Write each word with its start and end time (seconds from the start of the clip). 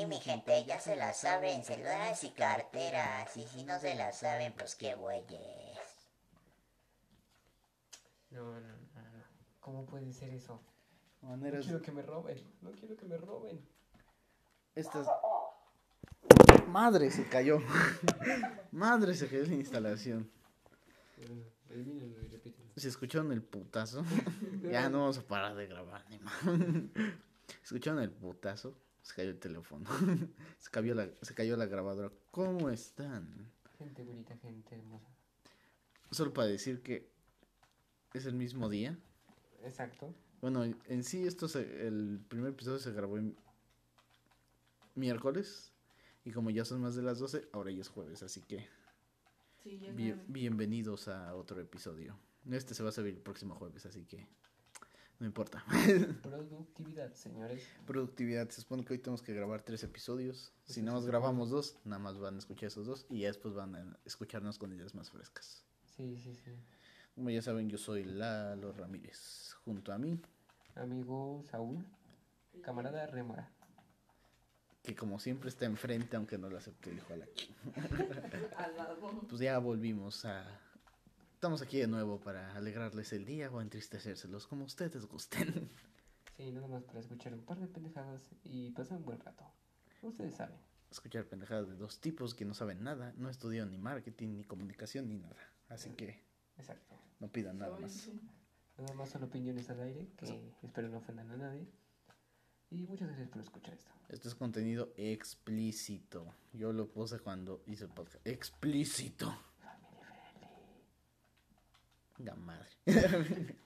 sí, 0.00 0.06
mi 0.06 0.20
gente, 0.20 0.64
ya 0.64 0.80
se 0.80 0.96
la 0.96 1.12
saben, 1.12 1.62
celulares 1.62 2.24
y 2.24 2.30
carteras. 2.30 3.36
Y 3.36 3.46
si 3.46 3.64
no 3.64 3.78
se 3.78 3.94
la 3.94 4.12
saben, 4.12 4.52
pues 4.54 4.74
qué 4.74 4.94
güeyes. 4.94 5.78
No, 8.30 8.44
no, 8.44 8.60
no, 8.60 9.02
no. 9.02 9.24
¿Cómo 9.60 9.84
puede 9.86 10.12
ser 10.12 10.30
eso? 10.30 10.60
No 11.22 11.38
quiero 11.38 11.82
que 11.82 11.92
me 11.92 12.02
roben. 12.02 12.38
No 12.62 12.72
quiero 12.72 12.96
que 12.96 13.04
me 13.06 13.18
roben. 13.18 13.60
Estas. 14.74 15.06
Madre 16.68 17.10
se 17.10 17.28
cayó. 17.28 17.58
Madre 18.70 19.14
se 19.14 19.28
cayó 19.28 19.44
la 19.44 19.54
instalación. 19.54 20.30
¿Se 22.76 22.88
escucharon 22.88 23.32
el 23.32 23.42
putazo? 23.42 24.02
ya 24.62 24.88
no 24.88 25.00
vamos 25.00 25.18
a 25.18 25.22
parar 25.22 25.54
de 25.56 25.66
grabar, 25.66 26.06
ni 26.08 26.18
más. 26.20 26.34
¿Escucharon 27.62 28.00
el 28.00 28.10
putazo? 28.10 28.74
Se 29.02 29.14
cayó 29.14 29.30
el 29.30 29.38
teléfono. 29.38 29.88
se, 30.58 30.70
cayó 30.70 30.94
la, 30.94 31.08
se 31.22 31.34
cayó 31.34 31.56
la 31.56 31.66
grabadora. 31.66 32.10
¿Cómo 32.30 32.68
están? 32.70 33.50
Gente 33.78 34.02
bonita, 34.04 34.36
gente 34.38 34.74
hermosa. 34.74 35.08
Solo 36.10 36.32
para 36.32 36.48
decir 36.48 36.82
que 36.82 37.10
es 38.12 38.26
el 38.26 38.34
mismo 38.34 38.68
día. 38.68 38.98
Exacto. 39.62 40.14
Bueno, 40.40 40.64
en 40.64 41.04
sí, 41.04 41.26
esto 41.26 41.48
se- 41.48 41.86
el 41.86 42.20
primer 42.28 42.50
episodio 42.50 42.78
se 42.78 42.92
grabó 42.92 43.18
en 43.18 43.36
miércoles. 44.94 45.72
Y 46.24 46.32
como 46.32 46.50
ya 46.50 46.64
son 46.64 46.82
más 46.82 46.94
de 46.94 47.02
las 47.02 47.18
12, 47.18 47.48
ahora 47.52 47.70
ya 47.70 47.80
es 47.80 47.88
jueves. 47.88 48.22
Así 48.22 48.42
que 48.42 48.68
Sí, 49.62 49.78
ya 49.78 49.92
bien- 49.92 50.24
bienvenidos 50.28 51.08
a 51.08 51.34
otro 51.34 51.60
episodio. 51.60 52.18
Este 52.50 52.74
se 52.74 52.82
va 52.82 52.88
a 52.88 52.92
subir 52.92 53.14
el 53.14 53.20
próximo 53.20 53.54
jueves, 53.54 53.84
así 53.86 54.04
que 54.04 54.26
no 55.20 55.26
importa. 55.26 55.64
Productividad, 56.22 57.12
señores. 57.14 57.62
Productividad, 57.86 58.48
se 58.50 58.62
supone 58.62 58.84
que 58.84 58.94
hoy 58.94 58.98
tenemos 58.98 59.22
que 59.22 59.32
grabar 59.34 59.62
tres 59.62 59.82
episodios. 59.84 60.52
Si 60.64 60.82
más 60.82 61.02
se 61.02 61.08
grabamos 61.08 61.50
dos, 61.50 61.76
nada 61.84 61.98
más 62.00 62.18
van 62.18 62.34
a 62.36 62.38
escuchar 62.38 62.66
esos 62.68 62.86
dos. 62.86 63.06
Y 63.08 63.20
ya 63.20 63.28
después 63.28 63.54
van 63.54 63.74
a 63.76 63.96
escucharnos 64.04 64.58
con 64.58 64.72
ideas 64.72 64.94
más 64.94 65.10
frescas. 65.10 65.64
Sí, 65.96 66.16
sí, 66.18 66.34
sí. 66.34 66.52
Como 67.14 67.30
ya 67.30 67.42
saben, 67.42 67.68
yo 67.68 67.78
soy 67.78 68.04
Lalo 68.04 68.72
Ramírez. 68.72 69.54
Junto 69.64 69.92
a 69.92 69.98
mí, 69.98 70.18
Amigo 70.74 71.42
Saúl, 71.50 71.84
camarada 72.62 73.06
Remora. 73.06 73.50
que 74.82 74.94
como 74.96 75.18
siempre 75.20 75.50
está 75.50 75.66
enfrente, 75.66 76.16
aunque 76.16 76.38
no 76.38 76.48
lo 76.48 76.56
acepte, 76.56 76.90
dijo 76.90 77.12
a 77.12 77.16
la 77.18 77.26
ch- 77.26 77.50
Al 78.56 78.76
lado. 78.76 79.20
Pues 79.28 79.40
ya 79.42 79.58
volvimos 79.58 80.24
a. 80.24 80.46
Estamos 81.40 81.62
aquí 81.62 81.78
de 81.78 81.86
nuevo 81.86 82.20
para 82.20 82.54
alegrarles 82.54 83.14
el 83.14 83.24
día 83.24 83.50
o 83.50 83.62
entristecérselos, 83.62 84.46
como 84.46 84.66
ustedes 84.66 85.06
gusten. 85.06 85.70
Sí, 86.36 86.52
nada 86.52 86.68
más 86.68 86.84
para 86.84 87.00
escuchar 87.00 87.32
un 87.32 87.42
par 87.46 87.58
de 87.58 87.66
pendejadas 87.66 88.20
y 88.44 88.70
pasar 88.72 88.98
un 88.98 89.06
buen 89.06 89.20
rato. 89.20 89.44
Ustedes 90.02 90.34
saben. 90.34 90.58
Escuchar 90.90 91.24
pendejadas 91.24 91.66
de 91.68 91.76
dos 91.76 91.98
tipos 91.98 92.34
que 92.34 92.44
no 92.44 92.52
saben 92.52 92.82
nada, 92.82 93.14
no 93.16 93.30
estudian 93.30 93.70
ni 93.70 93.78
marketing, 93.78 94.36
ni 94.36 94.44
comunicación, 94.44 95.08
ni 95.08 95.16
nada. 95.16 95.36
Así 95.70 95.88
que 95.92 96.22
Exacto. 96.58 96.94
no 97.20 97.28
pidan 97.28 97.56
nada 97.56 97.78
más. 97.78 98.10
Nada 98.76 98.92
más 98.92 99.08
son 99.08 99.22
opiniones 99.22 99.70
al 99.70 99.80
aire 99.80 100.08
que 100.18 100.52
espero 100.62 100.90
no 100.90 100.98
ofendan 100.98 101.30
a 101.30 101.38
nadie. 101.38 101.66
Y 102.68 102.86
muchas 102.86 103.08
gracias 103.08 103.30
por 103.30 103.40
escuchar 103.40 103.72
esto. 103.72 103.90
Esto 104.10 104.28
es 104.28 104.34
contenido 104.34 104.92
explícito. 104.98 106.34
Yo 106.52 106.74
lo 106.74 106.90
puse 106.90 107.18
cuando 107.18 107.62
hice 107.66 107.84
el 107.84 107.90
podcast. 107.90 108.26
Explícito. 108.26 109.49
La 112.24 112.34
madre. 112.34 112.68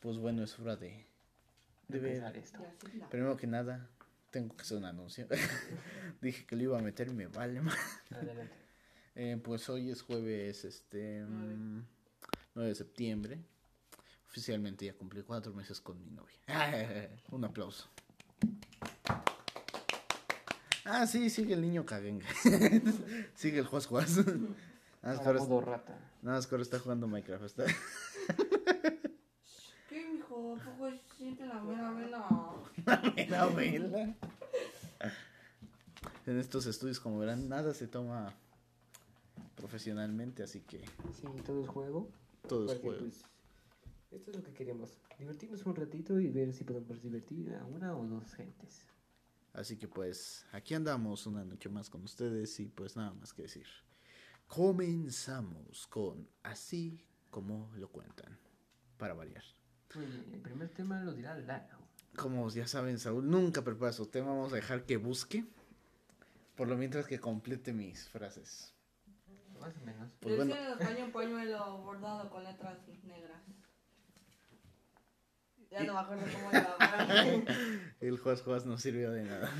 pues 0.00 0.18
bueno, 0.18 0.42
es 0.42 0.58
hora 0.58 0.76
de, 0.76 1.06
de 1.88 1.98
ver. 1.98 2.36
Esto. 2.36 2.58
Primero 3.10 3.36
que 3.36 3.46
nada, 3.46 3.88
tengo 4.30 4.54
que 4.56 4.62
hacer 4.62 4.78
un 4.78 4.84
anuncio. 4.84 5.26
Dije 6.20 6.44
que 6.44 6.56
lo 6.56 6.62
iba 6.62 6.78
a 6.78 6.82
meter 6.82 7.08
y 7.08 7.12
me 7.14 7.26
vale 7.26 7.60
más. 7.60 7.78
Adelante. 8.10 8.54
Eh, 9.20 9.36
pues 9.42 9.68
hoy 9.68 9.90
es 9.90 10.00
jueves, 10.02 10.64
este, 10.64 11.24
Nueve. 11.28 11.56
mm, 11.56 11.82
9 12.54 12.68
de 12.68 12.74
septiembre. 12.76 13.38
Oficialmente 14.28 14.86
ya 14.86 14.92
cumplí 14.94 15.24
cuatro 15.24 15.52
meses 15.52 15.80
con 15.80 16.00
mi 16.00 16.08
novia. 16.12 17.10
Un 17.32 17.44
aplauso. 17.44 17.88
Ah, 20.84 21.04
sí, 21.08 21.30
sigue 21.30 21.54
el 21.54 21.62
niño 21.62 21.84
cagenga. 21.84 22.28
sigue 23.34 23.58
el 23.58 23.66
juez 23.66 23.86
juez. 23.86 24.20
Nada 25.02 25.16
más 25.16 25.26
Ahora 25.26 25.38
modo 25.40 25.60
rata. 25.60 25.98
nada 26.22 26.38
más 26.38 26.52
está 26.52 26.78
jugando 26.78 27.06
Minecraft. 27.06 27.44
Está... 27.44 27.64
¿Qué, 29.88 30.06
mijo? 30.12 30.56
¿A 30.56 30.64
poco 30.64 30.90
siente 31.16 31.46
la 31.46 31.60
mera 31.62 31.90
vela? 31.92 32.28
Mira, 33.16 33.46
vela. 33.46 34.14
En 36.26 36.38
estos 36.38 36.66
estudios, 36.66 37.00
como 37.00 37.18
verán, 37.18 37.48
nada 37.48 37.72
se 37.72 37.88
toma 37.88 38.34
profesionalmente, 39.56 40.42
así 40.42 40.60
que 40.60 40.78
Sí, 41.14 41.26
todo 41.44 41.62
es 41.62 41.68
juego. 41.68 42.08
todo 42.46 42.70
es 42.70 42.78
juego. 42.80 42.98
pues, 42.98 43.24
esto 44.10 44.30
es 44.30 44.36
lo 44.36 44.42
que 44.42 44.52
queremos. 44.52 44.98
Divertirnos 45.18 45.64
un 45.66 45.74
ratito 45.74 46.20
y 46.20 46.30
ver 46.30 46.52
si 46.52 46.64
podemos 46.64 47.02
divertir 47.02 47.54
a 47.54 47.64
una 47.64 47.96
o 47.96 48.04
dos 48.06 48.32
gentes. 48.34 48.84
Así 49.54 49.76
que 49.76 49.88
pues 49.88 50.44
aquí 50.52 50.74
andamos 50.74 51.26
una 51.26 51.44
noche 51.44 51.68
más 51.68 51.90
con 51.90 52.04
ustedes 52.04 52.60
y 52.60 52.66
pues 52.66 52.96
nada 52.96 53.12
más 53.14 53.32
que 53.32 53.42
decir. 53.42 53.66
Comenzamos 54.48 55.86
con 55.86 56.26
así 56.42 57.04
como 57.30 57.70
lo 57.74 57.88
cuentan, 57.88 58.38
para 58.96 59.14
variar. 59.14 59.44
El 59.94 60.40
primer 60.40 60.70
tema 60.70 61.00
lo 61.00 61.12
dirá 61.12 61.36
Lalo. 61.36 61.78
Como 62.16 62.48
ya 62.50 62.66
saben, 62.66 62.98
Saúl 62.98 63.30
nunca 63.30 63.62
prepara 63.62 63.92
su 63.92 64.06
tema, 64.06 64.28
vamos 64.28 64.52
a 64.52 64.56
dejar 64.56 64.84
que 64.84 64.96
busque, 64.96 65.44
por 66.56 66.66
lo 66.66 66.76
mientras 66.76 67.06
que 67.06 67.20
complete 67.20 67.72
mis 67.72 68.08
frases. 68.08 68.74
Más 69.60 69.76
o 69.76 69.84
menos. 69.84 70.12
Pues 70.18 70.36
Yo 70.36 70.44
bueno, 70.44 70.54
sí 70.80 70.96
en 70.98 71.12
pañuelo 71.12 71.78
bordado 71.82 72.30
con 72.30 72.42
letras 72.42 72.78
negras. 73.04 73.42
Ya 75.70 75.84
no 75.84 75.92
me 75.92 76.00
acuerdo 76.00 76.24
cómo 76.32 76.50
era. 76.50 77.26
el 78.00 78.18
juez 78.18 78.42
juez 78.42 78.64
no 78.64 78.78
sirvió 78.78 79.12
de 79.12 79.24
nada. 79.24 79.52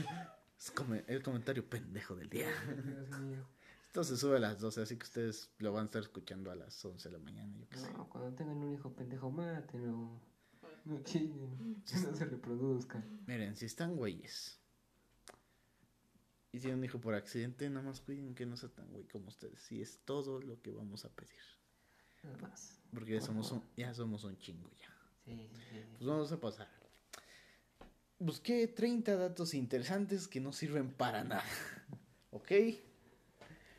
Es 0.59 0.73
el 1.07 1.23
comentario 1.23 1.69
pendejo 1.69 2.17
del 2.17 2.31
día. 2.31 2.49
Dios 2.85 3.21
mío. 3.21 3.47
Esto 3.89 4.05
se 4.05 4.19
sube 4.19 4.37
a 4.37 4.41
las 4.41 4.61
12, 4.61 4.83
así 4.83 4.99
que 4.99 5.05
ustedes 5.05 5.51
lo 5.59 5.73
van 5.73 5.85
a 5.85 5.87
estar 5.87 6.03
escuchando 6.03 6.51
a 6.51 6.55
las 6.55 6.85
11 6.85 7.09
de 7.09 7.13
la 7.17 7.25
mañana, 7.25 7.57
yo 7.57 7.67
qué 7.71 7.79
sé. 7.79 7.91
No, 7.95 8.07
cuando 8.11 8.35
tengan 8.37 8.59
un 8.59 8.75
hijo 8.75 8.93
pendejo, 8.93 9.31
mátenlo. 9.31 10.21
No 10.85 11.03
chillen, 11.05 11.83
que 11.87 11.97
no 11.97 12.15
se 12.15 12.25
reproduzcan. 12.27 13.23
Miren, 13.27 13.57
si 13.57 13.65
están 13.65 13.97
güeyes 13.97 14.61
y 16.53 16.61
tienen 16.61 16.81
un 16.81 16.85
hijo 16.85 17.01
por 17.01 17.15
accidente, 17.15 17.69
nada 17.71 17.87
más 17.87 18.03
cuiden 18.03 18.35
que 18.35 18.45
no 18.45 18.59
sea 18.59 18.69
tan 18.69 18.91
güey 18.91 19.09
como 19.09 19.29
ustedes. 19.29 19.73
Y 19.73 19.81
es 19.81 20.01
todo 20.05 20.41
lo 20.43 20.61
que 20.61 20.71
vamos 20.71 21.07
a 21.07 21.09
pedir. 21.09 21.41
Nada 22.23 22.37
más. 22.39 22.79
Porque 22.93 23.13
ya 23.13 23.21
Por 23.21 23.27
somos 23.27 23.53
un, 23.53 23.63
ya 23.75 23.95
somos 23.95 24.23
un 24.25 24.37
chingo 24.37 24.71
ya. 24.79 24.95
Sí, 25.25 25.49
sí, 25.51 25.61
sí. 25.71 25.85
Pues 25.97 26.07
vamos 26.07 26.31
a 26.31 26.39
pasar. 26.39 26.69
Busqué 28.19 28.67
30 28.67 29.17
datos 29.17 29.55
interesantes 29.55 30.29
que 30.29 30.41
no 30.41 30.53
sirven 30.53 30.93
para 30.93 31.25
nada. 31.25 31.45
¿Ok? 32.33 32.53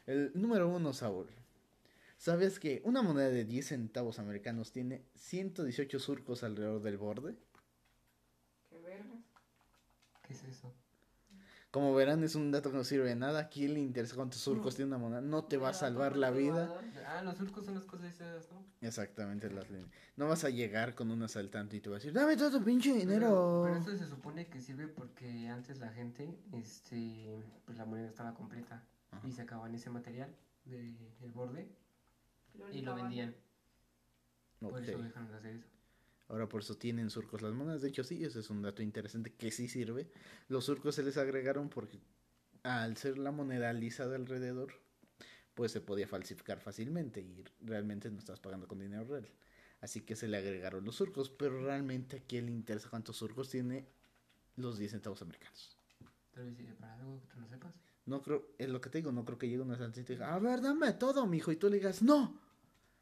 El 0.10 0.32
número 0.34 0.68
uno, 0.68 0.92
Saúl. 0.92 1.28
¿Sabes 2.18 2.60
que 2.60 2.82
una 2.84 3.04
moneda 3.04 3.30
de 3.30 3.46
10 3.46 3.68
centavos 3.68 4.18
americanos 4.18 4.72
tiene 4.72 5.04
118 5.14 6.00
surcos 6.00 6.42
alrededor 6.42 6.82
del 6.82 6.98
borde? 6.98 7.36
Qué 8.72 8.80
verga. 8.80 9.14
¿Qué 10.24 10.34
es 10.34 10.44
eso? 10.46 10.74
Como 11.70 11.94
verán, 11.94 12.24
es 12.24 12.34
un 12.34 12.50
dato 12.50 12.72
que 12.72 12.78
no 12.78 12.84
sirve 12.84 13.08
de 13.08 13.16
nada. 13.16 13.42
¿A 13.42 13.50
quién 13.50 13.76
le 13.76 13.82
interesa 13.82 14.16
cuántos 14.16 14.40
surcos 14.42 14.76
tiene 14.76 14.88
una 14.90 14.98
moneda? 14.98 15.22
No 15.22 15.44
te 15.46 15.58
va 15.58 15.70
a 15.70 15.74
salvar 15.76 16.18
la 16.18 16.32
vida. 16.32 16.76
Ah, 17.06 17.22
los 17.22 17.38
surcos 17.38 17.66
son 17.66 17.76
las 17.76 17.86
cosas 17.86 18.16
esas, 18.16 18.50
¿no? 18.52 18.66
Exactamente, 18.82 19.52
las 19.52 19.70
líneas. 19.70 19.92
No 20.16 20.28
vas 20.28 20.44
a 20.44 20.50
llegar 20.50 20.96
con 20.96 21.12
un 21.12 21.22
asaltante 21.22 21.78
y 21.78 21.82
te 21.82 21.90
va 21.92 21.98
a 21.98 22.00
decir, 22.00 22.14
dame 22.14 22.36
todo 22.36 22.58
tu 22.58 22.66
pinche 22.66 22.94
Pero, 22.94 23.00
dinero. 23.00 23.62
pero 23.64 23.78
eso 23.78 23.96
se 23.96 24.10
supone 24.10 24.48
que 24.48 24.60
sirve 24.60 24.88
porque 24.88 25.48
antes 25.50 25.78
la 25.78 25.90
gente, 25.90 26.36
este, 26.54 27.44
pues 27.66 27.78
la 27.78 27.86
moneda 27.86 28.08
estaba 28.08 28.34
completa 28.34 28.84
Ajá. 29.12 29.28
y 29.28 29.32
sacaban 29.32 29.74
ese 29.74 29.90
material 29.90 30.36
del 30.66 31.32
borde 31.34 31.68
y 32.72 32.82
lo 32.82 32.96
vendían. 32.96 33.36
Por 34.60 34.84
eso 34.84 35.02
dejaron 35.02 35.32
de 35.32 35.38
hacer 35.38 35.56
eso. 35.56 35.68
Ahora 36.28 36.48
por 36.48 36.62
eso 36.62 36.76
tienen 36.78 37.10
surcos 37.10 37.42
las 37.42 37.54
monedas. 37.54 37.82
De 37.82 37.90
hecho, 37.90 38.04
sí, 38.04 38.24
ese 38.24 38.40
es 38.40 38.50
un 38.50 38.62
dato 38.62 38.84
interesante 38.84 39.34
que 39.34 39.50
sí 39.52 39.68
sirve. 39.68 40.12
Los 40.48 40.66
surcos 40.66 40.96
se 40.96 41.04
les 41.04 41.18
agregaron 41.18 41.70
porque 41.70 42.00
al 42.64 42.98
ser 42.98 43.18
la 43.18 43.32
moneda 43.32 43.74
lisa 43.74 44.08
de 44.08 44.16
alrededor, 44.16 44.74
pues 45.56 45.72
se 45.72 45.82
podía 45.82 46.08
falsificar 46.08 46.60
fácilmente 46.60 47.22
y 47.22 47.44
realmente 47.62 48.12
no 48.12 48.20
estás 48.20 48.40
pagando 48.40 48.68
con 48.68 48.80
dinero 48.80 49.06
real. 49.06 49.28
Así 49.82 50.02
que 50.02 50.16
se 50.16 50.28
le 50.28 50.38
agregaron 50.38 50.86
los 50.86 50.98
surcos, 50.98 51.30
pero 51.30 51.64
realmente 51.64 52.18
a 52.18 52.22
quién 52.22 52.46
le 52.46 52.52
interesa 52.52 52.90
cuántos 52.90 53.18
surcos 53.18 53.50
tiene 53.50 53.88
los 54.56 54.78
10 54.78 54.92
centavos 54.92 55.22
americanos. 55.22 55.78
Tal 56.34 56.46
vez 56.46 56.58
sirve 56.58 56.74
para 56.74 56.96
algo 56.96 57.20
que 57.22 57.28
tú 57.28 57.40
no 57.40 57.48
sepas. 57.48 57.74
No 58.10 58.22
creo, 58.24 58.48
es 58.58 58.68
lo 58.70 58.82
que 58.82 58.90
te 58.90 58.98
digo, 58.98 59.12
no 59.12 59.24
creo 59.24 59.38
que 59.38 59.48
llegue 59.48 59.62
un 59.62 59.72
asaltante 59.72 60.02
y 60.02 60.04
te 60.04 60.14
diga, 60.14 60.34
a 60.34 60.40
ver, 60.40 60.62
dame 60.62 60.92
todo, 60.94 61.26
mijo, 61.28 61.52
y 61.52 61.56
tú 61.58 61.70
le 61.70 61.76
digas, 61.78 62.02
no, 62.02 62.40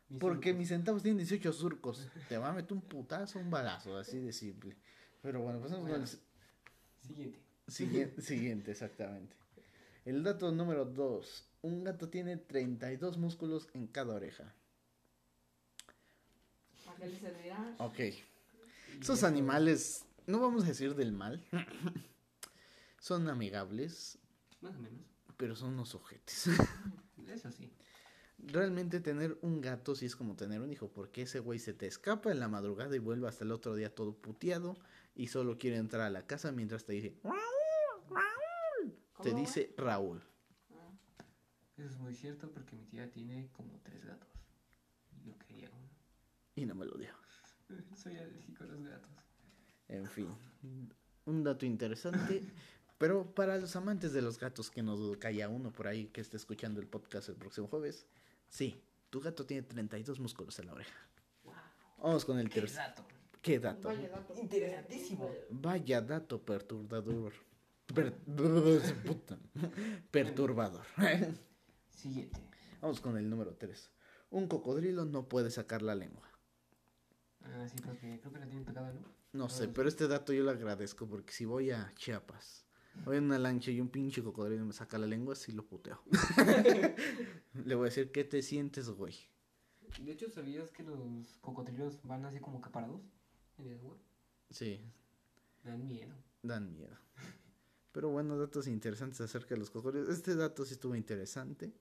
Mis 0.09 0.19
porque 0.19 0.49
surcos. 0.49 0.59
mis 0.59 0.67
centavos 0.69 1.01
tienen 1.03 1.17
18 1.19 1.53
surcos. 1.53 2.07
Te 2.27 2.37
va 2.37 2.49
a 2.49 2.53
meter 2.53 2.73
un 2.73 2.81
putazo, 2.81 3.39
un 3.39 3.49
balazo, 3.49 3.97
así 3.97 4.19
de 4.19 4.33
simple. 4.33 4.75
Pero 5.21 5.41
bueno, 5.41 5.59
pasamos 5.61 5.89
con 5.89 6.01
el, 6.01 6.07
Siguiente. 7.07 7.39
Siguiente, 7.67 8.21
siguiente, 8.21 8.71
exactamente. 8.71 9.35
El 10.05 10.23
dato 10.23 10.51
número 10.51 10.85
2. 10.85 11.45
Un 11.63 11.83
gato 11.83 12.09
tiene 12.09 12.37
32 12.37 13.17
músculos 13.17 13.67
en 13.73 13.87
cada 13.87 14.13
oreja. 14.13 14.53
¿Para 16.85 16.97
qué 16.99 17.07
le 17.07 17.19
servirá? 17.19 17.75
Ok. 17.79 17.99
Eso- 19.01 19.27
animales, 19.27 20.05
no 20.27 20.39
vamos 20.39 20.63
a 20.63 20.67
decir 20.67 20.95
del 20.95 21.11
mal. 21.11 21.43
Son 22.99 23.27
amigables, 23.29 24.17
Más 24.61 24.75
o 24.75 24.79
menos. 24.79 25.01
pero 25.37 25.55
son 25.55 25.73
unos 25.73 25.93
ojetes. 25.95 26.47
Eso 27.27 27.51
sí. 27.51 27.71
Realmente 28.39 28.99
tener 28.99 29.37
un 29.41 29.61
gato 29.61 29.95
sí 29.95 30.05
es 30.05 30.15
como 30.15 30.35
tener 30.35 30.61
un 30.61 30.71
hijo, 30.71 30.89
porque 30.91 31.23
ese 31.23 31.39
güey 31.39 31.57
se 31.59 31.73
te 31.73 31.87
escapa 31.87 32.31
en 32.31 32.39
la 32.39 32.47
madrugada 32.47 32.95
y 32.95 32.99
vuelve 32.99 33.27
hasta 33.27 33.43
el 33.43 33.51
otro 33.51 33.75
día 33.75 33.93
todo 33.93 34.15
puteado 34.15 34.77
y 35.15 35.27
solo 35.27 35.57
quiere 35.57 35.77
entrar 35.77 36.03
a 36.03 36.09
la 36.11 36.25
casa 36.27 36.51
mientras 36.51 36.85
te 36.85 36.93
dice, 36.93 37.09
te 37.11 37.19
¿Cómo? 39.31 39.39
dice 39.39 39.73
Raúl. 39.77 40.21
Ah, 40.71 40.91
Eso 41.77 41.87
es 41.89 41.97
muy 41.97 42.13
cierto 42.13 42.51
porque 42.51 42.75
mi 42.75 42.85
tía 42.85 43.09
tiene 43.11 43.49
como 43.53 43.79
tres 43.83 44.05
gatos. 44.05 44.29
Y 45.11 45.23
yo 45.29 45.37
quería 45.39 45.69
uno. 45.71 45.89
Y 46.55 46.65
no 46.65 46.75
me 46.75 46.85
lo 46.85 46.95
dio. 46.97 47.13
Soy 47.95 48.17
alérgico 48.17 48.63
a 48.63 48.67
los 48.67 48.83
gatos. 48.83 49.11
En 49.87 50.05
fin, 50.05 50.27
un 51.25 51.43
dato 51.43 51.65
interesante. 51.65 52.43
Pero 52.97 53.33
para 53.35 53.57
los 53.57 53.75
amantes 53.75 54.13
de 54.13 54.21
los 54.21 54.39
gatos, 54.39 54.71
que 54.71 54.81
nos 54.81 55.17
calla 55.17 55.49
uno 55.49 55.71
por 55.71 55.87
ahí 55.87 56.07
que 56.07 56.21
esté 56.21 56.37
escuchando 56.37 56.79
el 56.81 56.87
podcast 56.87 57.29
el 57.29 57.35
próximo 57.35 57.67
jueves, 57.67 58.07
sí, 58.49 58.81
tu 59.09 59.21
gato 59.21 59.45
tiene 59.45 59.63
32 59.63 60.19
músculos 60.19 60.57
en 60.59 60.67
la 60.67 60.73
oreja. 60.73 60.97
Vamos 61.99 62.25
con 62.25 62.39
el 62.39 62.49
¡Qué 62.49 62.61
tercer. 62.61 62.93
¿Qué 63.41 63.59
dato? 63.59 63.87
vaya 63.87 64.09
dato. 64.09 64.33
Interesantísimo. 64.35 65.31
Vaya 65.49 66.01
dato 66.01 66.41
perturbador. 66.43 67.33
Per-. 67.93 68.13
Perturbador. 70.11 70.85
Siguiente. 71.89 72.39
Vamos 72.81 72.99
con 72.99 73.17
el 73.17 73.29
número 73.29 73.55
3. 73.55 73.89
Un 74.31 74.47
cocodrilo 74.47 75.05
no 75.05 75.27
puede 75.29 75.49
sacar 75.51 75.81
la 75.81 75.95
lengua. 75.95 76.27
Ah, 77.41 77.67
sí, 77.69 77.77
porque 77.83 78.19
creo 78.19 78.33
que 78.33 78.39
la 78.39 78.45
tienen 78.45 78.65
pegada, 78.65 78.91
¿no? 78.91 78.99
No 79.33 79.49
sé, 79.49 79.65
sí. 79.65 79.71
pero 79.73 79.87
este 79.87 80.07
dato 80.07 80.33
yo 80.33 80.43
lo 80.43 80.51
agradezco 80.51 81.07
porque 81.07 81.31
si 81.31 81.45
voy 81.45 81.71
a 81.71 81.93
Chiapas, 81.95 82.65
voy 83.05 83.17
en 83.17 83.25
una 83.25 83.39
lancha 83.39 83.71
y 83.71 83.79
un 83.81 83.89
pinche 83.89 84.23
cocodrilo 84.23 84.65
me 84.65 84.73
saca 84.73 84.97
la 84.97 85.07
lengua, 85.07 85.35
sí 85.35 85.51
lo 85.51 85.65
puteo. 85.65 86.01
Le 87.65 87.75
voy 87.75 87.83
a 87.83 87.89
decir, 87.89 88.11
¿qué 88.11 88.23
te 88.23 88.41
sientes, 88.41 88.89
güey? 88.89 89.15
De 89.99 90.11
hecho, 90.11 90.29
¿sabías 90.29 90.69
que 90.71 90.83
los 90.83 91.37
cocodrilos 91.41 91.99
van 92.03 92.25
así 92.25 92.39
como 92.39 92.61
que 92.61 92.69
parados 92.69 93.01
en 93.57 93.67
el 93.67 93.79
agua? 93.79 93.97
Sí, 94.49 94.79
Dan 95.63 95.87
miedo. 95.87 96.13
dan 96.43 96.71
miedo. 96.73 96.95
Pero 97.91 98.09
bueno, 98.09 98.37
datos 98.37 98.67
interesantes 98.67 99.19
acerca 99.21 99.55
de 99.55 99.59
los 99.59 99.69
cocodrilos. 99.69 100.09
Este 100.09 100.35
dato 100.35 100.63
sí 100.65 100.73
estuvo 100.73 100.95
interesante. 100.95 101.73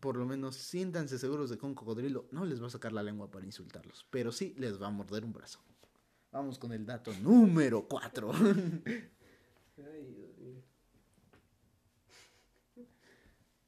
Por 0.00 0.16
lo 0.16 0.26
menos 0.26 0.56
siéntanse 0.56 1.18
seguros 1.18 1.48
de 1.50 1.56
que 1.56 1.64
un 1.64 1.74
cocodrilo 1.74 2.26
no 2.32 2.44
les 2.44 2.60
va 2.62 2.66
a 2.66 2.70
sacar 2.70 2.92
la 2.92 3.02
lengua 3.02 3.30
para 3.30 3.46
insultarlos, 3.46 4.06
pero 4.10 4.32
sí 4.32 4.54
les 4.58 4.80
va 4.80 4.88
a 4.88 4.90
morder 4.90 5.24
un 5.24 5.32
brazo. 5.32 5.60
Vamos 6.32 6.58
con 6.58 6.72
el 6.72 6.84
dato 6.84 7.12
número 7.20 7.86
4. 7.88 8.32
Ay, 9.78 10.14
Dios 10.14 10.38
mío. 10.38 10.62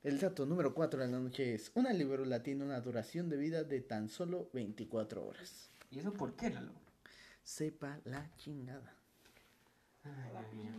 El 0.03 0.19
dato 0.21 0.47
número 0.47 0.75
4 0.75 1.01
de 1.01 1.09
la 1.09 1.19
noche 1.19 1.55
es, 1.55 1.71
una 1.75 1.93
libélula 1.93 2.43
tiene 2.43 2.65
una 2.65 2.81
duración 2.81 3.29
de 3.29 3.37
vida 3.37 3.65
de 3.65 3.81
tan 3.81 4.09
solo 4.09 4.49
24 4.55 5.27
horas. 5.27 5.71
¿Y 5.91 5.99
eso 5.99 6.13
por 6.13 6.35
qué, 6.35 6.51
Lalo? 6.51 6.73
Sepa 7.43 8.01
la 8.05 8.31
chingada. 8.37 8.95
Ay, 10.05 10.31
Dios 10.31 10.55
mío. 10.55 10.71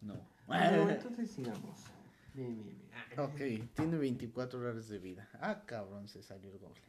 ¿No? 0.00 0.14
No. 0.14 0.28
Bueno, 0.46 0.90
entonces 0.90 1.30
sigamos. 1.30 1.78
Bien, 2.34 2.54
bien, 2.54 2.78
bien. 2.78 2.90
Ah, 3.16 3.24
ok, 3.24 3.74
tiene 3.74 3.98
24 3.98 4.58
horas 4.58 4.88
de 4.88 4.98
vida. 4.98 5.28
Ah, 5.34 5.64
cabrón, 5.66 6.08
se 6.08 6.22
salió 6.22 6.50
el 6.50 6.58
goble. 6.58 6.82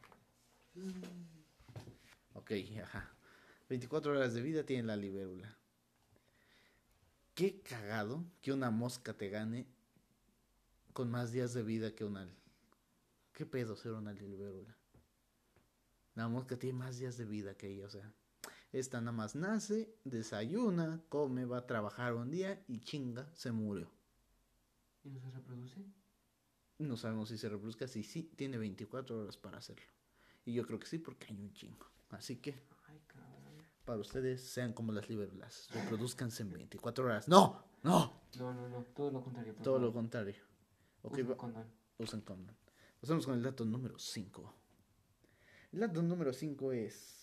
Ok, 2.34 2.52
ajá. 2.82 3.14
24 3.70 4.12
horas 4.14 4.34
de 4.34 4.42
vida 4.42 4.64
tiene 4.64 4.84
la 4.84 4.96
libélula. 4.96 5.61
Qué 7.34 7.62
cagado 7.62 8.26
que 8.42 8.52
una 8.52 8.72
mosca 8.72 9.14
te 9.14 9.30
gane 9.30 9.66
con 10.94 11.10
más 11.10 11.32
días 11.32 11.54
de 11.54 11.64
vida 11.64 11.96
que 11.96 12.06
una... 12.06 12.30
¿Qué 13.34 13.46
pedo 13.46 13.76
ser 13.76 13.94
una 13.94 14.14
libélula? 14.14 14.76
La 16.16 16.28
mosca 16.28 16.58
tiene 16.58 16.78
más 16.78 16.98
días 16.98 17.18
de 17.18 17.26
vida 17.26 17.56
que 17.56 17.68
ella, 17.68 17.86
o 17.86 17.90
sea... 17.90 18.14
Esta 18.72 19.02
nada 19.02 19.12
más 19.12 19.36
nace, 19.36 19.94
desayuna, 20.06 21.02
come, 21.10 21.44
va 21.44 21.58
a 21.58 21.68
trabajar 21.68 22.14
un 22.14 22.32
día 22.32 22.64
y 22.70 22.80
chinga, 22.80 23.30
se 23.34 23.52
murió. 23.52 23.92
¿Y 25.04 25.10
no 25.10 25.20
se 25.20 25.30
reproduce? 25.30 25.86
No 26.78 26.96
sabemos 26.96 27.30
si 27.30 27.38
se 27.38 27.50
reproduzca, 27.50 27.88
si 27.88 28.04
sí, 28.04 28.32
tiene 28.36 28.58
24 28.58 29.20
horas 29.20 29.36
para 29.36 29.58
hacerlo. 29.58 29.86
Y 30.46 30.54
yo 30.54 30.66
creo 30.66 30.80
que 30.80 30.88
sí, 30.88 31.00
porque 31.00 31.28
hay 31.30 31.40
un 31.40 31.54
chingo. 31.54 31.86
Así 32.10 32.38
que. 32.38 32.56
Para 33.86 34.00
ustedes, 34.00 34.42
sean 34.42 34.74
como 34.74 34.92
las 34.92 35.10
libélulas. 35.10 35.68
Reproduzcanse 35.74 36.44
en 36.44 36.52
24 36.54 37.06
horas. 37.06 37.28
¡No! 37.28 37.64
¡No! 37.84 38.22
No, 38.38 38.54
no, 38.54 38.70
no. 38.70 38.84
Todo 38.96 39.12
lo 39.12 39.24
contrario. 39.24 39.56
Todo 39.64 39.76
lo 39.76 39.88
favor. 39.88 39.94
contrario. 39.94 40.36
Ok, 41.04 41.14
Usa 41.14 41.24
va- 41.30 41.38
condón. 41.38 41.66
usen 41.98 42.22
condón. 42.22 42.56
Pasamos 43.00 43.26
con 43.26 43.36
el 43.36 43.42
dato 43.44 43.66
número 43.66 43.98
5. 43.98 44.56
El 45.74 45.80
dato 45.80 46.02
número 46.04 46.32
5 46.34 46.72
es... 46.74 47.18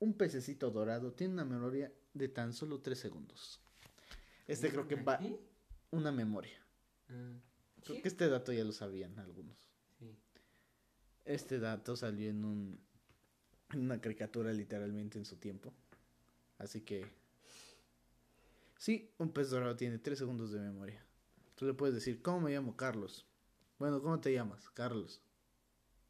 Un 0.00 0.14
pececito 0.14 0.70
dorado 0.70 1.12
tiene 1.12 1.34
una 1.34 1.44
memoria 1.44 1.92
de 2.12 2.28
tan 2.28 2.52
solo 2.52 2.80
3 2.80 2.98
segundos. 2.98 3.60
Este 4.46 4.68
creo 4.70 4.86
que 4.88 4.96
va... 4.96 5.18
¿Qué? 5.18 5.38
Una 5.92 6.10
memoria. 6.12 6.58
Ah, 7.08 7.38
Creo 7.84 8.02
que 8.02 8.08
este 8.08 8.28
dato 8.28 8.52
ya 8.52 8.64
lo 8.64 8.72
sabían 8.72 9.18
algunos. 9.18 9.56
sí. 9.98 10.16
Este 11.24 11.58
dato 11.60 11.94
salió 11.96 12.28
en 12.30 12.44
un 12.44 12.80
una 13.76 14.00
caricatura 14.00 14.52
literalmente 14.52 15.18
en 15.18 15.24
su 15.24 15.36
tiempo. 15.36 15.72
Así 16.58 16.82
que 16.82 17.06
sí, 18.78 19.10
un 19.18 19.32
pez 19.32 19.50
dorado 19.50 19.76
tiene 19.76 19.98
3 19.98 20.18
segundos 20.18 20.52
de 20.52 20.60
memoria. 20.60 21.04
Tú 21.54 21.66
le 21.66 21.74
puedes 21.74 21.94
decir, 21.94 22.22
¿cómo 22.22 22.42
me 22.42 22.52
llamo 22.52 22.76
Carlos? 22.76 23.26
Bueno, 23.78 24.00
¿cómo 24.00 24.20
te 24.20 24.32
llamas? 24.32 24.70
Carlos. 24.70 25.20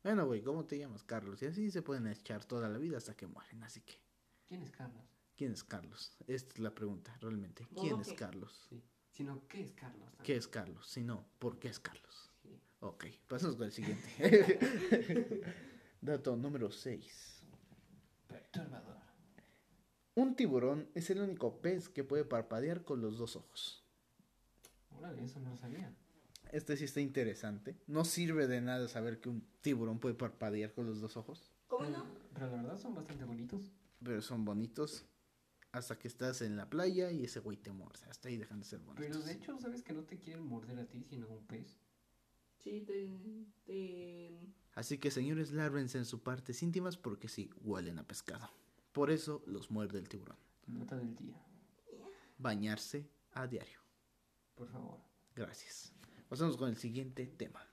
Bueno, 0.03 0.26
güey, 0.26 0.43
¿cómo 0.43 0.64
te 0.64 0.79
llamas? 0.79 1.05
Carlos. 1.05 1.43
Y 1.43 1.47
así 1.47 1.70
se 1.70 1.82
pueden 1.82 2.06
echar 2.06 2.44
toda 2.44 2.69
la 2.69 2.79
vida 2.79 2.99
hasta 2.99 3.17
que 3.17 3.26
mueren. 3.26 3.62
Así 3.62 3.81
que, 3.81 3.94
¿Quién 4.49 4.62
es 4.62 4.70
Carlos? 4.73 5.03
¿quién 5.37 5.53
es 5.53 5.65
Carlos? 5.65 6.13
Esta 6.27 6.55
es 6.55 6.58
la 6.58 6.75
pregunta, 6.75 7.17
realmente. 7.20 7.67
¿Cómo 7.75 7.81
¿Quién 7.82 8.01
es? 8.01 8.13
Carlos? 8.13 8.67
Sí. 8.69 8.82
Sino, 9.10 9.46
¿qué 9.48 9.63
es 9.63 9.72
Carlos? 9.72 10.01
también? 10.01 10.25
¿Qué 10.25 10.37
es 10.37 10.48
Carlos? 10.48 10.87
Si 10.87 11.03
no, 11.03 11.25
¿por 11.39 11.58
qué 11.58 11.69
es 11.69 11.79
Carlos? 11.79 12.31
Sí. 12.43 12.60
Ok, 12.81 13.06
pasamos 13.29 13.56
con 13.56 13.67
el 13.67 13.72
siguiente. 13.72 14.58
Dato 16.01 16.37
número 16.37 16.70
6. 16.70 17.31
Perturbador. 18.53 18.97
Un 20.15 20.37
tiburón 20.37 20.89
es 20.94 21.09
el 21.11 21.21
único 21.21 21.61
pez 21.61 21.89
que 21.89 22.05
puede 22.05 22.25
parpadear 22.25 22.85
con 22.85 23.01
los 23.01 23.17
dos 23.19 23.37
ojos. 23.37 23.82
Órale, 24.91 25.25
eso 25.25 25.41
no 25.41 25.51
lo 25.51 25.56
sabía. 25.56 25.94
Este 26.51 26.77
sí 26.77 26.85
está 26.85 27.01
interesante. 27.01 27.77
No 27.87 28.05
sirve 28.05 28.47
de 28.47 28.61
nada 28.61 28.89
saber 28.89 29.21
que 29.21 29.31
un 29.31 29.43
tiburón 29.63 29.99
puede 30.01 30.15
parpadear 30.15 30.73
con 30.75 30.87
los 30.87 31.01
dos 31.01 31.17
ojos, 31.17 31.51
¿Cómo 31.67 31.87
pero, 31.87 31.99
no? 31.99 32.05
pero 32.35 32.47
la 32.51 32.56
verdad 32.63 32.79
son 32.79 32.94
bastante 32.94 33.25
bonitos. 33.25 33.73
pero 34.05 34.21
son 34.21 34.44
bonitos 34.44 35.06
hasta 35.73 35.99
que 35.99 36.09
estás 36.09 36.43
en 36.43 36.59
la 36.59 36.69
playa 36.69 37.11
y 37.11 37.25
ese 37.25 37.41
güey 37.41 37.56
te 37.56 37.73
muerde. 37.73 38.05
Hasta 38.11 38.29
ahí 38.29 38.37
dejan 38.37 38.59
de 38.61 38.67
ser 38.67 38.81
bonitos. 38.81 39.06
Pero 39.06 39.21
de 39.25 39.32
hecho, 39.32 39.59
¿sabes 39.59 39.82
que 39.82 39.94
no 39.94 40.03
te 40.05 40.19
quieren 40.19 40.44
morder 40.47 40.79
a 40.79 40.85
ti, 40.85 41.03
sino 41.03 41.27
a 41.29 41.31
un 41.31 41.47
pez? 41.47 41.79
Sí, 42.59 42.82
te, 42.82 43.09
te... 43.65 44.31
Así 44.74 44.98
que 44.98 45.10
señores, 45.10 45.52
lárvense 45.52 45.98
en 45.98 46.05
sus 46.05 46.20
partes 46.20 46.62
íntimas 46.62 46.96
porque 46.96 47.29
sí, 47.29 47.50
huelen 47.62 47.98
a 47.98 48.06
pescado. 48.06 48.50
Por 48.93 49.10
eso 49.10 49.43
los 49.46 49.70
muerde 49.70 49.98
el 49.98 50.08
tiburón. 50.08 50.36
Nota 50.67 50.96
del 50.96 51.14
día. 51.17 51.36
Bañarse 52.38 53.08
a 53.32 53.46
diario. 53.46 53.81
Por 54.55 54.69
favor. 54.69 54.98
Gracias. 55.34 55.93
Pasamos 56.29 56.56
con 56.56 56.69
el 56.69 56.76
siguiente 56.76 57.26
tema. 57.26 57.67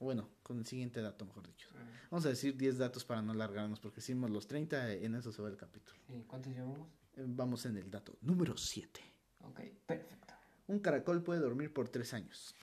Bueno, 0.00 0.28
con 0.42 0.58
el 0.58 0.66
siguiente 0.66 1.00
dato, 1.00 1.24
mejor 1.24 1.46
dicho. 1.46 1.68
Vamos 2.10 2.26
a 2.26 2.28
decir 2.28 2.56
10 2.56 2.78
datos 2.78 3.04
para 3.04 3.22
no 3.22 3.32
alargarnos, 3.32 3.80
porque 3.80 4.00
hicimos 4.00 4.30
los 4.30 4.46
30, 4.46 4.92
en 4.94 5.14
eso 5.14 5.32
se 5.32 5.40
va 5.40 5.48
el 5.48 5.56
capítulo. 5.56 5.98
sí, 6.06 6.24
¿Cuántos 6.26 6.52
llevamos? 6.52 6.88
Eh, 7.16 7.24
Vamos 7.26 7.64
en 7.66 7.76
el 7.76 7.90
dato 7.90 8.18
número 8.20 8.56
7. 8.56 9.00
Ok, 9.42 9.60
perfecto. 9.86 10.34
Un 10.66 10.80
caracol 10.80 11.22
puede 11.22 11.40
dormir 11.40 11.72
por 11.72 11.88
3 11.88 12.12
años. 12.14 12.54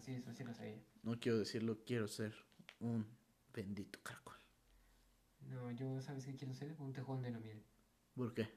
Sí, 0.00 0.12
eso 0.14 0.32
sí 0.32 0.44
lo 0.44 0.54
sabía. 0.54 0.80
No 1.02 1.18
quiero 1.18 1.38
decirlo, 1.38 1.78
quiero 1.84 2.06
ser 2.08 2.34
un 2.80 3.06
bendito 3.52 3.98
caracol. 4.02 4.36
No, 5.50 5.70
yo, 5.72 6.00
¿sabes 6.00 6.24
qué 6.24 6.34
quiero 6.36 6.54
ser? 6.54 6.74
Un 6.78 6.92
tejón 6.92 7.22
de 7.22 7.30
la 7.30 7.38
miel. 7.38 7.62
¿Por 8.14 8.32
qué? 8.32 8.48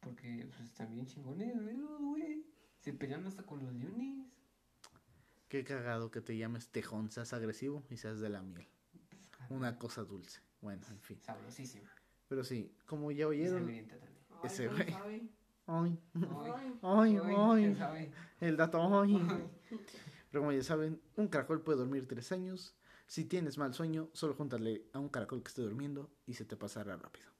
Porque, 0.00 0.46
pues, 0.48 0.60
están 0.68 0.90
bien 0.90 1.06
chingones, 1.06 1.64
velos, 1.64 2.00
güey. 2.00 2.44
Se 2.80 2.92
pelean 2.92 3.26
hasta 3.26 3.42
con 3.42 3.62
los 3.64 3.72
leones. 3.74 4.26
Qué 5.48 5.62
cagado 5.64 6.10
que 6.10 6.20
te 6.20 6.36
llames 6.36 6.68
tejón, 6.70 7.10
seas 7.10 7.32
agresivo 7.32 7.84
y 7.90 7.96
seas 7.96 8.18
de 8.20 8.28
la 8.28 8.42
miel. 8.42 8.66
Una 9.50 9.78
cosa 9.78 10.02
dulce. 10.02 10.40
Bueno, 10.60 10.84
en 10.90 11.00
fin. 11.00 11.18
Sabrosísima. 11.22 11.88
Pero 12.28 12.42
sí, 12.42 12.72
como 12.86 13.12
ya 13.12 13.28
oyeron. 13.28 13.68
Ay, 13.68 13.86
Ese 14.42 14.66
¿cómo 14.66 14.78
güey. 14.78 15.28
Ay, 15.68 15.98
Ay, 16.82 17.16
ay, 17.22 17.34
ay. 17.36 17.62
¿quién 17.62 17.76
sabe? 17.76 18.12
El 18.40 18.56
dato, 18.56 19.00
ay. 19.02 19.16
Pero 20.36 20.42
como 20.42 20.52
ya 20.52 20.62
saben, 20.62 21.00
un 21.16 21.28
caracol 21.28 21.62
puede 21.62 21.78
dormir 21.78 22.06
tres 22.06 22.30
años. 22.30 22.74
Si 23.06 23.24
tienes 23.24 23.56
mal 23.56 23.72
sueño, 23.72 24.10
solo 24.12 24.34
júntale 24.34 24.84
a 24.92 24.98
un 24.98 25.08
caracol 25.08 25.42
que 25.42 25.48
esté 25.48 25.62
durmiendo 25.62 26.10
y 26.26 26.34
se 26.34 26.44
te 26.44 26.58
pasará 26.58 26.94
rápido. 26.94 27.30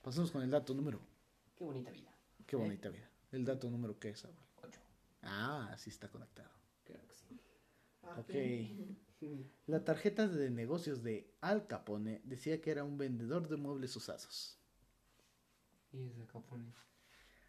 Pasamos 0.00 0.30
con 0.30 0.40
el 0.40 0.48
dato 0.48 0.72
número. 0.72 0.98
Qué 1.54 1.62
bonita 1.62 1.90
vida. 1.90 2.10
Qué 2.46 2.56
¿Eh? 2.56 2.58
bonita 2.58 2.88
vida. 2.88 3.06
El 3.32 3.44
dato 3.44 3.68
número 3.68 3.98
que 3.98 4.08
es, 4.08 4.24
abuelo. 4.24 4.46
Ocho. 4.62 4.80
Ah, 5.20 5.76
sí 5.76 5.90
está 5.90 6.08
conectado. 6.08 6.48
Claro 6.84 7.06
que 7.06 7.16
sí. 7.16 7.38
Ok. 9.20 9.36
La 9.66 9.84
tarjeta 9.84 10.26
de 10.26 10.48
negocios 10.48 11.02
de 11.02 11.30
Al 11.42 11.66
Capone 11.66 12.22
decía 12.24 12.62
que 12.62 12.70
era 12.70 12.82
un 12.82 12.96
vendedor 12.96 13.46
de 13.46 13.58
muebles 13.58 13.94
usados. 13.94 14.58
Y 15.92 16.06
ese 16.06 16.24
Capone. 16.24 16.72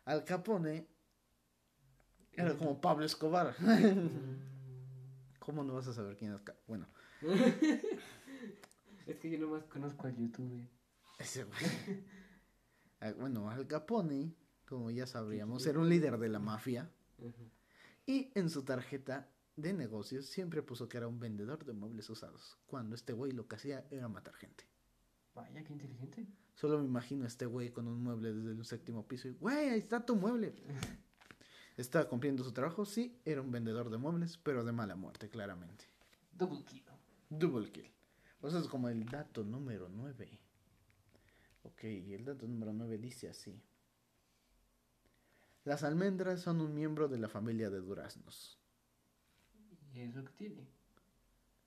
Al 0.04 0.26
Capone 0.26 0.90
era 2.34 2.58
como 2.58 2.82
Pablo 2.82 3.06
Escobar. 3.06 3.56
Mm. 3.62 4.53
¿Cómo 5.46 5.64
no 5.64 5.74
vas 5.74 5.88
a 5.88 5.94
saber 5.94 6.16
quién 6.16 6.34
es? 6.34 6.42
Ca- 6.42 6.56
Bueno, 6.68 6.88
Es 9.06 9.18
que 9.20 9.30
yo 9.30 9.38
nomás 9.40 9.64
conozco 9.66 10.08
al 10.08 10.16
YouTube. 10.16 10.66
ese 11.20 11.44
güey. 11.44 11.60
Ah, 13.02 13.12
Bueno, 13.20 13.50
Al 13.50 13.68
Capone, 13.68 14.34
como 14.66 14.90
ya 14.92 15.06
sabríamos, 15.06 15.66
era 15.66 15.80
un 15.80 15.90
líder 15.90 16.18
de 16.18 16.30
la 16.30 16.40
mafia. 16.40 16.90
Y 18.06 18.32
en 18.36 18.50
su 18.50 18.64
tarjeta 18.64 19.30
de 19.58 19.74
negocios 19.74 20.26
siempre 20.28 20.62
puso 20.62 20.88
que 20.88 20.98
era 20.98 21.08
un 21.10 21.20
vendedor 21.20 21.66
de 21.66 21.74
muebles 21.74 22.10
usados. 22.10 22.58
Cuando 22.66 22.96
este 22.96 23.12
güey 23.14 23.34
lo 23.34 23.48
que 23.48 23.58
hacía 23.58 23.86
era 23.92 24.08
matar 24.08 24.36
gente. 24.36 24.64
Vaya, 25.36 25.64
qué 25.64 25.74
inteligente. 25.74 26.28
Solo 26.54 26.80
me 26.80 26.86
imagino 26.86 27.26
a 27.26 27.28
este 27.28 27.46
güey 27.46 27.72
con 27.72 27.88
un 27.88 28.02
mueble 28.02 28.34
desde 28.34 28.52
el 28.52 28.64
séptimo 28.66 29.06
piso 29.08 29.28
y, 29.28 29.32
güey, 29.34 29.70
ahí 29.70 29.80
está 29.80 30.06
tu 30.06 30.16
mueble. 30.16 30.54
¿Estaba 31.76 32.08
cumpliendo 32.08 32.44
su 32.44 32.52
trabajo? 32.52 32.86
Sí, 32.86 33.20
era 33.26 33.42
un 33.42 33.52
vendedor 33.52 33.90
de 33.90 33.98
muebles, 33.98 34.38
pero 34.38 34.64
de 34.64 34.72
mala 34.72 34.96
muerte, 34.96 35.30
claramente. 35.30 35.86
Double 36.32 36.64
kill. 36.64 36.84
Double 37.30 37.72
kill. 37.72 37.90
Pues 38.40 38.54
es 38.54 38.68
como 38.68 38.90
el 38.90 39.06
dato 39.06 39.44
número 39.44 39.90
9. 39.90 40.40
Ok, 41.64 41.84
el 41.84 42.26
dato 42.26 42.48
número 42.48 42.74
9 42.74 42.98
dice 42.98 43.30
así. 43.30 43.60
Las 45.64 45.84
almendras 45.84 46.42
son 46.42 46.60
un 46.60 46.76
miembro 46.76 47.08
de 47.08 47.18
la 47.18 47.30
familia 47.30 47.70
de 47.70 47.80
duraznos. 47.80 48.60
Y 49.94 50.02
es 50.02 50.14
lo 50.14 50.26
que 50.26 50.34
tiene. 50.34 50.68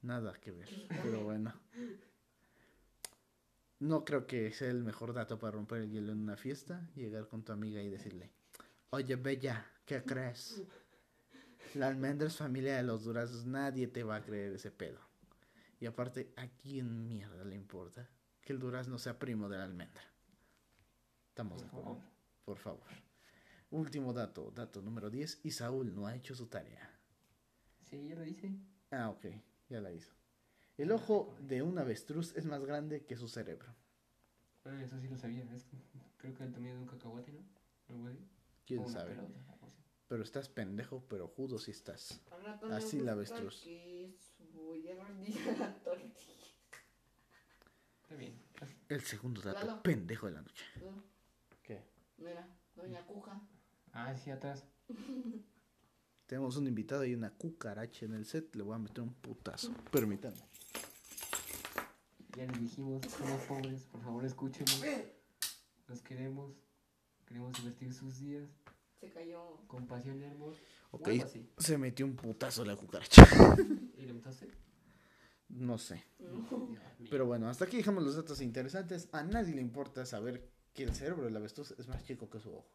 Nada 0.02 0.34
que 0.34 0.52
ver, 0.52 0.68
pero 1.02 1.25
bueno. 1.25 1.52
No 3.78 4.04
creo 4.04 4.26
que 4.26 4.52
sea 4.52 4.70
el 4.70 4.84
mejor 4.84 5.14
dato 5.14 5.38
para 5.38 5.52
romper 5.52 5.82
el 5.82 5.90
hielo 5.90 6.12
en 6.12 6.20
una 6.20 6.36
fiesta. 6.36 6.88
Llegar 6.94 7.28
con 7.28 7.42
tu 7.42 7.52
amiga 7.52 7.82
y 7.82 7.88
decirle, 7.88 8.30
oye 8.90 9.16
Bella, 9.16 9.66
¿qué 9.87 10.02
crees? 10.02 10.62
La 11.75 11.88
almendra 11.88 12.28
es 12.28 12.37
familia 12.37 12.76
de 12.76 12.83
los 12.83 13.05
duraznos, 13.05 13.47
nadie 13.47 13.87
te 13.87 14.02
va 14.02 14.16
a 14.16 14.23
creer 14.23 14.52
ese 14.52 14.71
pedo. 14.71 15.00
Y 15.81 15.87
aparte, 15.87 16.33
¿a 16.37 16.49
quién 16.49 17.09
mierda 17.09 17.45
le 17.45 17.55
importa 17.55 18.09
que 18.43 18.52
el 18.52 18.59
durazno 18.59 18.99
sea 18.99 19.19
primo 19.19 19.49
de 19.49 19.59
la 19.59 19.64
almendra? 19.64 20.02
Estamos 21.28 21.61
de 21.61 21.69
Por 21.69 21.81
acuerdo, 21.81 22.00
favor. 22.00 22.12
por 22.45 22.59
favor. 22.59 23.07
Último 23.71 24.12
dato, 24.12 24.50
dato 24.52 24.81
número 24.81 25.11
10. 25.11 25.40
Y 25.43 25.50
Saúl 25.50 25.95
no 25.95 26.07
ha 26.07 26.14
hecho 26.14 26.35
su 26.35 26.47
tarea. 26.47 26.90
Sí, 27.83 28.07
ya 28.09 28.14
lo 28.14 28.23
dice. 28.23 28.50
Ah, 28.90 29.11
ok, 29.11 29.26
ya 29.69 29.81
la 29.81 29.93
hizo. 29.93 30.14
El 30.78 30.93
ojo 30.93 31.35
de 31.40 31.62
un 31.62 31.78
avestruz 31.78 32.35
es 32.37 32.47
más 32.47 32.64
grande 32.64 33.05
que 33.05 33.16
su 33.16 33.28
cerebro. 33.28 33.75
Ah, 34.64 34.83
eso 34.83 34.99
sí 35.00 35.09
lo 35.09 35.19
sabía. 35.19 35.43
Es, 35.55 35.66
creo 36.16 36.35
que 36.35 36.45
el 36.45 36.52
tamaño 36.52 36.75
de 36.75 36.81
un 36.81 36.87
cacahuate, 36.87 37.33
¿no? 37.33 37.43
¿Quién 38.64 38.88
sabe? 38.88 39.14
pelota. 39.14 39.55
Pero 40.08 40.22
estás 40.22 40.48
pendejo, 40.48 41.04
pero 41.08 41.26
judo 41.28 41.58
si 41.58 41.72
estás. 41.72 42.20
Así 42.70 43.00
la 43.00 43.12
avestruz. 43.12 43.60
que 43.62 44.14
voy 44.54 44.88
a 44.88 45.04
rendir 45.04 45.36
la 45.58 45.75
tortilla. 45.82 46.46
Está 48.02 48.14
bien. 48.14 48.40
El 48.88 49.00
segundo 49.00 49.40
dato 49.42 49.66
Lalo. 49.66 49.82
pendejo 49.82 50.26
de 50.26 50.32
la 50.32 50.42
noche. 50.42 50.64
No, 50.80 51.02
¿Qué? 51.62 51.82
Mira, 52.18 52.48
doña 52.76 53.04
Cuja. 53.04 53.40
Ah, 53.92 54.16
sí, 54.16 54.30
atrás. 54.30 54.64
Tenemos 56.26 56.56
un 56.56 56.66
invitado 56.68 57.04
y 57.04 57.14
una 57.14 57.30
cucaracha 57.30 58.04
en 58.04 58.14
el 58.14 58.26
set. 58.26 58.54
Le 58.54 58.62
voy 58.62 58.75
a 58.76 58.78
meter 58.78 59.00
un 59.02 59.12
putazo. 59.14 59.72
Permítanme. 59.90 60.38
Ya 62.36 62.46
les 62.46 62.60
dijimos, 62.60 63.00
somos 63.06 63.42
pobres, 63.42 63.82
por 63.84 64.02
favor 64.02 64.25
escúchenos. 64.25 64.82
Los 65.88 66.02
queremos. 66.02 66.52
Queremos 67.26 67.52
divertir 67.54 67.92
sus 67.94 68.18
días. 68.20 68.48
Se 69.00 69.11
cayó. 69.11 69.59
Con 69.67 69.87
pasión 69.87 70.21
y 70.21 70.25
amor. 70.25 70.55
o 70.91 70.97
Ok, 70.97 71.09
así. 71.25 71.49
se 71.59 71.76
metió 71.79 72.07
un 72.07 72.17
putazo 72.17 72.65
la 72.65 72.76
cucaracha. 72.76 73.25
¿Y 73.99 74.03
le 74.03 74.12
metaste? 74.12 74.49
No 75.49 75.79
sé. 75.79 76.03
No. 76.19 76.67
Mío. 76.67 76.81
Pero 77.11 77.26
bueno, 77.26 77.49
hasta 77.49 77.67
aquí 77.67 77.76
dejamos 77.76 78.03
los 78.03 78.17
datos 78.17 78.41
interesantes. 78.41 79.09
A 79.12 79.23
nadie 79.23 79.55
le 79.55 79.61
importa 79.61 80.05
saber 80.07 80.49
que 80.75 80.83
el 80.85 80.95
cerebro 80.95 81.25
del 81.25 81.37
avestruz 81.37 81.73
es 81.79 81.87
más 81.88 82.05
chico 82.05 82.29
que 82.31 82.41
su 82.41 82.50
ojo. 82.53 82.67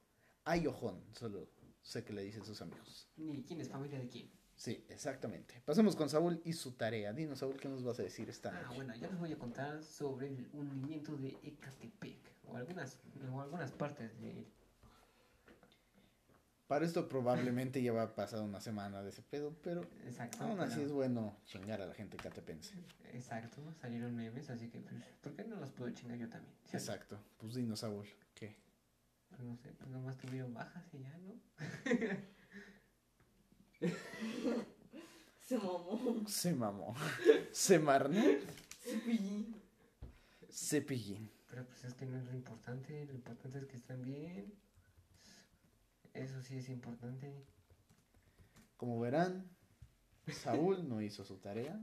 Hay 0.46 0.66
ojón, 0.68 1.04
solo 1.14 1.50
sé 1.82 2.04
que 2.04 2.14
le 2.14 2.24
dicen 2.24 2.46
sus 2.46 2.62
amigos. 2.62 3.08
Ni 3.18 3.44
quién 3.44 3.60
es 3.62 3.70
familia 3.70 4.00
de 4.00 4.08
quién. 4.08 4.32
Sí, 4.56 4.86
exactamente. 4.90 5.60
Pasemos 5.66 5.96
con 5.96 6.08
Saúl 6.10 6.40
y 6.46 6.54
su 6.54 6.74
tarea. 6.74 7.14
Dinos, 7.14 7.40
Saúl, 7.40 7.58
¿qué 7.58 7.68
nos 7.68 7.84
vas 7.84 8.00
a 8.00 8.04
decir 8.04 8.30
esta 8.30 8.50
Ah, 8.50 8.62
noche? 8.64 8.76
bueno, 8.76 8.96
ya 8.96 9.08
les 9.08 9.20
voy 9.20 9.32
a 9.34 9.38
contar 9.40 9.84
sobre 9.84 10.28
el 10.28 10.50
hundimiento 10.54 11.18
de 11.18 11.36
Ecatepec. 11.44 12.20
O 12.46 12.56
algunas, 12.56 13.00
o 13.34 13.42
algunas 13.42 13.72
partes 13.72 14.20
de 14.22 14.32
él. 14.32 14.48
Para 16.72 16.86
esto 16.86 17.10
probablemente 17.10 17.84
ya 17.84 17.92
va 17.92 18.04
a 18.04 18.16
pasar 18.16 18.40
una 18.40 18.62
semana 18.62 19.04
de 19.04 19.10
ese 19.10 19.22
pedo, 19.22 19.54
pero 19.62 19.82
Exacto. 20.06 20.42
aún 20.42 20.58
así 20.62 20.76
pero- 20.76 20.86
es 20.88 20.94
bueno 20.94 21.36
chingar 21.46 21.82
a 21.82 21.86
la 21.86 21.94
gente 21.94 22.16
catepense. 22.16 22.74
Exacto, 23.12 23.62
salieron 23.82 24.16
memes, 24.16 24.50
así 24.50 24.70
que, 24.70 24.80
pues, 24.80 25.04
¿por 25.20 25.34
qué 25.36 25.44
no 25.44 25.58
los 25.58 25.70
puedo 25.72 25.92
chingar 25.92 26.18
yo 26.18 26.30
también? 26.30 26.56
¿Sí? 26.64 26.78
Exacto. 26.78 27.20
Pues 27.40 27.56
dinos, 27.56 27.82
Saúl, 27.82 28.08
¿qué? 28.34 28.56
Pues 29.28 29.42
no 29.42 29.58
sé, 29.58 29.74
pues 29.74 29.90
nomás 29.90 30.18
tuvieron 30.18 30.54
bajas 30.54 30.86
y 30.94 31.00
ya, 31.02 31.18
¿no? 31.18 31.34
Se 35.42 35.58
mamó. 35.58 36.24
Se 36.26 36.54
mamó. 36.54 36.96
Se 37.52 37.80
marnó. 37.80 38.22
Cepillín. 38.82 39.56
Cepillín. 40.50 41.30
Pero 41.50 41.66
pues 41.66 41.84
es 41.84 41.94
que 41.96 42.06
no 42.06 42.18
es 42.18 42.24
lo 42.24 42.34
importante, 42.34 43.06
lo 43.08 43.14
importante 43.14 43.60
es 43.60 43.66
que 43.66 43.76
están 43.76 44.02
bien. 44.06 44.54
Eso 46.14 46.42
sí 46.42 46.58
es 46.58 46.70
importante. 46.70 47.34
Como 48.78 49.00
verán, 49.00 49.50
Saúl 50.28 50.88
no 50.88 51.02
hizo 51.02 51.24
su 51.24 51.38
tarea. 51.38 51.80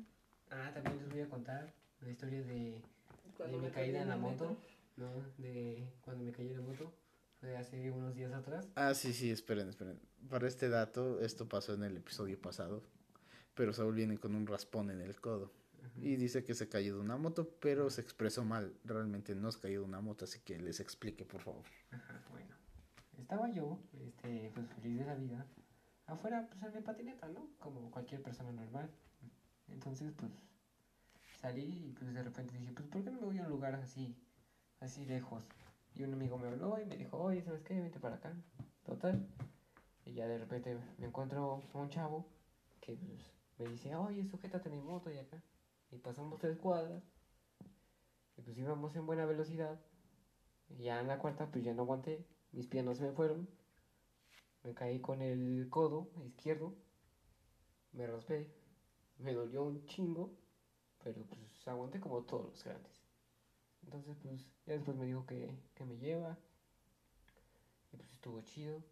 Ah, 0.50 0.70
también 0.74 0.98
les 0.98 1.08
voy 1.08 1.20
a 1.20 1.28
contar 1.28 1.72
la 2.00 2.10
historia 2.10 2.42
de, 2.42 2.82
Cuando 3.36 3.56
de 3.56 3.62
mi 3.62 3.68
me 3.68 3.72
caída 3.72 3.92
caí 3.92 4.02
en 4.02 4.08
la 4.08 4.16
moto. 4.16 4.56
¿No? 4.96 5.22
De 5.38 5.92
cuando 6.00 6.24
me 6.24 6.32
caí 6.32 6.48
en 6.48 6.56
la 6.56 6.62
moto. 6.62 6.92
Fue 7.40 7.56
hace 7.56 7.90
unos 7.90 8.16
días 8.16 8.32
atrás. 8.32 8.68
Ah, 8.74 8.94
sí, 8.94 9.12
sí, 9.12 9.30
esperen, 9.30 9.68
esperen. 9.68 10.00
Para 10.28 10.48
este 10.48 10.68
dato, 10.68 11.20
esto 11.20 11.48
pasó 11.48 11.74
en 11.74 11.84
el 11.84 11.96
episodio 11.96 12.40
pasado. 12.40 12.82
Pero 13.54 13.72
Saúl 13.72 13.94
viene 13.94 14.18
con 14.18 14.34
un 14.34 14.46
raspón 14.46 14.90
en 14.90 15.00
el 15.00 15.20
codo. 15.20 15.52
Ajá. 15.80 15.92
Y 16.00 16.16
dice 16.16 16.42
que 16.42 16.54
se 16.54 16.68
cayó 16.68 16.96
de 16.96 17.00
una 17.00 17.16
moto, 17.16 17.56
pero 17.60 17.90
se 17.90 18.00
expresó 18.00 18.44
mal. 18.44 18.74
Realmente 18.84 19.36
no 19.36 19.52
se 19.52 19.60
cayó 19.60 19.80
de 19.80 19.86
una 19.86 20.00
moto, 20.00 20.24
así 20.24 20.40
que 20.40 20.58
les 20.58 20.80
explique, 20.80 21.24
por 21.24 21.40
favor. 21.42 21.64
Ajá, 21.92 22.24
bueno. 22.30 22.57
Estaba 23.18 23.50
yo, 23.50 23.78
este, 23.92 24.50
pues 24.54 24.66
feliz 24.68 24.98
de 24.98 25.04
la 25.04 25.14
vida. 25.14 25.46
Afuera, 26.06 26.48
pues 26.48 26.62
en 26.62 26.74
mi 26.74 26.80
patineta, 26.80 27.28
¿no? 27.28 27.48
Como 27.58 27.90
cualquier 27.90 28.22
persona 28.22 28.52
normal. 28.52 28.90
Entonces, 29.68 30.12
pues, 30.16 30.32
salí 31.40 31.88
y 31.88 31.92
pues 31.92 32.14
de 32.14 32.22
repente 32.22 32.56
dije, 32.56 32.72
pues, 32.72 32.88
¿por 32.88 33.02
qué 33.02 33.10
no 33.10 33.20
me 33.20 33.26
voy 33.26 33.38
a 33.38 33.42
un 33.42 33.50
lugar 33.50 33.74
así, 33.74 34.16
así 34.80 35.04
lejos? 35.04 35.44
Y 35.94 36.04
un 36.04 36.14
amigo 36.14 36.38
me 36.38 36.46
habló 36.48 36.80
y 36.80 36.86
me 36.86 36.96
dijo, 36.96 37.18
oye, 37.18 37.42
¿sabes 37.42 37.62
qué? 37.62 37.80
Vente 37.80 37.98
para 37.98 38.16
acá. 38.16 38.32
Total. 38.84 39.26
Y 40.04 40.14
ya 40.14 40.26
de 40.26 40.38
repente 40.38 40.78
me 40.98 41.08
encuentro 41.08 41.62
a 41.74 41.78
un 41.78 41.90
chavo 41.90 42.26
que 42.80 42.96
pues, 42.96 43.32
me 43.58 43.66
dice, 43.66 43.94
oye, 43.96 44.24
sujétate 44.24 44.70
mi 44.70 44.80
moto 44.80 45.10
y 45.10 45.18
acá. 45.18 45.42
Y 45.90 45.98
pasamos 45.98 46.38
tres 46.38 46.56
cuadras. 46.56 47.02
Y 48.36 48.42
pues 48.42 48.56
íbamos 48.56 48.94
en 48.94 49.06
buena 49.06 49.26
velocidad. 49.26 49.78
Y 50.70 50.84
ya 50.84 51.00
en 51.00 51.08
la 51.08 51.18
cuarta, 51.18 51.50
pues 51.50 51.64
ya 51.64 51.74
no 51.74 51.82
aguanté. 51.82 52.24
Mis 52.58 52.66
piernas 52.66 53.00
me 53.00 53.12
fueron. 53.12 53.48
Me 54.64 54.74
caí 54.74 55.00
con 55.00 55.22
el 55.22 55.68
codo 55.70 56.10
izquierdo. 56.26 56.74
Me 57.92 58.04
raspé. 58.04 58.52
Me 59.18 59.32
dolió 59.32 59.62
un 59.62 59.86
chingo. 59.86 60.32
Pero 61.04 61.22
pues 61.22 61.68
aguanté 61.68 62.00
como 62.00 62.24
todos 62.24 62.46
los 62.46 62.64
grandes. 62.64 63.00
Entonces, 63.84 64.16
pues 64.20 64.44
ya 64.66 64.72
después 64.72 64.96
me 64.96 65.06
dijo 65.06 65.24
que, 65.24 65.56
que 65.76 65.84
me 65.84 65.98
lleva. 65.98 66.36
Y 67.92 67.96
pues 67.96 68.12
estuvo 68.14 68.40
chido. 68.40 68.82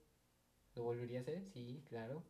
¿Lo 0.77 0.85
volvería 0.85 1.19
a 1.19 1.23
hacer? 1.23 1.45
Sí, 1.53 1.83
claro. 1.89 2.23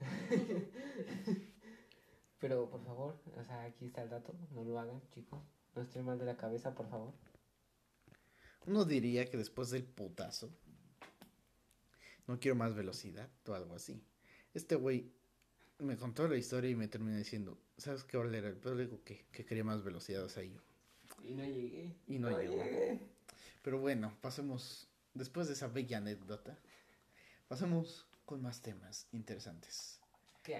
Pero 2.40 2.68
por 2.68 2.84
favor, 2.84 3.16
o 3.36 3.44
sea, 3.44 3.62
aquí 3.62 3.86
está 3.86 4.02
el 4.02 4.10
dato. 4.10 4.34
No 4.50 4.64
lo 4.64 4.80
hagan, 4.80 5.00
chicos. 5.14 5.38
No 5.76 5.82
estén 5.82 6.04
mal 6.04 6.18
de 6.18 6.24
la 6.24 6.36
cabeza, 6.36 6.74
por 6.74 6.88
favor. 6.88 7.14
Uno 8.66 8.84
diría 8.84 9.24
que 9.26 9.36
después 9.36 9.70
del 9.70 9.84
putazo, 9.84 10.50
no 12.26 12.40
quiero 12.40 12.56
más 12.56 12.74
velocidad 12.74 13.30
o 13.46 13.54
algo 13.54 13.76
así. 13.76 14.02
Este 14.54 14.74
güey 14.74 15.10
me 15.78 15.96
contó 15.96 16.26
la 16.26 16.36
historia 16.36 16.70
y 16.70 16.74
me 16.74 16.88
terminó 16.88 17.16
diciendo, 17.16 17.58
¿sabes 17.76 18.04
qué 18.04 18.16
vale 18.16 18.38
era 18.38 18.48
el 18.48 18.56
pedo? 18.56 18.74
Le 18.74 18.84
digo 18.86 19.02
que, 19.04 19.26
que 19.30 19.44
quería 19.44 19.64
más 19.64 19.84
velocidad, 19.84 20.24
o 20.24 20.28
sea, 20.28 20.42
yo. 20.42 20.60
Y 21.22 21.34
no 21.34 21.44
llegué. 21.44 21.94
Y 22.08 22.18
no 22.18 22.30
llegó. 22.30 22.62
llegué. 22.62 23.00
Pero 23.62 23.78
bueno, 23.78 24.16
pasemos, 24.20 24.88
después 25.14 25.46
de 25.46 25.54
esa 25.54 25.68
bella 25.68 25.98
anécdota, 25.98 26.58
pasemos 27.48 28.06
con 28.24 28.42
más 28.42 28.62
temas 28.62 29.06
interesantes. 29.12 30.00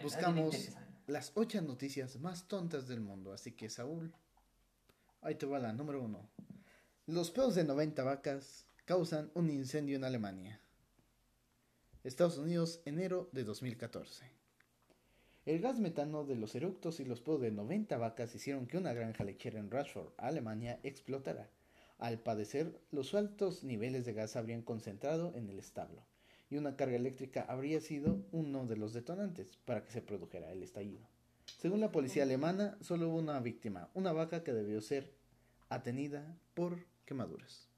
Buscamos 0.03 0.71
las 1.07 1.33
ocho 1.35 1.61
noticias 1.63 2.19
más 2.19 2.49
tontas 2.49 2.89
del 2.89 3.01
mundo. 3.01 3.33
Así 3.33 3.53
que, 3.53 3.71
Saúl, 3.71 4.13
ahí 5.23 5.37
te 5.37 5.47
va 5.47 5.59
la 5.59 5.73
número 5.73 6.03
uno. 6.03 6.29
Los 7.09 7.31
pedos 7.31 7.55
de 7.55 7.63
90 7.63 8.03
vacas 8.03 8.67
causan 8.85 9.31
un 9.35 9.49
incendio 9.49 9.95
en 9.95 10.03
Alemania. 10.03 10.61
Estados 12.03 12.37
Unidos, 12.37 12.81
enero 12.85 13.29
de 13.31 13.45
2014. 13.45 14.29
El 15.45 15.61
gas 15.61 15.79
metano 15.79 16.25
de 16.25 16.35
los 16.35 16.57
eructos 16.57 16.99
y 16.99 17.05
los 17.05 17.21
pedos 17.21 17.43
de 17.43 17.53
90 17.53 17.97
vacas 17.97 18.35
hicieron 18.35 18.67
que 18.67 18.77
una 18.77 18.93
granja 18.93 19.23
lechera 19.23 19.61
en 19.61 19.71
Rashford, 19.71 20.15
Alemania, 20.17 20.81
explotara. 20.83 21.49
Al 21.99 22.19
padecer, 22.19 22.77
los 22.91 23.15
altos 23.15 23.63
niveles 23.63 24.05
de 24.05 24.13
gas 24.13 24.35
habrían 24.35 24.63
concentrado 24.63 25.33
en 25.37 25.49
el 25.49 25.61
establo 25.61 26.03
y 26.51 26.57
una 26.57 26.75
carga 26.75 26.97
eléctrica 26.97 27.47
habría 27.49 27.81
sido 27.81 28.27
uno 28.33 28.67
de 28.67 28.79
los 28.79 28.93
detonantes 28.95 29.59
para 29.65 29.85
que 29.85 29.93
se 29.93 30.03
produjera 30.03 30.51
el 30.51 30.65
estallido. 30.65 31.07
Según 31.61 31.79
la 31.79 31.93
policía 31.93 32.25
alemana, 32.25 32.77
solo 32.81 33.09
hubo 33.11 33.19
una 33.19 33.39
víctima, 33.39 33.91
una 33.95 34.11
vaca 34.11 34.43
que 34.43 34.53
debió 34.53 34.81
ser 34.81 35.13
atenida 35.69 36.37
por 36.55 36.96
quemaduras. 37.07 37.69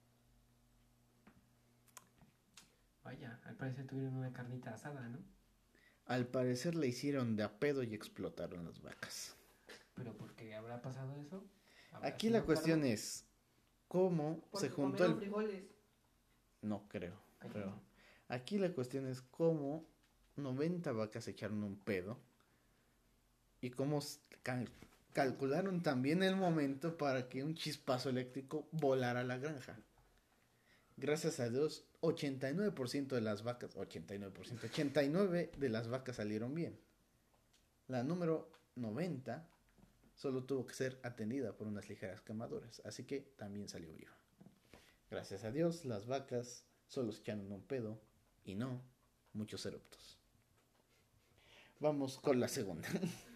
Vaya, 3.03 3.39
al 3.45 3.55
parecer 3.55 3.87
tuvieron 3.87 4.15
una 4.17 4.33
carnita 4.33 4.73
asada, 4.73 5.07
¿no? 5.07 5.19
Al 6.05 6.27
parecer 6.27 6.75
le 6.75 6.87
hicieron 6.87 7.35
de 7.35 7.43
a 7.43 7.59
pedo 7.59 7.83
y 7.83 7.93
explotaron 7.93 8.65
las 8.65 8.81
vacas. 8.81 9.35
Pero 9.95 10.13
¿por 10.17 10.33
qué 10.35 10.55
habrá 10.55 10.81
pasado 10.81 11.15
eso? 11.15 11.43
¿Habrá 11.91 12.09
Aquí 12.09 12.29
la 12.29 12.43
cuestión 12.43 12.83
es 12.83 13.25
cómo 13.87 14.41
Porque 14.51 14.67
se 14.67 14.73
juntó 14.73 15.05
el... 15.05 15.15
frijoles. 15.15 15.63
No 16.61 16.87
creo, 16.89 17.15
Ay, 17.39 17.49
pero 17.53 17.67
no. 17.67 17.81
aquí 18.27 18.57
la 18.57 18.73
cuestión 18.73 19.07
es 19.07 19.21
cómo 19.21 19.85
90 20.35 20.91
vacas 20.91 21.27
echaron 21.27 21.63
un 21.63 21.77
pedo 21.77 22.19
y 23.61 23.69
cómo 23.69 24.01
calcularon 25.13 25.81
también 25.81 26.23
el 26.23 26.35
momento 26.35 26.97
para 26.97 27.29
que 27.29 27.43
un 27.43 27.55
chispazo 27.55 28.09
eléctrico 28.09 28.67
volara 28.71 29.21
a 29.21 29.23
la 29.23 29.37
granja. 29.37 29.77
Gracias 30.97 31.39
a 31.39 31.49
Dios, 31.49 31.85
89% 32.01 33.07
de 33.07 33.21
las 33.21 33.43
vacas, 33.43 33.75
89%, 33.75 34.63
89 34.65 35.51
de 35.57 35.69
las 35.69 35.87
vacas 35.87 36.17
salieron 36.17 36.53
bien. 36.53 36.77
La 37.87 38.03
número 38.03 38.51
90 38.75 39.47
solo 40.15 40.43
tuvo 40.43 40.67
que 40.67 40.73
ser 40.73 40.99
atendida 41.03 41.55
por 41.55 41.67
unas 41.67 41.87
ligeras 41.87 42.21
quemaduras, 42.21 42.81
así 42.83 43.05
que 43.05 43.21
también 43.37 43.69
salió 43.69 43.93
viva. 43.93 44.11
Gracias 45.09 45.43
a 45.43 45.51
Dios, 45.51 45.85
las 45.85 46.05
vacas 46.05 46.65
solo 46.87 47.11
se 47.13 47.21
echaron 47.21 47.51
un 47.51 47.63
pedo 47.63 48.01
y 48.43 48.55
no 48.55 48.81
muchos 49.33 49.65
eruptos. 49.65 50.17
Vamos 51.79 52.19
con 52.19 52.39
la 52.39 52.49
segunda. 52.49 52.89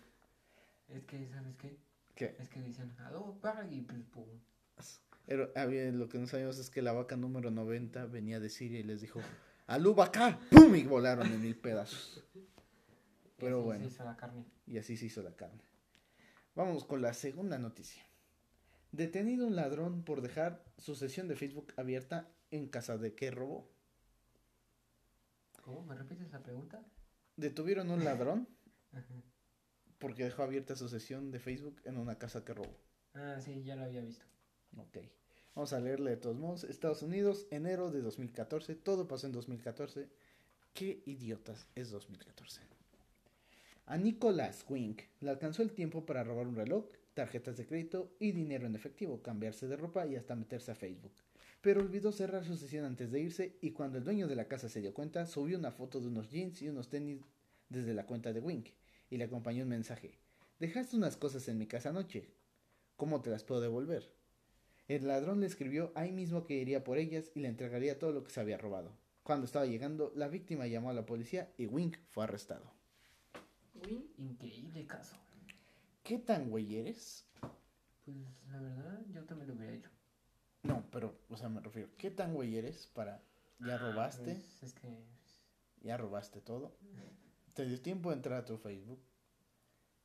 Es 0.93 1.03
que, 1.05 1.27
¿sabes 1.29 1.55
qué? 1.57 1.77
¿Qué? 2.15 2.35
Es 2.39 2.49
que 2.49 2.61
dicen, 2.61 2.93
adobo, 2.99 3.39
para 3.39 3.65
y 3.71 3.81
pues, 3.81 4.01
pum. 4.11 4.27
Pero 5.25 5.51
había- 5.55 5.91
lo 5.91 6.09
que 6.09 6.17
no 6.19 6.27
sabíamos 6.27 6.57
es 6.59 6.69
que 6.69 6.81
la 6.81 6.91
vaca 6.93 7.15
número 7.15 7.49
90 7.49 8.05
venía 8.05 8.39
de 8.39 8.49
Siria 8.49 8.79
y 8.79 8.83
les 8.83 9.01
dijo, 9.01 9.19
¡Alú 9.67 9.95
vaca! 9.95 10.39
¡Pum! 10.51 10.75
Y 10.75 10.83
volaron 10.83 11.27
en 11.31 11.41
mil 11.41 11.55
pedazos. 11.57 12.23
Y 13.35 13.45
Pero 13.45 13.57
así 13.57 13.65
bueno. 13.65 13.83
Se 13.89 13.93
hizo 13.95 14.03
la 14.05 14.15
carne. 14.15 14.45
Y 14.67 14.77
así 14.77 14.95
se 14.95 15.07
hizo 15.07 15.21
la 15.21 15.35
carne. 15.35 15.59
Vamos 16.55 16.85
con 16.85 17.01
la 17.01 17.13
segunda 17.13 17.57
noticia. 17.57 18.01
Detenido 18.93 19.45
un 19.47 19.55
ladrón 19.57 20.03
por 20.03 20.21
dejar 20.21 20.63
su 20.77 20.95
sesión 20.95 21.27
de 21.27 21.35
Facebook 21.35 21.73
abierta 21.75 22.29
en 22.51 22.67
casa 22.69 22.97
de 22.97 23.15
que 23.15 23.31
robó. 23.31 23.69
¿Cómo? 25.61 25.83
¿Me 25.83 25.95
repites 25.95 26.31
la 26.31 26.41
pregunta? 26.41 26.85
Detuvieron 27.35 27.89
un 27.89 28.05
ladrón 28.05 28.47
Ajá. 28.93 29.13
Porque 30.03 30.25
dejó 30.25 30.43
abierta 30.43 30.75
su 30.75 30.89
sesión 30.89 31.31
de 31.31 31.39
Facebook 31.39 31.77
en 31.85 31.97
una 31.97 32.17
casa 32.17 32.43
que 32.43 32.53
robó. 32.53 32.75
Ah, 33.13 33.39
sí, 33.39 33.63
ya 33.63 33.77
lo 33.77 33.85
había 33.85 34.01
visto. 34.01 34.25
Ok. 34.75 34.97
Vamos 35.55 35.71
a 35.71 35.79
leerle 35.79 36.09
de 36.09 36.17
todos 36.17 36.35
modos. 36.35 36.65
Estados 36.65 37.03
Unidos, 37.03 37.47
enero 37.51 37.89
de 37.89 38.01
2014. 38.01 38.75
Todo 38.75 39.07
pasó 39.07 39.27
en 39.27 39.31
2014. 39.31 40.09
Qué 40.73 41.01
idiotas 41.05 41.69
es 41.75 41.89
2014. 41.89 42.59
A 43.85 43.95
Nicholas 43.95 44.65
Wink 44.67 45.03
le 45.21 45.29
alcanzó 45.29 45.63
el 45.63 45.71
tiempo 45.71 46.05
para 46.05 46.25
robar 46.25 46.47
un 46.47 46.57
reloj, 46.57 46.83
tarjetas 47.13 47.55
de 47.55 47.65
crédito 47.65 48.13
y 48.19 48.33
dinero 48.33 48.67
en 48.67 48.75
efectivo, 48.75 49.21
cambiarse 49.21 49.69
de 49.69 49.77
ropa 49.77 50.05
y 50.05 50.17
hasta 50.17 50.35
meterse 50.35 50.71
a 50.71 50.75
Facebook. 50.75 51.13
Pero 51.61 51.79
olvidó 51.79 52.11
cerrar 52.11 52.43
su 52.43 52.57
sesión 52.57 52.83
antes 52.83 53.09
de 53.09 53.21
irse 53.21 53.55
y 53.61 53.71
cuando 53.71 53.99
el 53.99 54.03
dueño 54.03 54.27
de 54.27 54.35
la 54.35 54.49
casa 54.49 54.67
se 54.67 54.81
dio 54.81 54.93
cuenta, 54.93 55.25
subió 55.27 55.57
una 55.57 55.71
foto 55.71 56.01
de 56.01 56.07
unos 56.07 56.29
jeans 56.29 56.61
y 56.61 56.67
unos 56.67 56.89
tenis 56.89 57.21
desde 57.69 57.93
la 57.93 58.05
cuenta 58.05 58.33
de 58.33 58.41
Wink 58.41 58.67
y 59.13 59.17
le 59.17 59.25
acompañó 59.25 59.61
un 59.61 59.69
mensaje. 59.69 60.17
Dejaste 60.57 60.95
unas 60.95 61.17
cosas 61.17 61.47
en 61.47 61.59
mi 61.59 61.67
casa 61.67 61.89
anoche. 61.89 62.33
¿Cómo 62.95 63.21
te 63.21 63.29
las 63.29 63.43
puedo 63.43 63.61
devolver? 63.61 64.11
El 64.87 65.07
ladrón 65.07 65.39
le 65.39 65.45
escribió 65.45 65.91
ahí 65.93 66.11
mismo 66.11 66.47
que 66.47 66.55
iría 66.55 66.83
por 66.83 66.97
ellas 66.97 67.29
y 67.35 67.41
le 67.41 67.47
entregaría 67.47 67.99
todo 67.99 68.11
lo 68.11 68.23
que 68.23 68.31
se 68.31 68.39
había 68.39 68.57
robado. 68.57 68.91
Cuando 69.21 69.45
estaba 69.45 69.67
llegando, 69.67 70.11
la 70.15 70.27
víctima 70.29 70.65
llamó 70.65 70.89
a 70.89 70.93
la 70.93 71.05
policía 71.05 71.53
y 71.57 71.67
Wink 71.67 71.97
fue 72.09 72.23
arrestado. 72.23 72.73
Win. 73.75 74.11
Increíble 74.17 74.87
caso. 74.87 75.15
¿Qué 76.01 76.17
tan 76.17 76.49
güey 76.49 76.75
eres? 76.75 77.27
Pues 78.03 78.17
la 78.51 78.59
verdad, 78.59 78.99
yo 79.11 79.23
también 79.25 79.49
lo 79.49 79.53
hubiera 79.53 79.73
hecho. 79.73 79.91
No, 80.63 80.83
pero, 80.91 81.19
o 81.29 81.37
sea, 81.37 81.49
me 81.49 81.61
refiero, 81.61 81.89
¿qué 81.99 82.09
tan 82.09 82.33
güey 82.33 82.57
eres 82.57 82.87
para... 82.87 83.21
Ya 83.59 83.77
robaste, 83.77 84.23
Pues, 84.23 84.63
es 84.63 84.73
que. 84.73 85.05
ya 85.81 85.97
robaste 85.97 86.41
todo. 86.41 86.75
Te 87.53 87.65
dio 87.65 87.81
tiempo 87.81 88.09
de 88.09 88.15
entrar 88.15 88.39
a 88.39 88.45
tu 88.45 88.57
Facebook. 88.57 88.99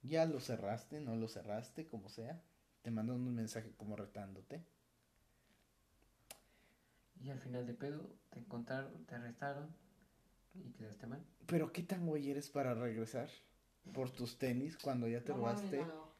Ya 0.03 0.27
lo 0.27 0.41
cerraste, 0.41 1.01
no 1.01 1.17
lo 1.17 1.29
cerraste, 1.29 1.87
como 1.87 2.09
sea. 2.09 2.43
Te 2.83 2.91
mandaron 2.91 3.23
un 3.27 3.35
mensaje 3.35 3.73
como 3.77 3.97
retándote. 3.97 4.65
Y 7.21 7.31
al 7.31 7.41
final 7.41 7.67
de 7.67 7.75
pedo, 7.75 8.15
te 8.31 8.39
encontraron, 8.39 9.05
te 9.07 9.15
arrestaron 9.17 9.75
y 10.55 10.71
quedaste 10.73 11.07
mal. 11.07 11.25
Pero 11.47 11.73
¿qué 11.73 11.83
tan 11.83 12.07
güey 12.07 12.31
eres 12.31 12.49
para 12.49 12.75
regresar 12.75 13.29
por 13.93 14.11
tus 14.11 14.39
tenis 14.39 14.77
cuando 14.77 15.09
ya 15.09 15.25
te 15.25 15.33
No 15.33 15.39
robaste 15.39 15.79
Lalo. 15.79 16.13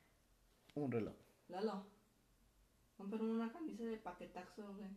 un 0.75 0.91
reloj? 0.91 1.14
Lalo. 1.49 1.87
Compraron 2.97 3.31
una 3.31 3.53
camisa 3.53 3.85
de 3.85 3.97
paquetaxo, 3.99 4.75
güey. 4.75 4.91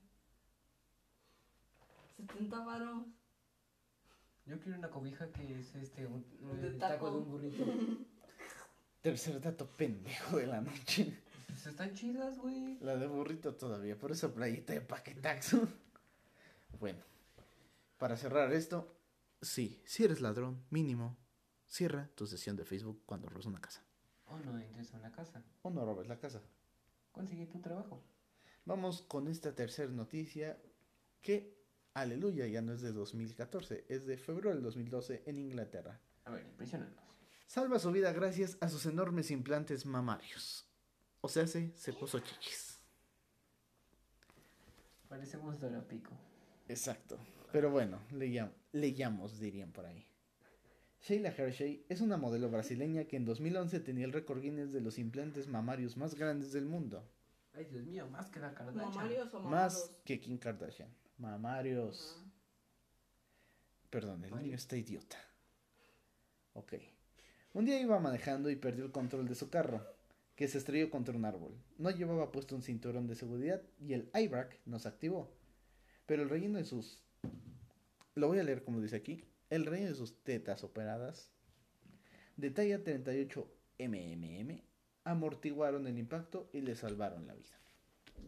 70 2.18 2.60
varos. 2.66 3.06
Yo 4.46 4.60
quiero 4.60 4.78
una 4.78 4.90
cobija 4.90 5.32
que 5.32 5.60
es 5.60 5.76
este, 5.76 6.06
un, 6.06 6.26
el 6.62 6.78
taco. 6.78 6.94
taco 6.94 7.12
de 7.12 7.18
un 7.18 7.32
burrito. 7.32 7.66
Tercer 9.02 9.42
dato 9.42 9.68
pendejo 9.68 10.38
de 10.38 10.48
la 10.48 10.62
noche. 10.62 11.18
pues 11.48 11.66
están 11.66 11.94
chidas, 11.94 12.38
güey. 12.38 12.78
La 12.82 12.96
de 12.96 13.08
burrito 13.08 13.56
todavía, 13.56 13.98
por 13.98 14.12
esa 14.12 14.34
playita 14.34 14.74
de 14.74 14.82
paquetaxo. 14.82 15.68
Bueno, 16.80 17.00
para 18.00 18.18
cerrar 18.18 18.52
esto, 18.54 18.92
sí, 19.40 19.80
si 19.86 20.04
eres 20.04 20.20
ladrón, 20.20 20.64
mínimo, 20.72 21.16
cierra 21.68 22.10
tu 22.16 22.26
sesión 22.26 22.56
de 22.56 22.66
Facebook 22.66 23.04
cuando 23.06 23.30
robes 23.30 23.46
una 23.46 23.62
casa. 23.62 23.84
O 24.26 24.40
no 24.40 24.58
entres 24.58 24.92
a 24.94 24.98
una 24.98 25.12
casa. 25.12 25.44
O 25.62 25.70
no 25.70 25.86
robes 25.86 26.08
la 26.08 26.18
casa. 26.18 26.42
Consigue 27.12 27.46
tu 27.46 27.60
trabajo. 27.60 28.02
Vamos 28.66 29.04
con 29.04 29.28
esta 29.28 29.54
tercera 29.54 29.92
noticia 29.92 30.58
que, 31.22 31.61
aleluya, 31.94 32.48
ya 32.48 32.62
no 32.62 32.74
es 32.74 32.82
de 32.82 32.92
2014, 32.92 33.86
es 33.90 34.06
de 34.06 34.18
febrero 34.18 34.50
del 34.52 34.62
2012 34.64 35.24
en 35.26 35.38
Inglaterra. 35.38 36.00
A 36.26 36.32
ver, 36.32 36.46
impresionanos. 36.46 36.96
Salva 37.48 37.80
su 37.80 37.92
vida 37.92 38.14
gracias 38.14 38.58
a 38.62 38.70
sus 38.70 38.86
enormes 38.86 39.30
implantes 39.32 39.86
mamarios. 39.86 40.66
O 41.22 41.28
sea, 41.28 41.46
se, 41.48 41.72
se 41.76 41.94
puso 41.94 42.20
chichis. 42.20 42.80
Parecemos 45.10 45.60
Dora 45.60 45.82
Pico. 45.88 46.12
Exacto. 46.68 47.18
Pero 47.52 47.70
bueno, 47.70 48.00
le, 48.12 48.28
llam- 48.30 48.54
le 48.72 48.94
llamamos, 48.94 49.40
dirían 49.40 49.72
por 49.72 49.86
ahí. 49.86 50.08
Sheila 51.02 51.30
Hershey 51.36 51.86
es 51.90 52.00
una 52.00 52.16
modelo 52.16 52.50
brasileña 52.50 53.06
que 53.06 53.18
en 53.18 53.26
2011 53.26 53.80
tenía 53.82 54.06
el 54.06 54.14
récord 54.14 54.40
Guinness 54.40 54.72
de 54.72 54.82
los 54.82 54.98
implantes 55.00 55.48
mamarios 55.48 55.98
más 55.98 56.16
grandes 56.16 56.54
del 56.54 56.66
mundo. 56.66 57.04
Ay, 57.54 57.66
Dios 57.66 57.84
mío, 57.86 58.08
más 58.08 58.30
que 58.30 58.40
la 58.40 58.54
Kardashian. 58.54 58.86
¿Mamarios 58.90 59.34
o 59.34 59.40
Más 59.42 59.92
que 60.06 60.22
Kim 60.22 60.38
Kardashian. 60.38 60.90
Mamarios. 61.22 62.20
Perdón, 63.92 64.24
el 64.26 64.36
niño 64.36 64.56
está 64.56 64.76
idiota. 64.76 65.18
Ok. 66.54 66.74
Un 67.54 67.66
día 67.66 67.80
iba 67.80 68.00
manejando 68.00 68.50
y 68.50 68.56
perdió 68.56 68.86
el 68.86 68.92
control 68.92 69.28
de 69.28 69.36
su 69.36 69.52
carro, 69.52 69.86
que 70.36 70.48
se 70.48 70.58
estrelló 70.58 70.90
contra 70.90 71.16
un 71.16 71.26
árbol. 71.26 71.56
No 71.78 71.92
llevaba 71.92 72.32
puesto 72.32 72.56
un 72.56 72.64
cinturón 72.64 73.06
de 73.06 73.14
seguridad 73.14 73.62
y 73.80 73.94
el 73.94 74.10
airbag 74.14 74.58
no 74.66 74.80
se 74.80 74.88
activó. 74.88 75.32
Pero 76.08 76.24
el 76.24 76.30
relleno 76.30 76.58
de 76.58 76.66
sus 76.66 77.04
Lo 78.16 78.28
voy 78.28 78.40
a 78.40 78.44
leer 78.44 78.64
como 78.64 78.82
dice 78.82 78.96
aquí. 78.96 79.24
El 79.52 79.68
rey 79.68 79.84
de 79.84 79.94
sus 79.94 80.24
tetas 80.24 80.64
operadas 80.64 81.30
de 82.36 82.50
talla 82.50 82.84
38 82.84 83.48
mm 83.78 84.60
amortiguaron 85.04 85.86
el 85.86 86.00
impacto 86.00 86.50
y 86.52 86.62
le 86.62 86.76
salvaron 86.76 87.28
la 87.28 87.36
vida. 87.36 87.60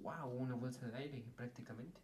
Wow, 0.03 0.29
una 0.29 0.53
bolsa 0.53 0.87
de 0.89 0.97
aire 0.97 1.25
prácticamente. 1.35 2.03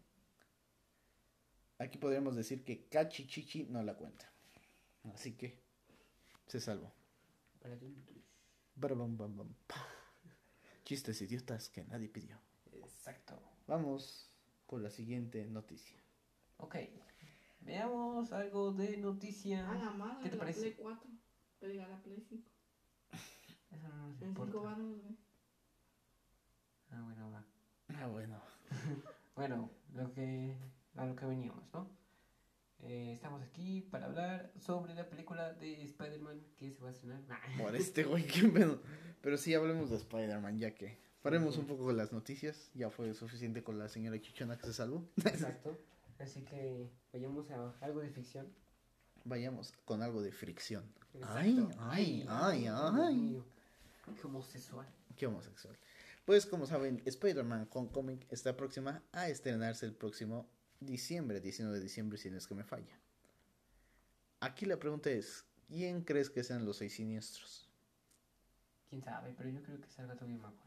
Aquí 1.80 1.98
podríamos 1.98 2.36
decir 2.36 2.64
que 2.64 2.86
Cachichichi 2.88 3.64
no 3.66 3.82
la 3.84 3.96
cuenta. 3.96 4.30
Así 5.14 5.34
que 5.34 5.60
se 6.48 6.60
salvó. 6.60 6.92
Chistes 10.84 11.22
idiotas 11.22 11.70
que 11.70 11.84
nadie 11.86 12.10
pidió. 12.10 12.38
Exacto. 12.74 13.42
Vamos 13.68 14.30
con 14.66 14.84
la 14.84 14.90
siguiente 14.90 15.46
noticia. 15.46 15.98
Ok. 16.58 16.76
Veamos 17.62 18.32
algo 18.34 18.72
de 18.74 18.98
noticia. 18.98 19.70
A 19.70 19.76
la 19.76 19.92
madre, 19.92 20.24
¿Qué 20.24 20.30
te 20.30 20.36
la 20.36 20.40
parece? 20.42 20.62
Play 20.62 20.74
4. 20.76 21.10
Pero 21.60 21.84
a 21.84 21.88
la 21.88 22.02
Play 22.02 22.22
5. 22.28 22.50
Eso 23.72 23.88
no 23.88 23.96
nos 24.08 24.22
En 24.22 24.30
5 24.30 24.44
importa. 24.46 24.58
baros, 24.60 25.02
güey. 25.02 25.18
Ah, 26.92 27.02
bueno, 27.04 27.32
va. 27.32 27.46
Ah, 27.90 28.08
bueno. 28.08 28.42
Bueno, 29.36 29.70
lo 29.94 30.12
que, 30.12 30.58
a 31.00 31.06
lo 31.06 31.16
que 31.16 31.26
veníamos, 31.26 31.64
¿no? 31.74 31.90
Eh, 32.82 33.12
estamos 33.14 33.42
aquí 33.42 33.82
para 33.82 34.06
hablar 34.06 34.52
sobre 34.60 34.94
la 34.94 35.10
película 35.10 35.54
de 35.54 35.82
Spider-Man 35.84 36.42
que 36.58 36.72
se 36.72 36.82
va 36.82 36.90
a 36.90 36.92
estrenar. 36.92 37.22
Nah. 37.28 37.38
Por 37.58 37.76
este 37.76 38.04
güey, 38.04 38.26
qué 38.28 38.48
pedo. 38.50 38.82
Pero 39.22 39.38
sí, 39.38 39.54
hablemos 39.54 39.90
de 39.90 39.98
Spider-Man, 39.98 40.60
ya 40.60 40.76
que 40.76 40.98
paremos 41.22 41.58
un 41.58 41.68
poco 41.68 41.86
con 41.86 41.98
las 41.98 42.12
noticias. 42.12 42.70
Ya 42.74 42.90
fue 42.90 43.14
suficiente 43.14 43.64
con 43.64 43.80
la 43.80 43.88
señora 43.88 44.20
Chichona 44.20 44.58
que 44.58 44.66
se 44.66 44.74
salvó. 44.74 45.06
Exacto. 45.26 45.78
Así 46.20 46.42
que 46.42 46.90
vayamos 47.14 47.50
a 47.52 47.74
algo 47.80 48.02
de 48.02 48.10
ficción. 48.10 48.48
Vayamos 49.24 49.74
con 49.86 50.02
algo 50.02 50.22
de 50.22 50.32
fricción. 50.32 50.84
Exacto. 51.14 51.34
Ay, 51.34 51.70
ay, 51.80 52.26
ay, 52.28 52.68
ay. 52.68 53.16
mío. 53.16 53.46
Qué 54.20 54.28
homosexual. 54.28 54.88
Qué 55.18 55.28
homosexual. 55.28 55.78
Pues 56.26 56.46
como 56.46 56.66
saben, 56.66 57.02
Spider-Man 57.06 57.70
Homecoming 57.72 58.26
está 58.30 58.56
próxima 58.56 59.02
a 59.12 59.30
estrenarse 59.30 59.86
el 59.86 59.94
próximo 59.94 60.48
diciembre, 60.80 61.40
19 61.42 61.78
de 61.78 61.84
diciembre, 61.84 62.18
si 62.18 62.30
no 62.30 62.38
es 62.38 62.48
que 62.48 62.56
me 62.56 62.64
falla. 62.64 62.98
Aquí 64.40 64.66
la 64.66 64.78
pregunta 64.78 65.10
es, 65.10 65.46
¿quién 65.68 66.04
crees 66.04 66.30
que 66.30 66.44
sean 66.44 66.66
los 66.66 66.78
seis 66.78 66.94
siniestros? 66.96 67.70
Quién 68.90 69.04
sabe, 69.04 69.34
pero 69.38 69.50
yo 69.50 69.62
creo 69.62 69.80
que 69.82 69.90
salga 69.90 70.16
Tobey 70.16 70.38
Maguire. 70.38 70.64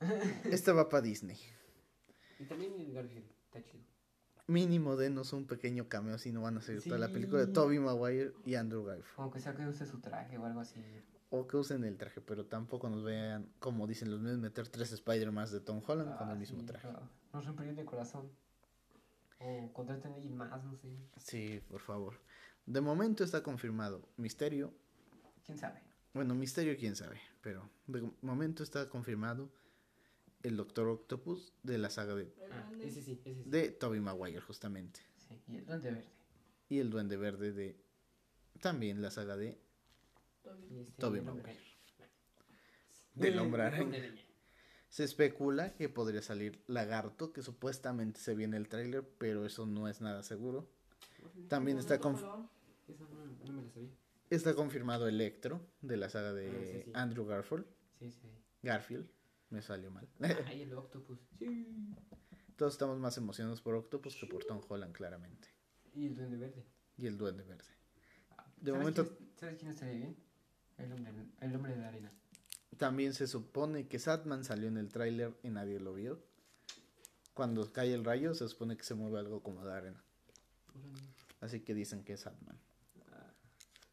Esta 0.44 0.72
va 0.72 0.88
para 0.88 1.02
Disney. 1.02 1.38
Y 2.38 2.44
también 2.44 2.72
el 2.78 2.92
Garfield, 2.92 3.26
está 3.46 3.62
chido. 3.64 3.84
Mínimo 4.46 4.96
denos 4.96 5.32
un 5.32 5.46
pequeño 5.46 5.88
cameo 5.88 6.18
si 6.18 6.32
no 6.32 6.42
van 6.42 6.56
a 6.58 6.60
seguir 6.62 6.82
toda 6.82 6.98
la 6.98 7.06
Sí. 7.06 7.12
película 7.14 7.44
de 7.44 7.52
Tobey 7.52 7.78
Maguire 7.78 8.32
y 8.44 8.54
Andrew 8.56 8.84
Garfield. 8.84 9.14
Como 9.14 9.30
que 9.30 9.40
sea 9.40 9.54
que 9.54 9.66
use 9.66 9.86
su 9.86 10.00
traje 10.00 10.38
o 10.38 10.44
algo 10.44 10.60
así. 10.60 10.82
O 11.30 11.46
que 11.46 11.56
usen 11.56 11.84
el 11.84 11.96
traje, 11.96 12.20
pero 12.20 12.46
tampoco 12.46 12.90
nos 12.90 13.04
vean, 13.04 13.52
como 13.60 13.86
dicen 13.86 14.10
los 14.10 14.20
medios, 14.20 14.38
meter 14.40 14.66
tres 14.68 14.90
Spider-Man 14.92 15.50
de 15.50 15.60
Tom 15.60 15.80
Holland 15.86 16.16
con 16.18 16.28
Ah, 16.28 16.32
el 16.32 16.38
mismo 16.38 16.60
sí, 16.60 16.66
traje. 16.66 16.88
ah, 16.88 17.08
Nos 17.32 17.46
romperían 17.46 17.78
el 17.78 17.84
corazón. 17.86 18.28
O 19.38 19.72
contraten 19.72 20.12
a 20.12 20.14
alguien 20.16 20.36
más, 20.36 20.62
no 20.64 20.76
sé. 20.76 20.88
Sí, 21.18 21.62
por 21.68 21.80
favor. 21.80 22.20
De 22.66 22.80
momento 22.80 23.24
está 23.24 23.42
confirmado 23.42 24.08
Misterio, 24.16 24.74
¿Quién 25.46 25.56
sabe? 25.58 25.80
Bueno, 26.12 26.34
misterio 26.34 26.76
quién 26.76 26.94
sabe, 26.96 27.20
pero 27.40 27.70
de 27.86 28.02
momento 28.22 28.62
está 28.64 28.88
confirmado 28.88 29.48
el 30.42 30.56
Doctor 30.56 30.88
Octopus 30.88 31.52
de 31.62 31.78
la 31.78 31.88
saga 31.90 32.14
de, 32.16 32.34
Ah, 32.50 32.68
grande. 32.68 32.86
ese 32.88 33.02
sí, 33.02 33.20
ese 33.24 33.44
sí. 33.44 33.48
de 33.50 33.70
Tobey 33.70 34.00
Maguire 34.00 34.40
justamente. 34.40 35.00
Sí, 35.16 35.40
y 35.48 35.56
el 35.58 35.64
Duende 35.66 35.90
Verde. 35.92 36.08
Y 36.68 36.78
el 36.80 36.90
Duende 36.90 37.16
Verde 37.16 37.52
de 37.52 37.76
también 38.60 39.00
la 39.00 39.10
saga 39.12 39.36
de. 39.36 39.50
Y 39.50 39.69
Tobey 40.42 41.20
el 41.20 41.28
hombre 41.28 41.42
Maguire. 41.52 41.60
Del 43.14 43.38
hombre 43.38 43.62
araña. 43.62 44.14
Se 44.88 45.04
especula 45.04 45.74
que 45.74 45.88
podría 45.88 46.22
salir 46.22 46.62
Lagarto, 46.66 47.32
que 47.32 47.42
supuestamente 47.42 48.18
se 48.20 48.34
viene 48.34 48.56
el 48.56 48.68
tráiler, 48.68 49.08
pero 49.18 49.44
eso 49.46 49.66
no 49.66 49.88
es 49.88 50.00
nada 50.00 50.22
seguro. 50.22 50.68
También 51.48 51.78
está, 51.78 52.00
conf-. 52.00 52.18
Eso 52.88 53.08
no, 53.08 53.24
no 53.26 53.52
me 53.52 53.62
lo 53.62 53.70
sabía. 53.70 53.90
está 54.30 54.54
confirmado 54.54 55.06
Electro 55.06 55.60
de 55.80 55.96
la 55.96 56.08
saga 56.08 56.32
de 56.32 56.48
Ah, 56.50 56.60
sí, 56.64 56.82
sí. 56.84 56.90
Andrew 56.94 57.24
Garfield. 57.26 57.66
Sí, 57.98 58.10
sí. 58.10 58.28
Garfield, 58.62 59.08
me 59.50 59.62
salió 59.62 59.90
mal. 59.90 60.08
Ay, 60.46 60.62
el 60.62 60.72
Octopus. 60.74 61.18
Sí. 61.38 61.66
Todos 62.56 62.72
estamos 62.74 62.98
más 62.98 63.16
emocionados 63.16 63.60
por 63.60 63.74
Octopus 63.74 64.16
que 64.16 64.26
por 64.26 64.44
Tom 64.44 64.60
Holland, 64.68 64.92
claramente. 64.94 65.48
Y 65.94 66.06
el 66.06 66.14
Duende 66.16 66.36
Verde. 66.36 66.64
Y 66.96 67.06
el 67.06 67.16
Duende 67.16 67.42
Verde. 67.44 67.64
Ah, 68.36 68.44
De 68.56 68.70
¿sabes 68.72 68.80
momento- 68.80 69.16
quién- 69.16 69.30
¿Sabes 69.36 69.56
quién 69.58 69.70
estaría 69.70 69.94
bien? 69.94 70.16
El 70.80 70.92
hombre, 70.92 71.12
el 71.40 71.56
hombre 71.56 71.74
de 71.74 71.80
la 71.80 71.88
arena. 71.88 72.12
También 72.76 73.12
se 73.12 73.26
supone 73.26 73.86
que 73.86 73.98
Satman 73.98 74.44
salió 74.44 74.68
en 74.68 74.78
el 74.78 74.88
tráiler 74.88 75.34
y 75.42 75.50
nadie 75.50 75.80
lo 75.80 75.94
vio. 75.94 76.22
Cuando 77.34 77.72
cae 77.72 77.92
el 77.92 78.04
rayo 78.04 78.34
se 78.34 78.48
supone 78.48 78.76
que 78.76 78.84
se 78.84 78.94
mueve 78.94 79.18
algo 79.18 79.42
como 79.42 79.64
de 79.64 79.72
arena. 79.72 80.02
Así 81.40 81.60
que 81.60 81.74
dicen 81.74 82.04
que 82.04 82.14
es 82.14 82.20
Satman. 82.20 82.58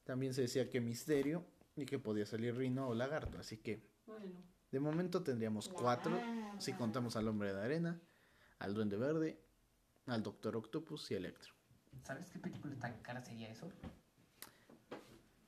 También 0.03 0.33
se 0.33 0.41
decía 0.41 0.69
que 0.69 0.79
Misterio 0.79 1.45
y 1.75 1.85
que 1.85 1.99
podía 1.99 2.25
salir 2.25 2.55
Rino 2.55 2.87
o 2.87 2.95
Lagarto. 2.95 3.39
Así 3.39 3.57
que 3.57 3.83
bueno. 4.05 4.41
de 4.71 4.79
momento 4.79 5.21
tendríamos 5.21 5.67
cuatro 5.67 6.17
si 6.59 6.73
contamos 6.73 7.17
al 7.17 7.27
Hombre 7.27 7.53
de 7.53 7.61
Arena, 7.61 7.99
al 8.59 8.73
Duende 8.73 8.95
Verde, 8.95 9.37
al 10.05 10.23
Doctor 10.23 10.55
Octopus 10.55 11.11
y 11.11 11.15
Electro. 11.15 11.53
¿Sabes 12.03 12.27
qué 12.27 12.39
película 12.39 12.75
tan 12.75 13.01
cara 13.01 13.21
sería 13.21 13.49
eso? 13.49 13.69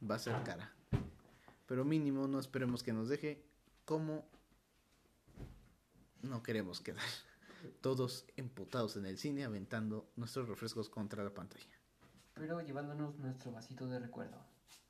Va 0.10 0.16
a 0.16 0.20
ser 0.20 0.42
cara. 0.44 0.74
Pero 1.70 1.86
mínimo 1.86 2.28
no 2.28 2.40
esperemos 2.40 2.82
que 2.82 2.92
nos 2.92 3.10
deje 3.10 3.46
como 3.86 4.28
no 6.24 6.42
queremos 6.42 6.82
quedar. 6.82 7.06
Todos 7.82 8.26
emputados 8.38 8.98
en 8.98 9.06
el 9.06 9.20
cine 9.20 9.44
aventando 9.44 10.12
nuestros 10.16 10.50
refrescos 10.50 10.90
contra 10.90 11.24
la 11.24 11.32
pantalla. 11.32 11.80
Pero 12.34 12.60
llevándonos 12.62 13.20
nuestro 13.20 13.52
vasito 13.52 13.86
de 13.86 14.00
recuerdo. 14.00 14.44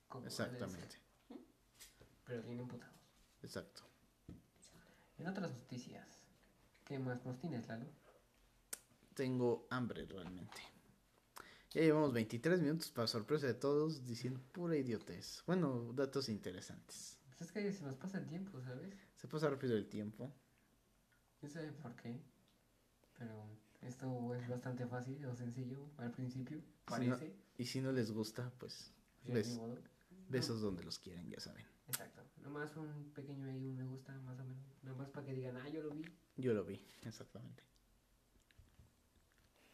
como 0.08 0.26
Exactamente. 0.26 0.96
Pero 2.24 2.44
bien 2.44 2.62
emputados. 2.62 2.96
Exacto. 3.44 3.84
En 5.18 5.28
otras 5.28 5.52
noticias, 5.52 6.08
¿qué 6.86 6.98
más 6.98 7.26
nos 7.26 7.38
tienes, 7.40 7.68
Lalo? 7.68 7.88
Tengo 9.16 9.68
hambre 9.70 10.06
realmente. 10.06 10.62
Ya 11.72 11.82
llevamos 11.82 12.14
23 12.14 12.62
minutos 12.62 12.90
para 12.90 13.08
sorpresa 13.08 13.46
de 13.48 13.54
todos 13.54 14.04
diciendo 14.06 14.42
pura 14.52 14.76
idiotez. 14.76 15.44
Bueno, 15.46 15.94
datos 15.94 16.28
interesantes. 16.30 17.20
Pues 17.28 17.42
es 17.42 17.52
que 17.52 17.72
se 17.74 17.84
nos 17.84 17.96
pasa 17.96 18.18
el 18.18 18.28
tiempo, 18.28 18.60
¿sabes? 18.62 18.94
Se 19.16 19.28
pasa 19.28 19.50
rápido 19.50 19.76
el 19.78 19.88
tiempo. 19.88 20.32
No 21.42 21.50
sé 21.50 21.72
por 21.74 21.96
qué. 21.96 22.20
Pero 23.18 23.46
esto 23.82 24.34
es 24.36 24.48
bastante 24.50 24.88
fácil 24.88 25.24
o 25.26 25.36
sencillo 25.36 25.90
al 25.98 26.12
principio. 26.12 26.58
Si 26.58 26.64
no- 26.64 27.16
Parece. 27.18 27.36
y 27.58 27.66
si 27.66 27.82
no 27.82 27.92
les 27.92 28.12
gusta, 28.12 28.52
pues 28.58 28.92
Pues 29.26 29.56
modo. 29.56 29.78
besos 30.28 30.62
donde 30.62 30.84
los 30.84 30.98
quieren, 30.98 31.30
ya 31.30 31.40
saben. 31.40 31.66
Exacto. 31.88 32.24
Nomás 32.38 32.76
un 32.78 33.12
pequeño 33.14 33.46
ahí, 33.48 33.68
un 33.68 33.76
me 33.78 33.84
gusta, 33.86 34.14
más 34.22 34.40
o 34.40 34.44
menos. 34.44 34.64
Nomás 34.82 35.10
para 35.10 35.26
que 35.28 35.34
digan, 35.34 35.56
ah, 35.58 35.70
yo 35.70 35.84
lo 35.84 35.92
vi. 35.92 36.04
Yo 36.38 36.54
lo 36.54 36.64
vi, 36.66 36.84
exactamente. 37.04 37.64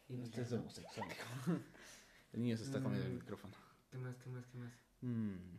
Y 0.08 0.16
pues 0.18 0.38
es 0.38 0.50
¿no? 0.52 0.60
homosexual. 0.60 1.08
El 2.36 2.42
niño 2.42 2.56
se 2.56 2.64
está 2.64 2.80
comiendo 2.82 3.06
el 3.06 3.14
Mm. 3.14 3.16
micrófono. 3.16 3.54
¿Qué 3.90 3.98
más, 3.98 4.16
qué 4.16 4.30
más, 4.30 4.46
qué 4.46 4.58
más? 4.58 4.72
Mm, 5.00 5.56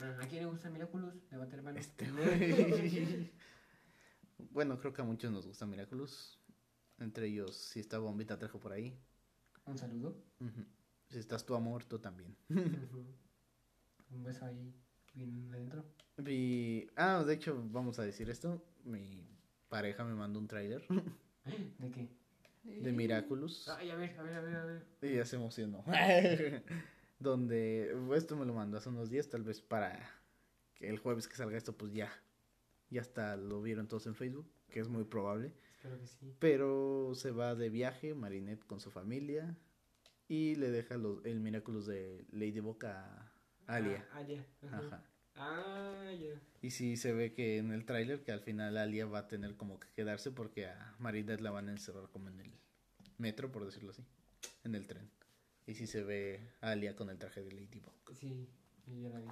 Ah, 0.00 0.16
¿A 0.22 0.28
quién 0.28 0.44
le 0.44 0.48
gusta 0.50 0.70
Miraculous? 0.70 1.12
Levante 1.32 1.56
la 1.56 1.62
mano. 1.62 1.78
Este 1.80 2.08
güey. 2.12 3.32
bueno, 4.52 4.78
creo 4.78 4.92
que 4.92 5.02
a 5.02 5.04
muchos 5.04 5.32
nos 5.32 5.44
gusta 5.46 5.66
Miraculous. 5.66 6.38
Entre 6.98 7.26
ellos, 7.26 7.56
si 7.56 7.80
está 7.80 7.98
Bombita 7.98 8.38
Trejo 8.38 8.60
por 8.60 8.70
ahí. 8.72 8.96
Un 9.66 9.76
saludo. 9.76 10.22
Si 11.08 11.18
estás 11.18 11.44
tu 11.44 11.54
amor, 11.56 11.84
tú 11.84 11.98
también. 11.98 12.36
Un 14.10 14.22
beso 14.22 14.44
ahí, 14.44 14.72
bien 15.14 15.48
adentro. 15.52 15.84
Vi... 16.18 16.88
Ah, 16.96 17.24
de 17.26 17.34
hecho, 17.34 17.60
vamos 17.70 17.98
a 17.98 18.02
decir 18.04 18.30
esto. 18.30 18.64
Mi 18.84 19.26
pareja 19.68 20.04
me 20.04 20.14
mandó 20.14 20.38
un 20.38 20.46
trailer 20.48 20.86
¿De 21.78 21.90
qué? 21.90 22.08
De 22.68 22.92
Miraculous. 22.92 23.68
Ay, 23.68 23.90
a 23.90 23.96
ver, 23.96 24.18
a 24.18 24.22
ver, 24.22 24.34
a 24.34 24.40
ver, 24.40 24.56
a 24.56 24.64
ver. 24.64 24.86
Y 25.02 25.16
ya 25.16 25.24
se 25.24 25.36
emocionó. 25.36 25.84
Donde 27.18 27.96
esto 28.14 28.36
me 28.36 28.46
lo 28.46 28.54
mandó 28.54 28.78
hace 28.78 28.88
unos 28.88 29.10
días, 29.10 29.28
tal 29.28 29.42
vez 29.42 29.60
para 29.60 29.98
que 30.74 30.88
el 30.88 30.98
jueves 30.98 31.26
que 31.26 31.36
salga 31.36 31.56
esto, 31.56 31.76
pues 31.76 31.92
ya. 31.92 32.10
Ya 32.90 33.00
hasta 33.00 33.36
lo 33.36 33.60
vieron 33.60 33.88
todos 33.88 34.06
en 34.06 34.14
Facebook, 34.14 34.50
que 34.70 34.80
es 34.80 34.88
muy 34.88 35.04
probable. 35.04 35.52
Espero 35.72 35.98
que 35.98 36.06
sí. 36.06 36.34
Pero 36.38 37.12
se 37.14 37.30
va 37.30 37.54
de 37.54 37.68
viaje, 37.70 38.14
Marinette 38.14 38.64
con 38.64 38.80
su 38.80 38.90
familia. 38.90 39.56
Y 40.28 40.54
le 40.56 40.70
deja 40.70 40.96
los, 40.96 41.24
el 41.24 41.40
Miraculous 41.40 41.86
de 41.86 42.26
Ladybug 42.30 42.84
a 42.84 43.32
Alia. 43.66 44.06
Ah, 44.12 44.18
Alia. 44.18 44.46
Ajá. 44.62 44.78
Ajá. 44.78 45.07
Ah, 45.38 46.12
ya. 46.12 46.40
Y 46.60 46.70
sí 46.70 46.96
se 46.96 47.12
ve 47.12 47.32
que 47.32 47.58
en 47.58 47.72
el 47.72 47.84
tráiler 47.84 48.22
que 48.22 48.32
al 48.32 48.40
final 48.40 48.76
Alia 48.76 49.06
va 49.06 49.20
a 49.20 49.28
tener 49.28 49.56
como 49.56 49.78
que 49.78 49.88
quedarse 49.94 50.32
porque 50.32 50.66
a 50.66 50.96
Marinette 50.98 51.40
la 51.40 51.50
van 51.50 51.68
a 51.68 51.72
encerrar 51.72 52.08
como 52.10 52.28
en 52.28 52.40
el 52.40 52.52
metro, 53.18 53.50
por 53.52 53.64
decirlo 53.64 53.90
así. 53.90 54.04
en 54.64 54.74
el 54.74 54.86
tren. 54.86 55.10
Y 55.66 55.74
sí 55.74 55.86
se 55.86 56.02
ve 56.02 56.40
a 56.60 56.70
Alia 56.70 56.96
con 56.96 57.10
el 57.10 57.18
traje 57.18 57.42
de 57.42 57.52
Ladybug. 57.52 57.92
Sí, 58.18 58.48
ya 58.86 59.08
la 59.10 59.20
vi. 59.20 59.28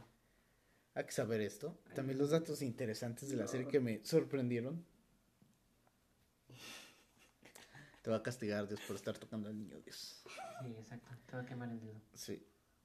Hay 0.95 1.05
que 1.05 1.13
saber 1.13 1.41
esto. 1.41 1.79
También 1.95 2.19
los 2.19 2.31
datos 2.31 2.63
interesantes 2.63 3.29
de 3.29 3.37
la 3.37 3.47
serie 3.47 3.69
que 3.69 3.81
me 3.81 4.05
sorprendieron. 4.05 4.85
Te 8.03 8.11
va 8.11 8.17
a 8.17 8.23
castigar 8.23 8.69
Dios 8.69 8.81
por 8.87 8.97
estar 8.97 9.19
tocando 9.19 9.49
al 9.49 9.59
niño 9.59 9.81
Dios. 9.81 10.23
Sí, 10.63 10.71
exacto. 10.79 11.09
Te 11.27 11.37
va 11.37 11.43
a 11.43 11.47
quemar 11.47 11.71
el 11.71 11.81
dedo. 11.81 12.01
Sí. 12.15 12.43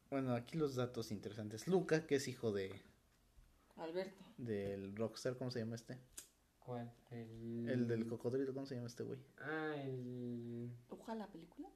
Bueno, 0.09 0.33
aquí 0.33 0.57
los 0.57 0.75
datos 0.75 1.11
interesantes. 1.11 1.67
Luca, 1.67 2.05
que 2.05 2.15
es 2.15 2.27
hijo 2.27 2.51
de 2.51 2.81
Alberto. 3.81 4.23
del 4.37 4.95
rockstar, 4.95 5.37
¿cómo 5.37 5.51
se 5.51 5.59
llama 5.59 5.75
este? 5.75 5.97
¿Cuál? 6.59 6.93
El... 7.09 7.67
El 7.69 7.87
del 7.87 8.07
cocodrilo, 8.07 8.53
¿cómo 8.53 8.65
se 8.65 8.75
llama 8.75 8.87
este 8.87 9.03
güey? 9.03 9.19
Ah, 9.39 9.75
el... 9.83 10.71
¿Ojalá 10.89 11.25
la 11.25 11.31
película? 11.31 11.69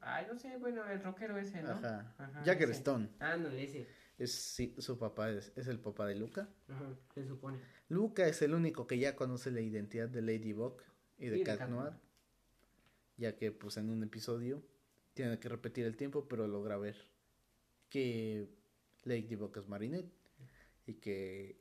Ay, 0.00 0.26
no 0.30 0.38
sé, 0.38 0.56
bueno, 0.58 0.88
el 0.90 1.02
rockero 1.02 1.38
ese, 1.38 1.62
¿no? 1.62 1.70
Ajá. 1.70 2.14
Ajá, 2.18 2.44
Jagger 2.44 2.70
ese. 2.70 2.78
Stone. 2.78 3.08
Ah, 3.20 3.36
no, 3.36 3.48
ese. 3.48 3.86
Es, 4.18 4.32
sí, 4.32 4.74
su 4.78 4.98
papá 4.98 5.30
es, 5.30 5.52
es 5.56 5.66
el 5.66 5.80
papá 5.80 6.06
de 6.06 6.14
Luca. 6.16 6.48
Ajá, 6.68 6.94
se 7.14 7.26
supone. 7.26 7.58
Luca 7.88 8.26
es 8.26 8.42
el 8.42 8.54
único 8.54 8.86
que 8.86 8.98
ya 8.98 9.16
conoce 9.16 9.50
la 9.50 9.60
identidad 9.60 10.08
de 10.08 10.22
Ladybug 10.22 10.82
y 11.16 11.26
de 11.26 11.36
Y 11.36 11.38
de 11.38 11.44
Cat 11.44 11.58
Cat 11.60 11.68
Noir. 11.70 11.92
Noir. 11.92 12.00
Ya 13.16 13.36
que 13.36 13.52
pues 13.52 13.76
en 13.76 13.88
un 13.90 14.02
episodio 14.02 14.62
tiene 15.14 15.38
que 15.38 15.48
repetir 15.48 15.86
el 15.86 15.96
tiempo, 15.96 16.26
pero 16.28 16.46
logra 16.48 16.76
ver 16.76 16.96
que 17.88 18.48
Ladybug 19.04 19.56
es 19.56 19.68
Marinette 19.68 20.12
y 20.86 20.94
que 20.94 21.60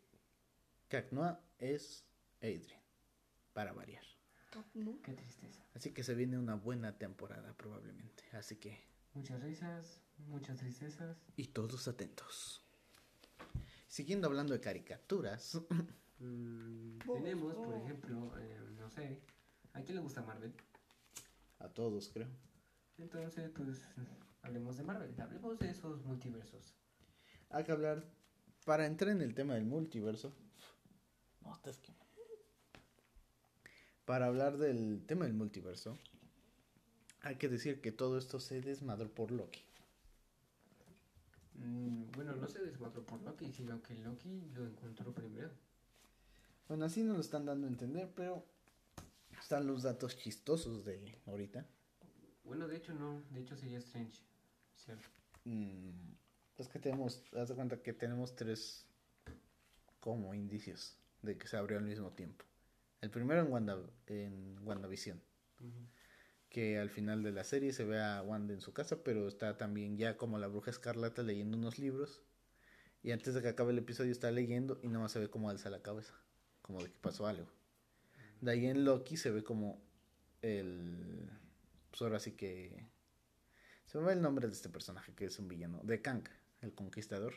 Cat 0.88 1.12
Noir 1.12 1.38
es 1.58 2.06
Adrian. 2.40 2.82
Para 3.54 3.74
variar. 3.74 4.04
No. 4.74 5.02
Qué 5.02 5.14
tristeza. 5.14 5.64
Así 5.74 5.92
que 5.92 6.04
se 6.04 6.14
viene 6.14 6.38
una 6.38 6.56
buena 6.56 6.98
temporada 6.98 7.54
probablemente. 7.54 8.24
Así 8.34 8.58
que... 8.58 8.80
Muchas 9.14 9.42
risas, 9.42 10.02
muchas 10.28 10.58
tristezas. 10.58 11.18
Y 11.36 11.48
todos 11.48 11.88
atentos. 11.88 12.64
Siguiendo 13.88 14.28
hablando 14.28 14.54
de 14.54 14.60
caricaturas. 14.60 15.60
Mm, 16.20 17.00
tenemos, 17.00 17.56
por 17.56 17.76
ejemplo, 17.76 18.38
eh, 18.38 18.58
no 18.80 18.90
sé, 18.90 19.20
¿a 19.74 19.82
quién 19.82 19.96
le 19.96 20.02
gusta 20.02 20.22
Marvel? 20.22 20.54
A 21.60 21.68
todos 21.68 22.10
creo. 22.14 22.30
Entonces, 22.98 23.52
pues, 23.54 23.82
hablemos 24.42 24.78
de 24.78 24.84
Marvel, 24.84 25.20
hablemos 25.20 25.60
de 25.60 25.72
esos 25.72 26.06
multiversos. 26.06 26.76
Hay 27.50 27.66
que 27.66 27.72
hablar, 27.74 28.06
para 28.64 28.86
entrar 28.86 29.12
en 29.12 29.22
el 29.22 29.34
tema 29.34 29.56
del 29.56 29.66
multiverso, 29.66 30.34
no. 31.42 31.60
Para 34.06 34.28
hablar 34.28 34.58
del 34.58 35.06
tema 35.06 35.26
del 35.26 35.34
multiverso, 35.34 35.98
hay 37.22 37.38
que 37.38 37.48
decir 37.48 37.82
que 37.82 37.92
todo 37.92 38.18
esto 38.18 38.40
se 38.40 38.62
desmadró 38.62 39.10
por 39.10 39.32
Loki. 39.32 39.62
Mm, 41.56 42.12
bueno, 42.12 42.36
no 42.36 42.48
se 42.48 42.60
desmadró 42.60 43.06
por 43.06 43.22
Loki, 43.22 43.52
sino 43.54 43.82
que 43.82 43.96
Loki 43.96 44.42
lo 44.54 44.66
encontró 44.66 45.14
primero. 45.14 45.52
Bueno, 46.68 46.86
así 46.86 47.04
nos 47.04 47.16
lo 47.16 47.22
están 47.22 47.46
dando 47.46 47.68
a 47.68 47.70
entender, 47.70 48.12
pero 48.16 48.46
están 49.40 49.68
los 49.68 49.84
datos 49.84 50.18
chistosos 50.18 50.84
de 50.84 51.18
ahorita. 51.26 51.66
Bueno, 52.44 52.68
de 52.68 52.78
hecho 52.78 52.94
no, 52.94 53.24
de 53.32 53.42
hecho 53.42 53.56
sería 53.56 53.78
Strange, 53.80 54.22
¿cierto? 54.76 55.08
Mm, 55.46 56.12
es 56.64 56.70
que 56.70 56.80
tenemos, 56.80 57.24
haz 57.34 57.50
de 57.50 57.56
cuenta 57.56 57.82
que 57.82 57.94
tenemos 57.94 58.36
tres 58.36 58.88
como 60.00 60.34
indicios 60.34 60.98
de 61.22 61.38
que 61.38 61.48
se 61.48 61.58
abrió 61.58 61.78
al 61.78 61.86
mismo 61.86 62.12
tiempo. 62.12 62.46
El 63.02 63.10
primero 63.10 63.42
en 63.42 63.52
Wanda, 63.52 63.78
en 64.08 64.58
WandaVision. 64.66 65.22
que 66.50 66.78
al 66.78 66.90
final 66.90 67.24
de 67.24 67.32
la 67.32 67.44
serie 67.44 67.74
se 67.74 67.84
ve 67.84 68.02
a 68.02 68.22
Wanda 68.22 68.54
en 68.54 68.62
su 68.62 68.74
casa, 68.74 69.04
pero 69.04 69.28
está 69.28 69.58
también 69.58 69.98
ya 69.98 70.18
como 70.18 70.38
la 70.38 70.48
bruja 70.48 70.72
escarlata 70.72 71.24
leyendo 71.24 71.58
unos 71.58 71.80
libros. 71.80 72.22
Y 73.02 73.12
antes 73.12 73.34
de 73.34 73.42
que 73.42 73.50
acabe 73.50 73.72
el 73.72 73.80
episodio 73.80 74.12
está 74.12 74.32
leyendo 74.32 74.80
y 74.82 74.88
nada 74.88 75.00
más 75.00 75.12
se 75.12 75.20
ve 75.20 75.30
como 75.30 75.50
alza 75.50 75.70
la 75.70 75.82
cabeza, 75.82 76.14
como 76.62 76.82
de 76.82 76.92
que 76.92 77.00
pasó 77.00 77.28
algo. 77.28 77.50
De 78.40 78.52
ahí 78.52 78.66
en 78.68 78.86
Loki 78.86 79.18
se 79.18 79.32
ve 79.32 79.44
como 79.44 79.82
el... 80.42 81.30
Pues 81.90 82.02
ahora 82.02 82.20
sí 82.20 82.34
que... 82.34 82.88
Se 83.86 83.98
me 83.98 84.06
va 84.06 84.14
el 84.14 84.22
nombre 84.22 84.48
de 84.48 84.54
este 84.54 84.70
personaje 84.70 85.14
que 85.14 85.26
es 85.26 85.40
un 85.40 85.48
villano, 85.48 85.82
de 85.84 86.02
Kang, 86.02 86.24
el 86.64 86.74
conquistador. 86.74 87.34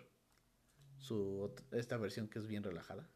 Su 0.98 1.54
esta 1.72 1.96
versión 1.98 2.28
que 2.28 2.38
es 2.38 2.46
bien 2.46 2.62
relajada. 2.62 3.08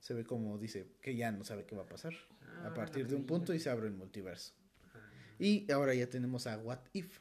Se 0.00 0.14
ve 0.14 0.24
como 0.24 0.58
dice 0.58 0.96
que 1.00 1.16
ya 1.16 1.32
no 1.32 1.44
sabe 1.44 1.64
qué 1.64 1.76
va 1.76 1.84
a 1.84 1.88
pasar 1.88 2.12
Ah, 2.42 2.66
a 2.68 2.74
partir 2.74 3.04
la 3.04 3.10
de 3.10 3.14
un 3.16 3.24
punto 3.24 3.54
y 3.54 3.60
se 3.60 3.70
abre 3.70 3.86
el 3.86 3.94
multiverso. 3.94 4.52
Ah, 4.94 4.98
Y 5.38 5.70
ahora 5.72 5.94
ya 5.94 6.08
tenemos 6.10 6.46
a 6.46 6.58
What 6.58 6.80
If, 6.92 7.20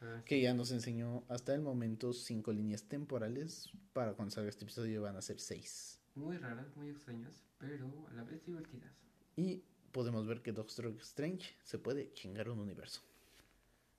ah, 0.00 0.22
que 0.24 0.40
ya 0.40 0.54
nos 0.54 0.70
enseñó 0.70 1.24
hasta 1.28 1.54
el 1.54 1.60
momento 1.60 2.12
cinco 2.12 2.52
líneas 2.52 2.84
temporales. 2.84 3.70
Para 3.92 4.14
cuando 4.14 4.34
salga 4.34 4.48
este 4.48 4.64
episodio 4.64 5.02
van 5.02 5.16
a 5.16 5.22
ser 5.22 5.38
seis. 5.40 6.00
Muy 6.14 6.38
raras, 6.38 6.74
muy 6.76 6.88
extrañas, 6.88 7.42
pero 7.58 8.06
a 8.08 8.14
la 8.14 8.24
vez 8.24 8.42
divertidas. 8.46 8.92
Y 9.36 9.62
podemos 9.92 10.26
ver 10.26 10.40
que 10.40 10.52
Doctor 10.52 10.86
Strange 11.00 11.54
se 11.62 11.78
puede 11.78 12.12
chingar 12.14 12.48
un 12.48 12.60
universo. 12.60 13.02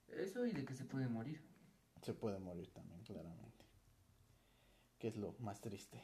Eso 0.07 0.45
y 0.47 0.51
de 0.51 0.65
que 0.65 0.73
se 0.73 0.85
puede 0.85 1.07
morir. 1.07 1.41
Se 2.07 2.13
puede 2.13 2.39
morir 2.39 2.71
también, 2.71 3.03
claramente. 3.03 3.65
Que 4.97 5.09
es 5.09 5.17
lo 5.17 5.33
más 5.39 5.59
triste. 5.59 6.01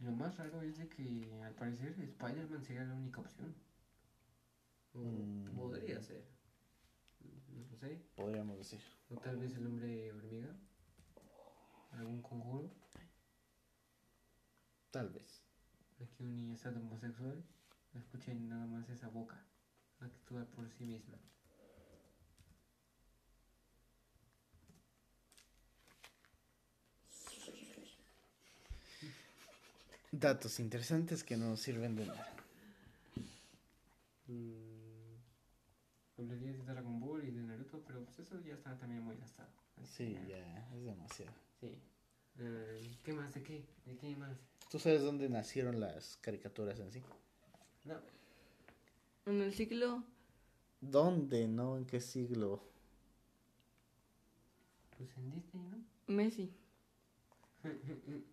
Lo 0.00 0.12
más 0.12 0.36
raro 0.36 0.60
es 0.60 0.76
de 0.76 0.86
que 0.86 1.40
al 1.42 1.54
parecer 1.54 1.98
Spider-Man 1.98 2.62
sería 2.62 2.84
la 2.84 2.94
única 2.94 3.22
opción. 3.22 3.54
O 4.92 4.98
Mm. 4.98 5.56
podría 5.56 6.02
ser. 6.02 6.28
No 7.48 7.74
sé. 7.78 8.04
Podríamos 8.16 8.58
decir. 8.58 8.82
O 9.08 9.16
tal 9.16 9.38
vez 9.38 9.54
el 9.56 9.66
hombre 9.66 10.12
hormiga. 10.12 10.54
Algún 11.92 12.20
conjuro. 12.20 12.70
Tal 14.90 15.08
vez. 15.08 15.42
Aquí 16.02 16.22
un 16.22 16.36
niño 16.36 16.52
está 16.54 16.68
homosexual. 16.68 17.42
Escuchen 17.94 18.46
nada 18.50 18.66
más 18.66 18.90
esa 18.90 19.08
boca. 19.08 19.42
Actúa 20.00 20.44
por 20.50 20.68
sí 20.68 20.84
misma. 20.84 21.18
Datos 30.18 30.60
interesantes 30.60 31.22
que 31.22 31.36
no 31.36 31.56
sirven 31.58 31.94
de 31.94 32.06
nada. 32.06 32.26
Mm, 34.28 35.16
hablaría 36.18 36.52
de 36.52 36.58
Dragon 36.64 36.98
Ball 37.00 37.24
y 37.24 37.30
de 37.32 37.42
Naruto, 37.42 37.82
pero 37.86 38.02
pues 38.02 38.20
eso 38.20 38.40
ya 38.40 38.54
está 38.54 38.78
también 38.78 39.02
muy 39.02 39.16
gastado. 39.16 39.50
Así 39.82 40.06
Sí, 40.06 40.14
que, 40.14 40.28
ya, 40.28 40.68
es 40.74 40.84
demasiado. 40.84 41.32
Sí. 41.60 41.78
Eh, 42.38 42.90
¿Qué 43.04 43.12
más? 43.12 43.34
¿De 43.34 43.42
qué? 43.42 43.62
¿De 43.84 43.96
qué 43.98 44.16
más? 44.16 44.38
¿Tú 44.70 44.78
sabes 44.78 45.02
dónde 45.02 45.28
nacieron 45.28 45.80
las 45.80 46.16
caricaturas 46.22 46.78
en 46.80 46.90
sí? 46.92 47.02
No. 47.84 48.00
En 49.26 49.42
el 49.42 49.52
ciclo 49.52 50.02
¿Dónde? 50.80 51.46
¿No? 51.46 51.76
¿En 51.76 51.84
qué 51.84 52.00
siglo? 52.00 52.62
Pues 54.96 55.10
en 55.18 55.30
Disney, 55.30 55.62
¿no? 55.66 56.14
Messi. 56.14 56.50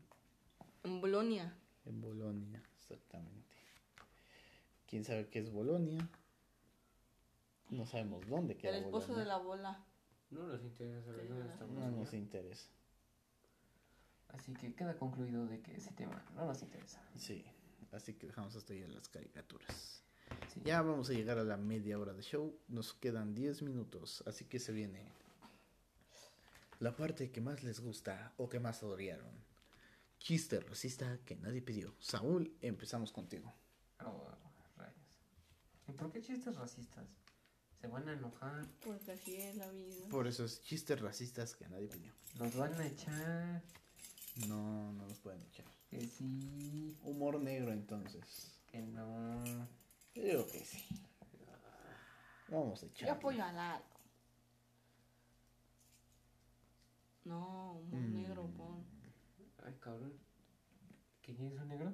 En 0.86 1.00
Bolonia. 1.00 1.54
En 1.86 2.02
Bolonia, 2.02 2.62
exactamente. 2.80 3.56
¿Quién 4.88 5.04
sabe 5.04 5.28
qué 5.30 5.40
es 5.40 5.52
Bolonia? 5.52 6.08
No 7.70 7.86
sabemos 7.86 8.28
dónde 8.28 8.56
queda 8.56 8.78
El 8.78 8.84
esposo 8.86 9.08
Bolonia. 9.08 9.24
de 9.24 9.28
la 9.30 9.38
bola. 9.38 9.86
No 10.30 10.48
nos 10.48 10.64
interesa 10.64 11.04
saber 11.04 11.28
dónde 11.28 11.48
está 11.50 11.66
No 11.66 11.74
Bolonia. 11.74 11.98
nos 12.00 12.14
interesa. 12.14 12.70
Así 14.30 14.54
que 14.54 14.74
queda 14.74 14.98
concluido 14.98 15.46
de 15.48 15.62
que 15.62 15.76
ese 15.76 15.92
tema 15.92 16.24
no 16.36 16.46
nos 16.46 16.62
interesa. 16.62 17.02
Sí, 17.16 17.46
así 17.92 18.14
que 18.16 18.28
dejamos 18.28 18.56
hasta 18.56 18.74
ahí 18.74 18.86
las 18.88 19.08
caricaturas. 19.10 20.04
Sí. 20.52 20.62
Ya 20.64 20.82
vamos 20.82 21.10
a 21.10 21.14
llegar 21.14 21.38
a 21.38 21.44
la 21.44 21.58
media 21.58 22.00
hora 22.00 22.14
de 22.14 22.24
show. 22.24 22.58
Nos 22.68 22.94
quedan 22.94 23.36
10 23.36 23.62
minutos, 23.64 24.24
así 24.26 24.46
que 24.46 24.58
se 24.60 24.72
viene 24.72 25.06
la 26.80 26.96
parte 26.96 27.32
que 27.32 27.42
más 27.42 27.64
les 27.64 27.80
gusta 27.80 28.34
o 28.38 28.50
que 28.50 28.60
más 28.60 28.82
odiaron. 28.84 29.32
Chiste 30.24 30.62
racista 30.62 31.20
que 31.26 31.36
nadie 31.36 31.62
pidió. 31.62 31.94
Saúl, 32.00 32.56
empezamos 32.62 33.12
contigo. 33.12 33.54
Oh, 34.00 34.26
rayos. 34.78 35.20
¿Y 35.86 35.92
por 35.92 36.12
qué 36.14 36.22
chistes 36.22 36.56
racistas? 36.56 37.06
Se 37.82 37.88
van 37.90 38.08
a 38.08 38.14
enojar, 38.14 38.66
Porque 38.86 39.12
así 39.12 39.36
es 39.36 39.58
la 39.58 39.68
vida. 39.70 40.08
Por 40.10 40.26
esos 40.28 40.62
chistes 40.62 41.02
racistas 41.02 41.56
que 41.58 41.68
nadie 41.68 41.90
pidió. 41.90 42.14
nos 42.40 42.56
van 42.56 42.74
a 42.76 42.88
echar. 42.88 43.62
No, 44.48 44.94
no 44.94 45.06
nos 45.10 45.20
pueden 45.20 45.44
echar. 45.44 45.66
Que 45.90 46.00
sí, 46.08 46.98
Humor 47.04 47.42
negro 47.42 47.74
entonces. 47.74 48.62
que 48.72 48.82
no. 48.82 49.44
Yo 50.16 50.24
digo 50.24 50.48
que 50.48 50.64
sí. 50.64 50.86
Vamos 52.48 52.82
a 52.82 52.86
echar. 52.86 53.10
Yo 53.10 53.14
apoyo 53.16 53.44
a 53.44 53.52
Lalo. 53.52 53.84
No, 57.26 57.74
un 57.74 58.12
Mm. 58.12 58.14
negro 58.16 58.48
pon. 58.56 58.86
Ay, 59.66 59.76
cabrón. 59.80 60.14
¿Que 61.22 61.34
quién 61.34 61.54
es 61.54 61.60
un 61.60 61.68
negro? 61.70 61.94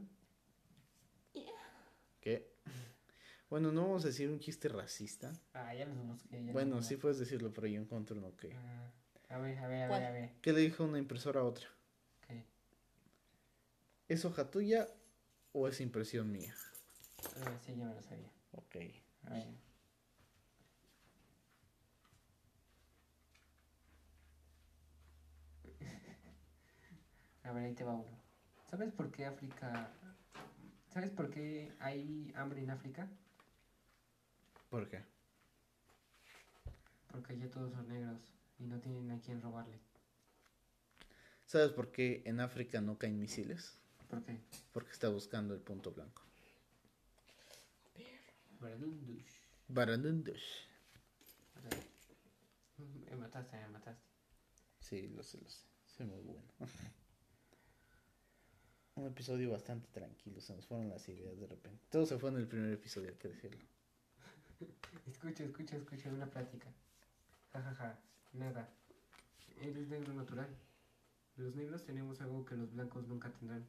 ¿Qué? 2.19 2.51
Bueno, 3.49 3.71
no 3.71 3.81
vamos 3.83 4.03
a 4.03 4.07
decir 4.07 4.29
un 4.29 4.39
chiste 4.39 4.67
racista. 4.69 5.33
Ah, 5.53 5.73
ya 5.73 5.85
nos 5.85 6.05
busqué. 6.05 6.45
ya 6.45 6.51
Bueno, 6.51 6.75
nos 6.75 6.85
sí 6.85 6.97
puedes 6.97 7.17
decirlo, 7.17 7.51
pero 7.51 7.67
yo 7.67 7.81
encuentro 7.81 8.15
uno 8.17 8.35
que... 8.35 8.53
Ah, 8.53 8.91
a 9.29 9.37
ver, 9.39 9.57
a 9.59 9.67
ver, 9.67 9.83
a 9.83 9.87
ver, 9.87 10.03
a 10.03 10.11
ver. 10.11 10.31
¿Qué 10.41 10.53
le 10.53 10.59
dijo 10.59 10.83
una 10.83 10.97
impresora 10.99 11.41
a 11.41 11.43
otra? 11.43 11.67
Ok. 12.23 12.35
¿Es 14.07 14.25
hoja 14.25 14.49
tuya 14.51 14.87
o 15.51 15.67
es 15.67 15.81
impresión 15.81 16.31
mía? 16.31 16.55
Ah, 17.41 17.57
sí, 17.65 17.75
ya 17.75 17.85
me 17.85 17.95
lo 17.95 18.01
sabía. 18.01 18.31
Ok. 18.51 18.75
A 19.25 19.29
ver. 19.33 19.68
A 27.49 27.51
ver, 27.51 27.63
ahí 27.63 27.73
te 27.73 27.83
va 27.83 27.93
uno. 27.93 28.15
¿Sabes 28.69 28.93
por 28.93 29.11
qué 29.11 29.25
África... 29.25 29.89
¿Sabes 30.93 31.09
por 31.09 31.31
qué 31.31 31.73
hay 31.79 32.31
hambre 32.35 32.61
en 32.61 32.69
África? 32.69 33.09
¿Por 34.69 34.87
qué? 34.87 35.03
Porque 37.11 37.33
allá 37.33 37.49
todos 37.49 37.73
son 37.73 37.87
negros 37.87 38.21
y 38.59 38.65
no 38.65 38.79
tienen 38.79 39.09
a 39.09 39.19
quién 39.19 39.41
robarle. 39.41 39.79
¿Sabes 41.47 41.71
por 41.71 41.91
qué 41.91 42.21
en 42.25 42.39
África 42.39 42.81
no 42.81 42.99
caen 42.99 43.19
misiles? 43.19 43.79
¿Por 44.11 44.23
qué? 44.23 44.39
Porque 44.71 44.91
está 44.91 45.09
buscando 45.09 45.55
el 45.55 45.61
punto 45.61 45.91
blanco. 45.91 46.21
Barandundush. 49.69 50.67
Sea, 51.63 51.79
Me 53.09 53.15
mataste, 53.15 53.57
me 53.57 53.69
mataste. 53.69 54.05
Sí, 54.79 55.07
lo 55.07 55.23
sé, 55.23 55.41
lo 55.41 55.49
sé. 55.49 55.65
Soy 55.87 56.05
muy 56.05 56.21
bueno. 56.21 56.43
Un 58.99 59.07
episodio 59.07 59.51
bastante 59.51 59.87
tranquilo. 59.93 60.41
Se 60.41 60.53
nos 60.53 60.65
fueron 60.65 60.89
las 60.89 61.07
ideas 61.07 61.39
de 61.39 61.47
repente. 61.47 61.79
Todo 61.89 62.05
se 62.05 62.17
fue 62.17 62.31
en 62.31 62.35
el 62.35 62.47
primer 62.47 62.73
episodio, 62.73 63.07
hay 63.07 63.15
que 63.15 63.29
decirlo. 63.29 63.65
Escucha, 65.07 65.45
escucha, 65.45 65.77
escucha 65.77 66.09
una 66.09 66.29
plática. 66.29 66.67
Ja, 67.53 67.61
ja, 67.61 67.75
ja. 67.75 67.99
Nada. 68.33 68.69
Eres 69.61 69.87
negro 69.87 70.13
natural. 70.13 70.49
Los 71.37 71.55
negros 71.55 71.85
tenemos 71.85 72.19
algo 72.19 72.43
que 72.43 72.57
los 72.57 72.73
blancos 72.73 73.07
nunca 73.07 73.31
tendrán. 73.31 73.65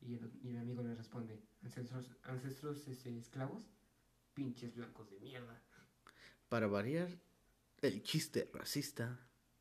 Y 0.00 0.14
el, 0.14 0.30
y 0.42 0.48
el 0.48 0.56
amigo 0.56 0.82
le 0.82 0.94
responde, 0.94 1.38
ancestros, 1.62 2.10
ancestros 2.22 2.88
este, 2.88 3.14
esclavos, 3.18 3.62
pinches 4.32 4.74
blancos 4.74 5.10
de 5.10 5.20
mierda. 5.20 5.60
Para 6.48 6.66
variar, 6.66 7.10
el 7.82 8.02
chiste 8.02 8.48
racista 8.54 9.20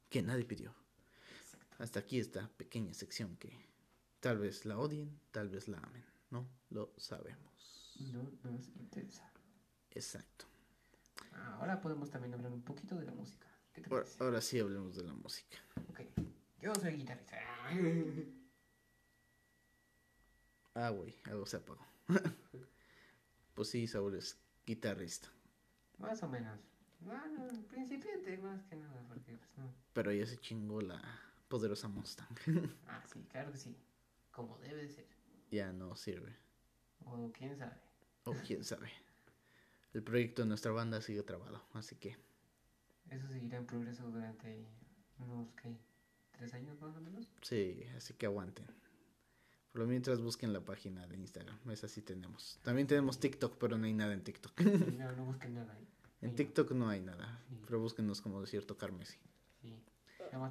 que 0.09 0.21
nadie 0.21 0.45
pidió. 0.45 0.73
Hasta 1.79 1.99
aquí 1.99 2.17
esta 2.17 2.47
pequeña 2.55 2.93
sección 2.93 3.35
que 3.35 3.74
tal 4.25 4.39
vez 4.39 4.65
la 4.65 4.79
odien, 4.79 5.19
tal 5.29 5.49
vez 5.49 5.67
la 5.67 5.77
amen. 5.77 6.03
No 6.31 6.49
lo 6.71 6.91
sabemos. 6.97 7.95
No 8.11 8.23
nos 8.43 8.69
interesa. 8.69 9.31
Exacto. 9.91 10.45
Ahora 11.59 11.79
podemos 11.79 12.09
también 12.09 12.33
hablar 12.33 12.51
un 12.51 12.63
poquito 12.63 12.95
de 12.95 13.05
la 13.05 13.11
música. 13.11 13.47
¿Qué 13.71 13.81
te 13.81 13.93
Ahora, 13.93 14.07
ahora 14.19 14.41
sí 14.41 14.59
hablemos 14.59 14.95
de 14.95 15.03
la 15.03 15.13
música. 15.13 15.57
Ok. 15.91 15.99
Yo 16.59 16.73
soy 16.73 16.93
guitarrista. 16.93 17.37
Ah, 20.77 20.89
güey, 20.89 21.15
algo 21.25 21.45
se 21.45 21.55
apagó. 21.55 21.85
pues 23.53 23.69
sí, 23.69 23.87
Saúl 23.87 24.15
es 24.15 24.37
guitarrista. 24.65 25.29
Más 25.99 26.21
o 26.21 26.27
menos. 26.27 26.59
Bueno, 26.99 27.47
principiante 27.69 28.37
más 28.39 28.61
que 28.63 28.75
nada, 28.75 29.05
porque 29.07 29.37
pues 29.37 29.57
no. 29.57 29.73
Pero 29.93 30.11
ya 30.11 30.25
se 30.25 30.37
chingó 30.37 30.81
la 30.81 30.99
poderosa 31.47 31.87
Mustang. 31.87 32.27
Ah, 32.87 33.01
sí, 33.07 33.23
claro 33.31 33.53
que 33.53 33.57
sí. 33.57 33.77
Como 34.35 34.57
debe 34.59 34.81
de 34.83 34.89
ser. 34.89 35.07
ya 35.51 35.71
no 35.71 35.95
sirve. 35.95 36.35
O 37.05 37.31
quién 37.31 37.57
sabe. 37.57 37.75
O 38.25 38.33
quién 38.45 38.63
sabe. 38.63 38.89
El 39.93 40.03
proyecto 40.03 40.41
de 40.41 40.47
nuestra 40.49 40.71
banda 40.71 41.01
sigue 41.01 41.23
trabado, 41.23 41.61
así 41.73 41.95
que 41.95 42.17
Eso 43.09 43.27
seguirá 43.27 43.57
en 43.57 43.65
progreso 43.65 44.09
durante 44.09 44.65
unos, 45.19 45.53
¿qué? 45.55 45.77
¿Tres 46.31 46.53
años 46.53 46.79
más 46.81 46.95
o 46.95 47.01
menos? 47.01 47.29
sí, 47.41 47.83
así 47.95 48.13
que 48.15 48.25
aguanten. 48.25 48.65
Por 49.71 49.81
lo 49.81 49.87
mientras 49.87 50.19
busquen 50.21 50.51
la 50.53 50.61
página 50.63 51.05
de 51.07 51.17
Instagram, 51.17 51.57
esa 51.69 51.87
sí 51.87 52.01
tenemos. 52.01 52.59
También 52.63 52.87
tenemos 52.87 53.19
TikTok, 53.19 53.57
pero 53.57 53.77
no 53.77 53.85
hay 53.85 53.93
nada 53.93 54.13
en 54.13 54.23
TikTok. 54.23 54.53
No, 54.99 55.11
no 55.13 55.25
busquen 55.25 55.53
nada 55.53 55.73
ahí. 55.73 55.87
En 56.21 56.31
Sí, 56.31 56.35
TikTok 56.37 56.71
no 56.71 56.89
hay 56.89 57.01
nada, 57.01 57.41
Sí. 57.49 57.61
pero 57.65 57.79
búsquenos 57.79 58.19
como 58.21 58.41
Desierto 58.41 58.77
Carmesí. 58.77 59.17
Sí. 59.61 59.77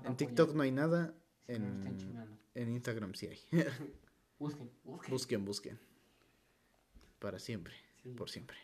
En 0.04 0.16
TikTok 0.16 0.54
no 0.54 0.62
hay 0.62 0.70
nada, 0.72 1.14
no 1.48 1.54
en, 1.86 1.96
chingando. 1.98 2.38
en 2.54 2.68
Instagram 2.70 3.14
sí 3.14 3.26
hay. 3.28 3.40
Busquen, 4.38 4.70
busquen. 4.84 5.10
Busquen, 5.10 5.44
busquen. 5.44 5.78
Para 7.18 7.38
siempre, 7.38 7.74
Sí. 8.02 8.10
por 8.14 8.28
siempre. 8.30 8.56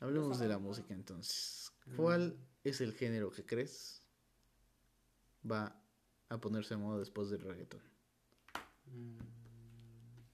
Hablemos 0.00 0.38
de 0.38 0.48
la 0.48 0.58
música 0.58 0.92
entonces. 0.94 1.72
¿Cuál 1.96 2.36
es 2.64 2.80
el 2.80 2.92
género 2.94 3.30
que 3.30 3.44
crees 3.44 4.02
va 5.50 5.80
a 6.28 6.38
ponerse 6.40 6.74
de 6.74 6.80
moda 6.80 6.98
después 6.98 7.30
del 7.30 7.40
reggaetón? 7.42 7.80
Mm, 8.86 9.18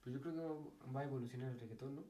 Pues 0.02 0.14
yo 0.14 0.20
creo 0.20 0.72
que 0.80 0.90
va 0.92 1.00
a 1.00 1.04
evolucionar 1.04 1.50
el 1.52 1.58
reggaetón, 1.60 1.96
¿no? 1.96 2.04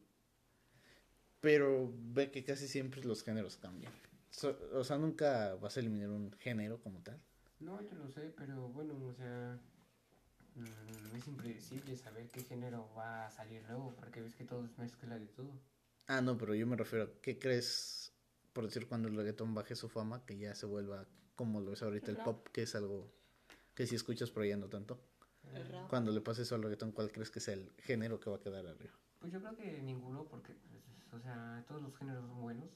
Pero 1.41 1.93
ve 2.13 2.31
que 2.31 2.45
casi 2.45 2.69
siempre 2.69 3.03
los 3.05 3.23
géneros 3.23 3.57
cambian. 3.57 3.93
So- 4.31 4.59
o 4.75 4.85
sea, 4.85 4.99
nunca 4.99 5.55
vas 5.57 5.77
a 5.77 5.81
eliminar 5.81 6.11
un 6.11 6.33
género 6.33 6.81
como 6.83 7.01
tal. 7.03 7.21
No, 7.61 7.81
yo 7.81 7.95
no 7.95 8.09
sé, 8.09 8.33
pero 8.37 8.69
bueno, 8.69 8.95
o 9.07 9.15
sea, 9.15 9.59
mm, 10.55 11.17
es 11.17 11.27
impredecible 11.27 11.97
saber 11.97 12.29
qué 12.31 12.43
género 12.43 12.89
va 12.97 13.27
a 13.27 13.31
salir 13.31 13.63
luego, 13.69 13.95
porque 13.97 14.21
ves 14.21 14.35
que 14.35 14.45
todo 14.45 14.65
es 14.65 14.77
mezcla 14.79 15.19
de 15.19 15.27
todo. 15.27 15.51
Ah, 16.07 16.21
no, 16.21 16.37
pero 16.37 16.55
yo 16.55 16.67
me 16.67 16.77
refiero 16.77 17.05
a 17.05 17.21
qué 17.23 17.39
crees, 17.39 18.13
por 18.53 18.65
decir, 18.65 18.87
cuando 18.87 19.09
el 19.09 19.17
reggaetón 19.17 19.55
baje 19.55 19.75
su 19.75 19.89
fama, 19.89 20.25
que 20.25 20.39
ya 20.39 20.55
se 20.55 20.67
vuelva 20.67 21.07
como 21.35 21.61
lo 21.61 21.73
es 21.73 21.83
ahorita 21.83 22.11
el 22.11 22.19
El 22.19 22.25
pop, 22.25 22.49
que 22.49 22.63
es 22.63 22.75
algo 22.75 23.11
que 23.75 23.87
si 23.87 23.95
escuchas 23.95 24.31
pero 24.31 24.47
ya 24.47 24.57
no 24.57 24.69
tanto. 24.69 24.99
El 25.53 25.67
rap. 25.69 25.89
Cuando 25.89 26.13
le 26.13 26.21
pase 26.21 26.43
eso 26.43 26.55
al 26.55 26.63
reggaetón, 26.63 26.93
¿cuál 26.93 27.11
crees 27.11 27.31
que 27.31 27.41
sea 27.41 27.55
el 27.55 27.73
género 27.79 28.21
que 28.21 28.31
va 28.31 28.37
a 28.37 28.41
quedar 28.41 28.67
arriba? 28.67 28.95
Pues 29.21 29.33
yo 29.33 29.41
creo 29.41 29.57
que 29.57 29.83
ninguno, 29.83 30.25
porque, 30.25 30.55
pues, 30.55 30.85
o 31.13 31.21
sea, 31.21 31.65
todos 31.67 31.83
los 31.83 31.97
géneros 31.97 32.27
son 32.27 32.41
buenos. 32.41 32.69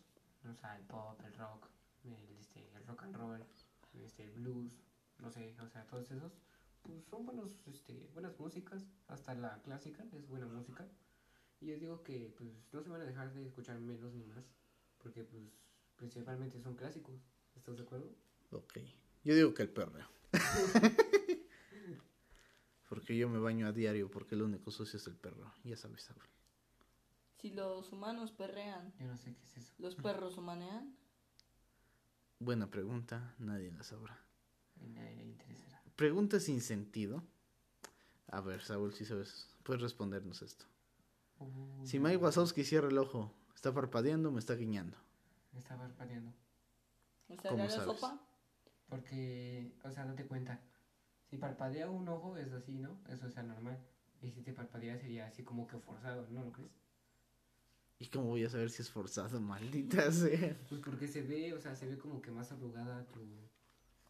O 0.49 0.55
sea, 0.55 0.77
el 0.77 0.83
pop, 0.85 1.21
el 1.27 1.35
rock, 1.35 1.67
el, 2.05 2.37
este, 2.39 2.67
el 2.77 2.87
rock 2.87 3.03
and 3.03 3.17
roll, 3.17 3.45
este, 3.95 4.25
el 4.25 4.31
blues, 4.31 4.73
no 5.19 5.31
sé, 5.31 5.55
o 5.61 5.69
sea, 5.69 5.87
todos 5.87 6.11
esos, 6.11 6.33
pues 6.83 7.05
son 7.05 7.27
buenos, 7.27 7.59
este, 7.67 8.09
buenas 8.13 8.39
músicas. 8.39 8.83
Hasta 9.09 9.35
la 9.35 9.61
clásica 9.63 10.05
es 10.13 10.27
buena 10.29 10.47
música. 10.47 10.87
Y 11.61 11.67
yo 11.67 11.77
digo 11.79 12.03
que, 12.03 12.33
pues, 12.39 12.51
no 12.73 12.83
se 12.83 12.89
van 12.89 13.03
a 13.03 13.05
dejar 13.05 13.33
de 13.35 13.45
escuchar 13.47 13.79
menos 13.81 14.15
ni 14.15 14.25
más, 14.25 14.45
porque, 14.99 15.25
pues, 15.25 15.43
principalmente 15.97 16.61
son 16.61 16.75
clásicos. 16.77 17.21
¿Estás 17.55 17.77
de 17.77 17.83
acuerdo? 17.83 18.15
Ok. 18.53 18.79
Yo 19.25 19.35
digo 19.35 19.53
que 19.53 19.63
el 19.63 19.69
perreo. 19.69 20.09
porque 22.89 23.17
yo 23.17 23.29
me 23.29 23.39
baño 23.39 23.67
a 23.67 23.73
diario 23.73 24.11
porque 24.11 24.35
el 24.35 24.43
único 24.43 24.71
sucio 24.71 24.97
es 24.97 25.07
el 25.07 25.17
perro. 25.17 25.53
Ya 25.65 25.77
sabes, 25.77 26.03
Saúl. 26.05 26.23
Si 27.37 27.51
los 27.51 27.93
humanos 27.93 28.33
perrean, 28.33 28.93
Yo 28.99 29.07
no 29.07 29.17
sé 29.17 29.35
qué 29.35 29.45
es 29.45 29.57
eso. 29.59 29.75
los 29.79 29.95
perros 29.97 30.37
humanean. 30.39 30.97
Buena 32.41 32.71
pregunta, 32.71 33.35
nadie 33.39 33.71
la 33.71 33.83
sabrá. 33.83 34.19
A 34.83 34.87
nadie 34.89 35.15
le 35.17 35.25
interesará. 35.25 35.83
Pregunta 35.95 36.41
sin 36.41 36.63
sentido. 36.63 37.23
A 38.29 38.41
ver, 38.41 38.63
Saúl, 38.63 38.95
si 38.95 39.05
sabes, 39.05 39.55
puedes 39.63 39.83
respondernos 39.83 40.41
esto. 40.41 40.65
Uy, 41.39 41.87
Si 41.87 41.99
Mike 41.99 42.17
Wazowski 42.17 42.65
cierra 42.65 42.89
el 42.89 42.97
ojo, 42.97 43.31
¿está 43.55 43.75
parpadeando 43.75 44.31
o 44.31 44.33
me 44.33 44.39
está 44.41 44.55
guiñando? 44.55 44.97
Me 45.53 45.59
está 45.59 45.77
parpadeando. 45.77 46.33
¿O 47.29 47.37
sea, 47.37 47.51
¿Cómo 47.51 47.65
la 47.65 47.71
sabes? 47.71 47.85
sopa? 48.01 48.19
Porque, 48.89 49.73
o 49.85 49.91
sea, 49.91 50.07
date 50.07 50.25
cuenta. 50.27 50.61
Si 51.29 51.37
parpadea 51.37 51.91
un 51.91 52.09
ojo 52.09 52.39
es 52.39 52.51
así, 52.53 52.79
¿no? 52.79 52.99
Eso 53.09 53.27
es 53.27 53.37
anormal. 53.37 53.79
Y 54.23 54.31
si 54.33 54.41
te 54.43 54.53
parpadea 54.55 54.99
sería 54.99 55.27
así 55.27 55.43
como 55.45 55.67
que 55.67 55.79
forzado, 55.79 56.27
¿no 56.31 56.43
lo 56.43 56.53
crees? 56.53 56.73
¿Y 58.01 58.07
cómo 58.07 58.29
voy 58.29 58.45
a 58.45 58.49
saber 58.49 58.71
si 58.71 58.81
es 58.81 58.91
forzado, 58.91 59.39
maldita 59.41 60.11
sea? 60.11 60.59
Pues 60.71 60.81
porque 60.81 61.07
se 61.07 61.21
ve, 61.21 61.53
o 61.53 61.61
sea, 61.61 61.75
se 61.75 61.87
ve 61.87 61.99
como 61.99 62.23
que 62.23 62.31
más 62.31 62.51
arrugada 62.51 63.07
tu, 63.09 63.21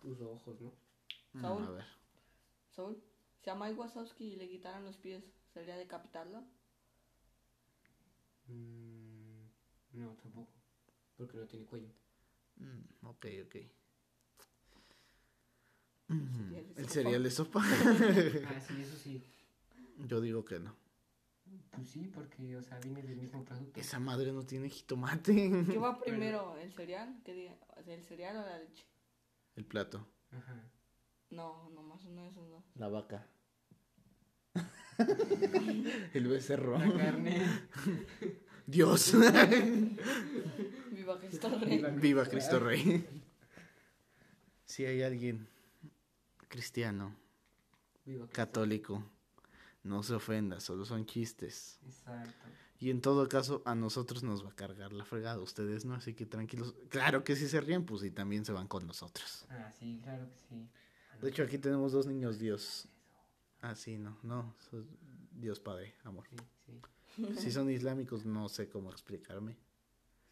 tus 0.01 0.21
ojos, 0.21 0.61
¿no? 0.61 0.73
Mm, 1.33 1.41
Saúl. 1.41 1.65
a 1.65 1.71
ver. 1.71 1.85
Saúl, 2.71 3.03
si 3.43 3.51
a 3.51 3.57
Mike 3.57 3.75
Wazowski 3.75 4.37
le 4.37 4.49
quitaran 4.49 4.85
los 4.85 4.97
pies, 4.97 5.25
¿sería 5.53 5.77
decapitarlo? 5.77 6.45
Mm, 8.47 9.43
no, 9.95 10.15
tampoco. 10.23 10.53
Porque 11.17 11.37
no 11.37 11.47
tiene 11.47 11.67
cuello. 11.67 11.89
Mm, 12.59 13.07
ok, 13.07 13.27
ok. 13.45 13.55
de 16.07 16.75
¿El 16.77 16.89
cereal 16.89 17.25
de 17.25 17.31
sopa? 17.33 17.61
Ah, 17.65 18.61
sí, 18.61 18.81
eso 18.81 18.97
sí. 18.97 19.21
Yo 20.07 20.21
digo 20.21 20.45
que 20.45 20.61
no. 20.61 20.77
Pues 21.71 21.89
sí, 21.91 22.11
porque, 22.13 22.57
o 22.57 22.63
sea, 22.63 22.79
viene 22.81 23.03
del 23.03 23.17
mismo 23.17 23.45
producto. 23.45 23.81
Esa 23.81 23.99
madre 23.99 24.33
no 24.33 24.45
tiene 24.45 24.69
jitomate. 24.69 25.65
¿Qué 25.71 25.79
va 25.79 25.99
primero, 26.05 26.57
el 26.59 26.73
cereal? 26.73 27.21
¿Qué 27.25 27.35
diga? 27.35 27.57
¿El 27.87 28.03
cereal 28.05 28.37
o 28.37 28.41
la 28.43 28.59
leche? 28.59 28.85
El 29.57 29.65
plato. 29.65 30.07
Ajá. 30.31 30.63
No, 31.31 31.71
nomás 31.71 32.05
uno 32.05 32.25
de 32.25 32.31
esos 32.31 32.49
dos. 32.49 32.65
La 32.75 32.89
vaca. 32.89 33.27
El 36.15 36.27
becerro. 36.29 36.79
La 36.79 36.93
carne. 36.93 37.41
Dios. 38.67 39.15
Viva 40.91 41.19
Cristo 41.19 41.49
Rey. 41.59 41.77
Viva- 41.77 41.89
Viva 41.91 42.27
Cristo 42.27 42.59
Rey. 42.61 43.07
Si 44.65 44.85
hay 44.85 45.03
alguien 45.03 45.49
cristiano, 46.49 47.17
Viva 48.05 48.25
Cristo. 48.27 48.37
católico, 48.37 49.05
no 49.83 50.03
se 50.03 50.15
ofenda, 50.15 50.61
solo 50.61 50.85
son 50.85 51.07
chistes. 51.07 51.79
Exacto. 51.87 52.49
Y 52.79 52.91
en 52.91 53.01
todo 53.03 53.29
caso, 53.29 53.63
a 53.67 53.75
nosotros 53.75 54.23
nos 54.23 54.45
va 54.45 54.51
a 54.51 54.55
cargar 54.57 54.93
la 54.93 55.05
fregada, 55.05 55.39
ustedes 55.41 55.85
no, 55.85 55.95
así 55.95 56.15
que 56.15 56.25
tranquilos. 56.27 56.75
Claro 56.89 57.25
que 57.25 57.37
si 57.37 57.47
se 57.49 57.61
ríen, 57.61 57.85
pues 57.85 58.03
y 58.05 58.11
también 58.11 58.45
se 58.45 58.53
van 58.53 58.69
con 58.69 58.87
nosotros. 58.87 59.45
Ah, 59.51 59.71
sí, 59.79 60.01
claro 60.03 60.27
que 60.31 60.39
sí. 60.39 60.69
De 61.21 61.29
hecho, 61.29 61.43
aquí 61.43 61.59
tenemos 61.59 61.93
dos 61.93 62.07
niños 62.07 62.39
Dios. 62.39 62.89
Ah, 63.61 63.75
sí, 63.75 63.99
no, 63.99 64.17
no, 64.23 64.55
Dios 65.33 65.61
Padre, 65.61 65.95
amor. 66.05 66.27
Sí, 66.31 66.37
sí. 67.17 67.37
Si 67.37 67.53
son 67.53 67.71
islámicos, 67.71 68.25
no 68.25 68.49
sé 68.49 68.71
cómo 68.71 68.91
explicarme. 68.91 69.59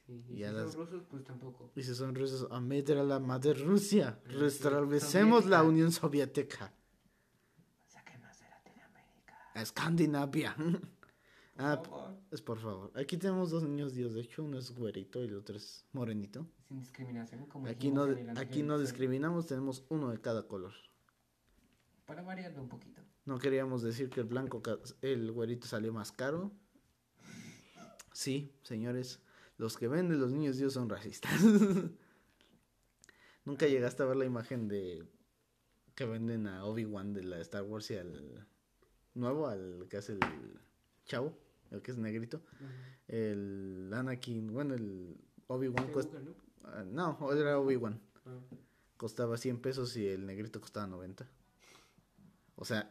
sí. 0.06 0.24
Y 0.30 0.36
si 0.36 0.40
las- 0.40 0.72
son 0.72 0.86
rusos, 0.86 1.02
pues 1.10 1.24
tampoco. 1.24 1.70
Y 1.76 1.82
si 1.82 1.94
son 1.94 2.14
rusos, 2.14 2.50
a 2.50 2.60
meter 2.60 2.96
a 2.96 3.02
la 3.02 3.18
madre 3.18 3.52
Rusia. 3.52 4.18
Restablecemos 4.24 5.44
la. 5.44 5.62
Unión 5.62 5.92
Soviética. 5.92 6.72
A 9.58 9.62
Escandinavia. 9.62 10.56
Ah. 11.60 11.82
Es 12.30 12.40
por 12.40 12.60
favor. 12.60 12.92
Aquí 12.94 13.16
tenemos 13.16 13.50
dos 13.50 13.64
niños 13.64 13.92
Dios. 13.92 14.14
De 14.14 14.20
hecho, 14.20 14.44
uno 14.44 14.58
es 14.58 14.70
güerito 14.70 15.24
y 15.24 15.26
el 15.26 15.34
otro 15.34 15.56
es 15.56 15.84
morenito. 15.90 16.46
Sin 16.68 16.78
discriminación, 16.78 17.46
como 17.46 17.66
Aquí 17.66 17.90
no, 17.90 18.06
aquí 18.36 18.62
no 18.62 18.78
discriminamos, 18.78 19.48
tenemos 19.48 19.84
uno 19.88 20.10
de 20.10 20.20
cada 20.20 20.46
color. 20.46 20.72
Para 22.06 22.22
variarlo 22.22 22.62
un 22.62 22.68
poquito. 22.68 23.02
No 23.24 23.40
queríamos 23.40 23.82
decir 23.82 24.08
que 24.08 24.20
el 24.20 24.26
blanco, 24.26 24.62
el 25.02 25.32
güerito 25.32 25.66
salió 25.66 25.92
más 25.92 26.12
caro. 26.12 26.52
Sí, 28.12 28.54
señores, 28.62 29.20
los 29.56 29.76
que 29.76 29.88
venden 29.88 30.20
los 30.20 30.30
niños 30.30 30.58
Dios 30.58 30.74
son 30.74 30.88
racistas. 30.88 31.32
Nunca 33.44 33.66
llegaste 33.66 34.04
a 34.04 34.06
ver 34.06 34.16
la 34.16 34.26
imagen 34.26 34.68
de 34.68 35.08
que 35.96 36.04
venden 36.04 36.46
a 36.46 36.64
Obi-Wan 36.66 37.14
de 37.14 37.24
la 37.24 37.40
Star 37.40 37.64
Wars 37.64 37.90
y 37.90 37.96
al 37.96 38.46
nuevo, 39.18 39.48
al 39.48 39.86
que 39.88 39.96
hace 39.96 40.12
el 40.12 40.20
chavo, 41.04 41.36
el 41.70 41.82
que 41.82 41.90
es 41.90 41.98
negrito. 41.98 42.40
El 43.06 43.90
Anakin, 43.92 44.52
bueno, 44.52 44.74
el 44.74 45.16
Obi-Wan 45.46 45.88
cuesta... 45.92 46.18
¿no? 46.20 46.34
ah, 46.64 46.84
no, 46.84 47.32
era 47.32 47.58
Obi-Wan. 47.58 48.00
Ah. 48.26 48.38
Costaba 48.96 49.36
100 49.36 49.60
pesos 49.60 49.96
y 49.96 50.08
el 50.08 50.26
negrito 50.26 50.60
costaba 50.60 50.86
90. 50.86 51.26
O 52.56 52.64
sea, 52.64 52.90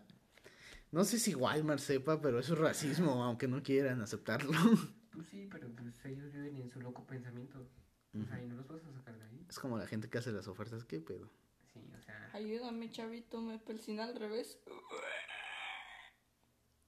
no 0.92 1.04
sé 1.04 1.20
si 1.20 1.36
Walmart 1.36 1.80
sepa, 1.80 2.22
pero 2.22 2.40
eso 2.40 2.54
es 2.54 2.60
racismo, 2.60 3.24
aunque 3.24 3.48
no 3.48 3.62
quieran 3.64 4.02
aceptarlo. 4.02 4.52
Pues 5.18 5.30
sí, 5.30 5.48
pero 5.52 5.68
pues 5.70 6.06
ellos 6.06 6.32
viven 6.32 6.58
en 6.58 6.70
su 6.70 6.80
loco 6.80 7.04
pensamiento. 7.08 7.68
O 8.14 8.24
sea, 8.24 8.40
y 8.40 8.46
no 8.46 8.56
los 8.56 8.68
vas 8.68 8.86
a 8.86 8.94
sacar 8.94 9.18
de 9.18 9.26
ahí. 9.26 9.44
Es 9.50 9.58
como 9.58 9.76
la 9.76 9.88
gente 9.88 10.12
que 10.12 10.20
hace 10.20 10.32
las 10.32 10.48
ofertas, 10.48 10.86
¿qué 10.86 11.00
pedo? 11.00 11.28
Sí, 11.74 11.80
o 11.98 12.00
sea. 12.00 12.30
Ayúdame, 12.34 12.92
chavito, 12.92 13.42
me 13.42 13.58
persina 13.58 14.04
al 14.04 14.16
revés. 14.16 14.60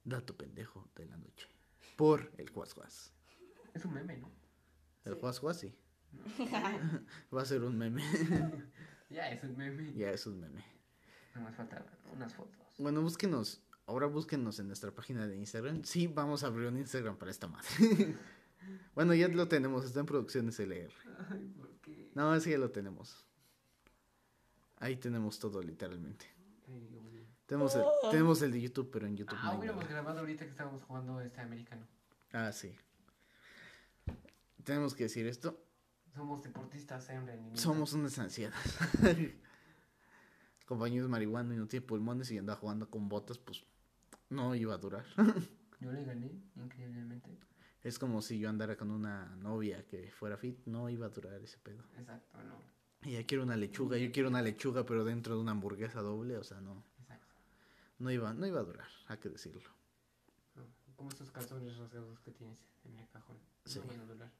Dato 0.04 0.36
pendejo 0.36 0.90
de 0.96 1.06
la 1.06 1.16
noche. 1.16 1.48
Por 1.96 2.32
el 2.38 2.48
Juaz 2.50 2.74
Es 3.74 3.84
un 3.84 3.94
meme, 3.94 4.16
¿no? 4.16 4.30
El 5.04 5.14
Juaz 5.14 5.40
sí. 5.58 5.74
Va 7.34 7.42
a 7.42 7.44
ser 7.44 7.62
un 7.62 7.76
meme. 7.76 8.02
Ya, 9.10 9.28
es 9.28 9.42
un 9.42 9.56
meme. 9.56 9.92
ya 9.94 10.12
es 10.12 10.24
un 10.24 10.38
meme. 10.38 10.64
Nomás 11.34 11.56
faltaban 11.56 11.84
unas 12.14 12.32
fotos. 12.32 12.60
Bueno, 12.78 13.02
búsquenos. 13.02 13.60
Ahora 13.86 14.06
búsquenos 14.06 14.60
en 14.60 14.68
nuestra 14.68 14.94
página 14.94 15.26
de 15.26 15.36
Instagram. 15.36 15.82
Sí, 15.82 16.06
vamos 16.06 16.44
a 16.44 16.46
abrir 16.46 16.68
un 16.68 16.78
Instagram 16.78 17.16
para 17.16 17.32
esta 17.32 17.48
madre. 17.48 17.68
bueno, 18.94 19.14
ya 19.14 19.26
lo 19.26 19.48
tenemos. 19.48 19.84
Está 19.84 19.98
en 19.98 20.06
producciones 20.06 20.60
LR. 20.60 20.92
Ay, 21.28 21.44
¿por 21.58 21.70
qué? 21.80 22.12
No, 22.14 22.32
ese 22.36 22.52
ya 22.52 22.58
lo 22.58 22.70
tenemos. 22.70 23.26
Ahí 24.76 24.94
tenemos 24.94 25.40
todo, 25.40 25.60
literalmente. 25.60 26.26
Ay. 26.68 27.09
Tenemos 27.50 27.74
el, 27.74 27.82
tenemos 28.12 28.42
el 28.42 28.52
de 28.52 28.60
YouTube, 28.60 28.90
pero 28.92 29.08
en 29.08 29.16
YouTube 29.16 29.36
Ah, 29.42 29.50
no 29.52 29.58
hubiéramos 29.58 29.88
grabado 29.88 30.20
ahorita 30.20 30.44
que 30.44 30.52
estábamos 30.52 30.82
jugando 30.82 31.20
este 31.20 31.40
americano. 31.40 31.84
Ah, 32.32 32.52
sí. 32.52 32.76
Tenemos 34.62 34.94
que 34.94 35.02
decir 35.02 35.26
esto. 35.26 35.60
Somos 36.14 36.44
deportistas 36.44 37.10
en 37.10 37.26
rendimiento. 37.26 37.60
Somos 37.60 37.92
unas. 37.92 38.16
El 38.38 38.52
compañero 40.64 41.06
es 41.06 41.10
marihuana 41.10 41.52
y 41.52 41.56
no 41.58 41.66
tiene 41.66 41.84
pulmones 41.84 42.30
y 42.30 42.38
anda 42.38 42.54
jugando 42.54 42.88
con 42.88 43.08
botas, 43.08 43.38
pues 43.38 43.64
no 44.28 44.54
iba 44.54 44.74
a 44.74 44.78
durar. 44.78 45.04
Yo 45.80 45.90
le 45.90 46.04
gané, 46.04 46.30
increíblemente. 46.54 47.36
Es 47.82 47.98
como 47.98 48.22
si 48.22 48.38
yo 48.38 48.48
andara 48.48 48.76
con 48.76 48.92
una 48.92 49.34
novia 49.36 49.84
que 49.86 50.12
fuera 50.12 50.36
fit, 50.36 50.66
no 50.66 50.88
iba 50.88 51.06
a 51.06 51.08
durar 51.08 51.42
ese 51.42 51.58
pedo. 51.58 51.82
Exacto, 51.98 52.38
no. 52.44 53.10
Ella 53.10 53.26
quiere 53.26 53.42
una 53.42 53.56
lechuga, 53.56 53.96
yo 53.96 54.12
quiero 54.12 54.28
una 54.28 54.42
lechuga, 54.42 54.84
pero 54.84 55.02
dentro 55.04 55.34
de 55.34 55.40
una 55.40 55.52
hamburguesa 55.52 56.02
doble, 56.02 56.36
o 56.36 56.44
sea, 56.44 56.60
no. 56.60 56.84
No 58.00 58.10
iba, 58.10 58.32
no 58.34 58.46
iba 58.46 58.60
a 58.60 58.64
durar, 58.64 58.88
hay 59.06 59.18
que 59.18 59.28
decirlo. 59.28 59.70
No, 60.56 60.64
Como 60.96 61.10
estos 61.10 61.30
calzones 61.30 61.76
rasgados 61.76 62.18
que 62.20 62.32
tienes 62.32 62.58
en 62.84 62.96
el 62.96 63.08
cajón. 63.10 63.38
Sí. 63.64 63.78
No 63.78 63.86
van 63.86 64.00
a 64.00 64.04
durar. 64.06 64.32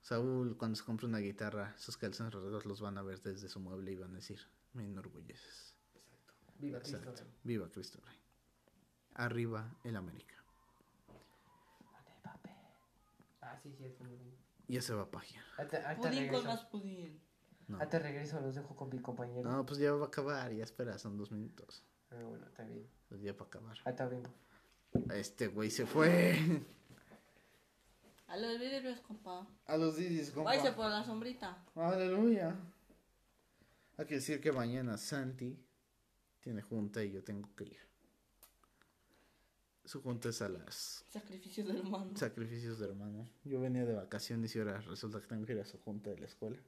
Saúl, 0.00 0.56
cuando 0.56 0.76
se 0.76 0.84
compre 0.84 1.06
una 1.06 1.18
guitarra, 1.18 1.74
sus 1.76 1.96
calzones 1.98 2.32
rasgados 2.32 2.64
los 2.64 2.80
van 2.80 2.96
a 2.96 3.02
ver 3.02 3.20
desde 3.20 3.48
su 3.48 3.60
mueble 3.60 3.92
y 3.92 3.96
van 3.96 4.12
a 4.12 4.16
decir, 4.16 4.40
me 4.72 4.84
enorgulleces. 4.84 5.74
Exacto. 5.94 6.34
Viva 6.58 6.78
Cristo 6.78 6.96
Exacto. 6.98 7.22
Rey. 7.24 7.32
Viva 7.44 7.68
Cristo 7.70 8.00
Rey. 8.06 8.16
Arriba 9.14 9.76
el 9.84 9.96
América. 9.96 10.36
Ah, 13.40 13.58
sí, 13.62 13.72
sí, 13.76 13.84
es 13.84 13.98
muy 14.00 14.10
bien. 14.16 14.36
Ya 14.68 14.82
se 14.82 14.94
va 14.94 15.10
pagia. 15.10 15.42
Ahorita, 15.56 15.88
ahorita 15.88 16.08
Pudín 16.10 16.28
con 16.28 16.44
más 16.44 16.64
pudín. 16.66 17.20
No. 17.66 17.78
Ahorita 17.78 17.98
regreso, 17.98 18.40
los 18.40 18.54
dejo 18.54 18.76
con 18.76 18.88
mi 18.90 19.00
compañero. 19.00 19.50
no, 19.50 19.66
pues 19.66 19.78
ya 19.80 19.92
va 19.92 20.04
a 20.04 20.08
acabar, 20.08 20.52
ya 20.52 20.64
espera, 20.64 20.98
son 20.98 21.16
dos 21.16 21.30
minutos. 21.32 21.82
Ah, 22.10 22.22
bueno, 22.22 22.46
está 22.46 22.64
bien. 22.64 22.86
Pues 23.08 23.20
ya 23.22 23.32
para 23.36 23.48
acabar. 23.48 23.76
Ahorita 23.84 24.06
vengo. 24.08 24.30
Este 25.14 25.48
güey 25.48 25.70
se 25.70 25.86
fue. 25.86 26.62
A 28.28 28.36
los 28.36 28.58
vidrios, 28.58 29.00
compa. 29.00 29.46
A 29.66 29.76
los 29.76 29.96
Didis, 29.96 30.34
Váyase 30.34 30.72
por 30.72 30.90
la 30.90 31.04
sombrita. 31.04 31.64
Aleluya. 31.74 32.54
Hay 33.96 34.06
que 34.06 34.16
decir 34.16 34.40
que 34.40 34.52
mañana 34.52 34.96
Santi 34.98 35.58
tiene 36.40 36.62
junta 36.62 37.02
y 37.02 37.10
yo 37.12 37.24
tengo 37.24 37.48
que 37.56 37.64
ir. 37.64 37.78
Su 39.84 40.02
junta 40.02 40.28
es 40.28 40.42
a 40.42 40.50
las 40.50 41.02
Sacrificios 41.08 41.66
del 41.66 41.80
humano. 41.80 42.10
sacrificios 42.14 42.78
de 42.78 42.86
hermano. 42.88 43.26
Yo 43.44 43.60
venía 43.60 43.86
de 43.86 43.94
vacaciones 43.94 44.54
y 44.54 44.58
ahora 44.58 44.78
resulta 44.82 45.20
que 45.20 45.26
tengo 45.26 45.46
que 45.46 45.54
ir 45.54 45.60
a 45.60 45.64
su 45.64 45.78
junta 45.78 46.10
de 46.10 46.18
la 46.18 46.26
escuela. 46.26 46.58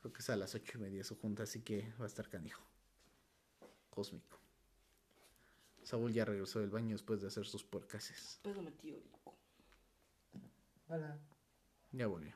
Creo 0.00 0.12
que 0.12 0.20
es 0.20 0.30
a 0.30 0.36
las 0.36 0.54
ocho 0.54 0.78
y 0.78 0.80
media 0.82 1.02
su 1.02 1.16
junta, 1.18 1.42
así 1.42 1.60
que 1.62 1.92
va 2.00 2.04
a 2.04 2.06
estar 2.06 2.28
canijo. 2.28 2.62
Cósmico. 3.92 4.38
Saúl 5.82 6.12
ya 6.12 6.24
regresó 6.24 6.60
del 6.60 6.70
baño 6.70 6.92
después 6.92 7.20
de 7.20 7.26
hacer 7.26 7.44
sus 7.44 7.62
porcases. 7.62 8.40
Pedo 8.42 8.62
meteórico. 8.62 9.34
Hola. 10.88 11.18
Ya 11.92 12.06
volvió. 12.06 12.32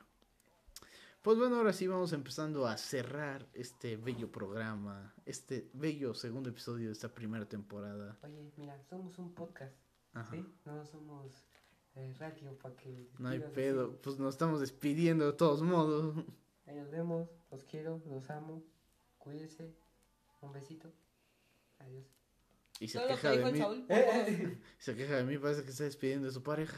Pues 1.23 1.37
bueno, 1.39 1.57
ahora 1.57 1.73
sí 1.73 1.87
vamos 1.87 2.13
empezando 2.13 2.67
a 2.67 2.77
cerrar 2.77 3.47
este 3.53 3.97
bello 3.97 4.31
programa, 4.31 5.13
este 5.25 5.69
bello 5.73 6.13
segundo 6.13 6.49
episodio 6.49 6.87
de 6.87 6.93
esta 6.93 7.09
primera 7.09 7.45
temporada. 7.45 8.17
Oye, 8.21 8.51
mira, 8.55 8.79
somos 8.83 9.17
un 9.17 9.33
podcast. 9.33 9.75
Ajá. 10.13 10.31
¿Sí? 10.31 10.45
No 10.63 10.85
somos 10.85 11.47
eh, 11.95 12.13
radio 12.19 12.57
para 12.59 12.75
que. 12.75 13.09
No 13.17 13.29
hay 13.29 13.39
pedo, 13.39 13.87
así. 13.87 13.99
pues 14.03 14.19
nos 14.19 14.35
estamos 14.35 14.59
despidiendo 14.61 15.25
de 15.25 15.33
todos 15.33 15.63
modos. 15.63 16.23
Ahí 16.67 16.75
nos 16.75 16.91
vemos. 16.91 17.27
Los 17.49 17.63
quiero, 17.63 18.01
los 18.05 18.29
amo. 18.29 18.63
Cuídense. 19.17 19.73
Un 20.41 20.51
besito. 20.51 20.93
Adiós. 21.79 22.05
Y 22.79 22.87
se 22.87 23.05
queja 23.05 23.31
de 23.31 23.51
mí. 23.51 23.57
Saúl. 23.57 23.85
Eh, 23.89 24.61
Se 24.79 24.95
queja 24.95 25.15
de 25.15 25.23
mí, 25.23 25.37
parece 25.37 25.63
que 25.63 25.71
está 25.71 25.83
despidiendo 25.83 26.27
de 26.27 26.33
su 26.33 26.43
pareja. 26.43 26.77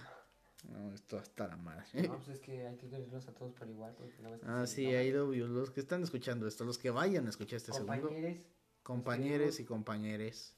No, 0.63 0.93
esto 0.93 1.17
hasta 1.17 1.47
la 1.47 1.57
madre. 1.57 1.85
No, 2.07 2.15
pues 2.17 2.27
es 2.29 2.39
que 2.39 2.67
hay 2.67 2.77
que 2.77 2.89
quererlos 2.89 3.27
a 3.27 3.33
todos 3.33 3.53
por 3.53 3.69
igual. 3.69 3.95
Ah, 4.43 4.65
se 4.65 4.75
sí, 4.75 4.85
ahí 4.87 5.11
lo 5.11 5.29
vio. 5.29 5.47
Los 5.47 5.71
que 5.71 5.79
están 5.79 6.03
escuchando 6.03 6.47
esto, 6.47 6.63
los 6.65 6.77
que 6.77 6.89
vayan 6.89 7.27
a 7.27 7.29
escuchar 7.29 7.57
este 7.57 7.71
segundo. 7.73 7.93
Compañeros, 8.01 8.37
Compañeros 8.83 9.59
y 9.59 9.65
compañeres. 9.65 10.55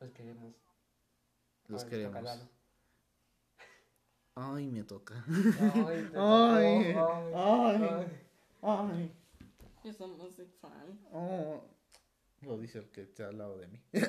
los 0.00 0.10
queremos. 0.12 0.54
Los 1.68 1.82
Ahora 1.84 1.90
queremos. 1.90 2.48
Ay, 4.34 4.66
me 4.66 4.84
toca. 4.84 5.24
Ay, 5.28 6.08
te 6.10 6.16
Ay, 6.18 6.94
ay. 7.34 8.06
Ay. 8.62 9.12
Es 9.84 10.00
homosexual. 10.00 10.98
Oh, 11.12 11.64
lo 12.42 12.58
dice 12.58 12.78
el 12.78 12.90
que 12.90 13.02
está 13.02 13.28
al 13.28 13.38
lado 13.38 13.58
de 13.58 13.68
mí. 13.68 13.82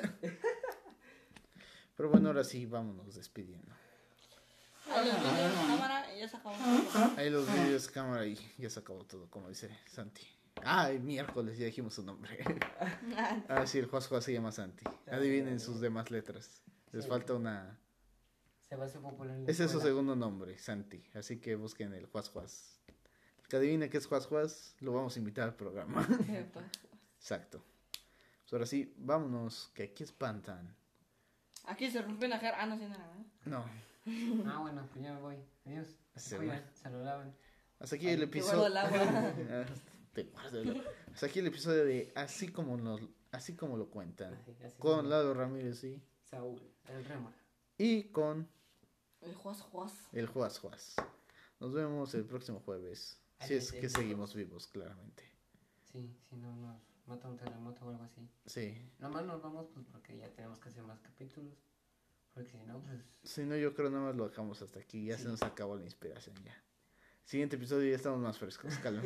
Pero 1.96 2.08
bueno, 2.10 2.28
ahora 2.28 2.44
sí, 2.44 2.66
vámonos 2.66 3.14
despidiendo. 3.14 3.72
A 4.90 5.02
los 5.02 5.14
vidrios, 5.14 5.54
cámara, 5.66 6.14
y 6.14 6.18
ya 6.20 6.28
se 6.28 6.36
acabó. 6.36 6.54
Ahí 7.16 7.30
los 7.30 7.46
vídeos, 7.52 7.88
cámara 7.88 8.26
y 8.26 8.38
ya 8.58 8.68
se 8.70 8.80
acabó 8.80 9.04
todo, 9.04 9.30
como 9.30 9.48
dice 9.48 9.70
Santi. 9.86 10.26
Ay, 10.64 10.98
miércoles, 10.98 11.56
ya 11.58 11.66
dijimos 11.66 11.94
su 11.94 12.02
nombre. 12.02 12.38
Ah, 13.48 13.66
sí, 13.66 13.78
el 13.78 13.86
Juaz 13.86 14.08
se 14.24 14.32
llama 14.32 14.52
Santi. 14.52 14.84
Adivinen 15.10 15.60
sus 15.60 15.80
demás 15.80 16.10
letras. 16.10 16.62
Les 16.92 17.04
Sí. 17.04 17.10
falta 17.10 17.34
una. 17.34 17.78
Se 18.68 18.76
va 18.76 18.84
a 18.84 18.86
hacer 18.86 19.00
popular 19.00 19.36
en 19.36 19.44
la 19.44 19.50
Ese 19.50 19.64
es 19.64 19.70
su 19.70 19.80
segundo 19.80 20.16
nombre, 20.16 20.58
Santi. 20.58 21.04
Así 21.14 21.38
que 21.40 21.54
busquen 21.56 21.92
el 21.94 22.06
Juas 22.06 22.28
Juas. 22.30 22.80
El 23.42 23.48
que 23.48 23.56
adivine 23.56 23.88
qué 23.90 23.98
es 23.98 24.06
Juas 24.06 24.26
Juas, 24.26 24.74
lo 24.80 24.92
vamos 24.92 25.14
a 25.16 25.18
invitar 25.18 25.44
al 25.48 25.54
programa. 25.54 26.06
Exacto. 27.18 27.64
Ahora 28.52 28.66
sí, 28.66 28.92
vámonos, 28.98 29.70
que 29.74 29.84
aquí 29.84 30.04
espantan. 30.04 30.76
Aquí 31.64 31.90
se 31.90 32.02
rompe 32.02 32.26
una 32.26 32.38
jarra. 32.38 32.62
Ah, 32.62 32.66
no 32.66 32.76
sé 32.78 32.88
nada. 32.88 33.16
¿eh? 33.18 33.24
No, 33.46 33.64
Ah, 34.46 34.58
bueno, 34.60 34.86
pues 34.92 35.02
ya 35.04 35.14
me 35.14 35.20
voy. 35.20 35.36
Adiós. 35.64 35.88
Se 36.16 36.20
Se 36.30 36.36
cuidan, 36.36 36.64
se 36.74 36.90
lo 36.90 37.02
lavan. 37.02 37.34
hasta 37.78 37.96
aquí 37.96 38.08
el 38.08 38.18
Te 38.18 38.24
episodio. 38.24 38.58
guardo 38.58 38.66
el 38.66 38.76
agua. 38.76 39.34
Ah, 39.50 39.64
Te 40.12 40.24
guardo 40.24 40.60
el- 40.60 40.86
Hasta 41.14 41.26
aquí 41.26 41.38
el 41.38 41.46
episodio 41.46 41.84
de 41.86 42.12
Así 42.14 42.48
como, 42.48 42.76
nos, 42.76 43.00
así 43.30 43.54
como 43.56 43.76
lo 43.78 43.88
cuentan. 43.88 44.34
Así, 44.34 44.50
así 44.64 44.76
Con 44.78 44.96
como 44.98 45.08
Lalo 45.08 45.32
Ramírez 45.34 45.82
y, 45.84 46.02
Saúl, 46.24 46.60
el 46.88 47.04
rémora. 47.06 47.34
y 47.78 48.04
con 48.10 48.46
El 49.22 49.34
juaz, 49.34 49.62
juaz. 49.62 49.92
el 50.12 50.26
Juas 50.26 50.58
Juas. 50.58 50.96
Nos 51.60 51.72
vemos 51.72 52.12
el 52.14 52.24
próximo 52.26 52.60
jueves. 52.60 53.18
Si 53.40 53.54
es 53.54 53.72
que 53.72 53.88
seguimos 53.88 54.34
vivos, 54.34 54.66
claramente. 54.66 55.24
Sí, 55.90 56.14
si 56.28 56.36
no 56.36 56.54
nos 56.56 56.80
mata 57.12 57.28
un 57.28 57.36
terremoto 57.36 57.84
o 57.86 57.90
algo 57.90 58.02
así. 58.04 58.28
Sí. 58.46 58.90
Nomás 58.98 59.24
nos 59.24 59.40
vamos 59.42 59.66
pues 59.72 59.86
porque 59.86 60.16
ya 60.16 60.28
tenemos 60.30 60.58
que 60.58 60.68
hacer 60.68 60.82
más 60.84 61.00
capítulos. 61.00 61.54
Porque 62.34 62.50
si 62.50 62.56
no, 62.64 62.80
pues... 62.80 62.98
Si 63.22 63.44
no, 63.44 63.56
yo 63.56 63.74
creo 63.74 63.90
nada 63.90 64.04
más 64.06 64.16
lo 64.16 64.28
dejamos 64.28 64.62
hasta 64.62 64.80
aquí. 64.80 65.04
Ya 65.04 65.18
se 65.18 65.28
nos 65.28 65.42
acabó 65.42 65.76
la 65.76 65.84
inspiración 65.84 66.34
ya. 66.44 66.54
Siguiente 67.24 67.56
episodio 67.56 67.88
ya 67.90 67.96
estamos 67.96 68.20
más 68.20 68.38
frescos. 68.38 68.74
Calma. 68.82 69.02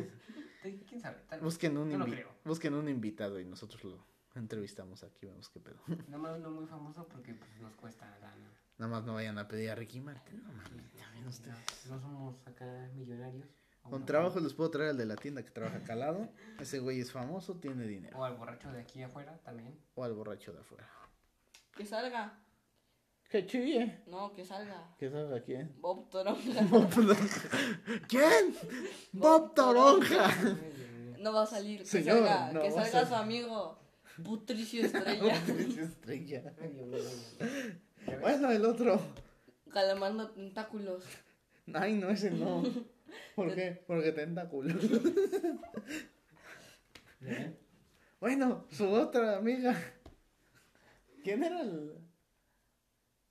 ¿Quién 0.63 1.01
sabe? 1.01 1.19
Tal 1.29 1.39
vez. 1.41 1.45
busquen, 1.45 1.77
un 1.77 1.89
no 1.91 2.07
invi- 2.07 2.27
busquen 2.45 2.75
un 2.75 2.89
invitado 2.89 3.39
y 3.41 3.45
nosotros 3.45 3.83
lo 3.85 4.07
entrevistamos 4.35 5.03
aquí. 5.05 5.27
Vemos 5.27 5.49
qué 5.49 5.61
pedo. 5.61 5.79
Nomás 6.09 6.39
no 6.41 6.51
muy 6.51 6.67
famoso 6.67 7.07
porque 7.09 7.35
pues 7.35 7.61
nos 7.61 7.75
cuesta 7.75 8.07
lana. 8.21 8.51
Nada 8.79 8.91
más 8.93 9.05
no 9.05 9.15
vayan 9.15 9.39
a 9.39 9.49
pedir 9.49 9.71
a 9.71 9.75
Ricky 9.75 10.01
Martin. 10.01 10.43
No 10.43 10.53
mames, 10.53 10.93
también 10.93 11.27
ustedes. 11.27 11.87
No 11.89 11.99
somos 12.01 12.37
acá 12.47 12.91
millonarios. 12.95 13.49
Con 13.91 14.05
trabajo 14.07 14.41
les 14.41 14.53
puedo 14.55 14.71
traer 14.71 14.91
al 14.91 14.97
de 14.99 15.07
la 15.07 15.17
tienda 15.17 15.43
que 15.43 15.51
trabaja 15.51 15.79
acá 15.79 15.93
al 15.95 16.01
lado. 16.01 16.29
Ese 16.61 16.79
güey 16.81 17.01
es 17.01 17.13
famoso, 17.13 17.55
tiene 17.57 17.87
dinero. 17.87 18.19
O 18.19 18.25
al 18.25 18.35
borracho 18.37 18.71
de 18.73 18.81
aquí 18.81 19.03
afuera 19.03 19.39
también. 19.45 19.79
O 19.95 20.05
al 20.05 20.13
borracho 20.15 20.53
de 20.53 20.61
afuera. 20.61 20.89
Que 21.77 21.85
salga. 21.87 22.39
¡Que 23.31 23.45
chille! 23.47 24.03
No, 24.07 24.33
que 24.33 24.45
salga. 24.45 24.95
¿Qué 24.99 25.11
salga 25.11 25.41
quién? 25.43 25.75
Bob 25.81 26.09
Toronja. 26.11 26.65
¿Quién? 28.09 28.55
Bob 29.13 29.53
Toronja. 29.55 30.31
No 31.19 31.33
va 31.33 31.43
a 31.43 31.47
salir. 31.47 31.81
Que 31.81 31.87
Señor, 31.87 32.19
salga, 32.19 32.53
no 32.53 32.63
que 32.63 32.71
va 32.71 32.81
a 32.83 32.85
salga 32.85 32.91
salir. 32.93 33.09
su 33.09 33.15
amigo. 33.15 33.79
Putricio 34.25 34.85
Estrella. 34.87 35.35
Estrella. 35.35 36.55
¿Ya 38.07 38.13
ves? 38.13 38.21
Bueno, 38.21 38.51
el 38.53 38.65
otro. 38.65 39.01
Calamando 39.73 40.31
tentáculos. 40.31 41.03
Ay, 41.75 41.95
no, 41.95 42.09
ese 42.11 42.31
no. 42.31 42.63
¿Por 43.35 43.55
qué? 43.55 43.83
Porque 43.87 44.13
tentáculo. 44.13 44.75
¿Ya 47.21 47.29
ven? 47.31 47.59
Bueno, 48.21 48.67
su 48.71 48.89
otra 48.89 49.37
amiga. 49.37 49.77
¿Quién 51.23 51.45
era 51.45 51.61
el. 51.63 51.93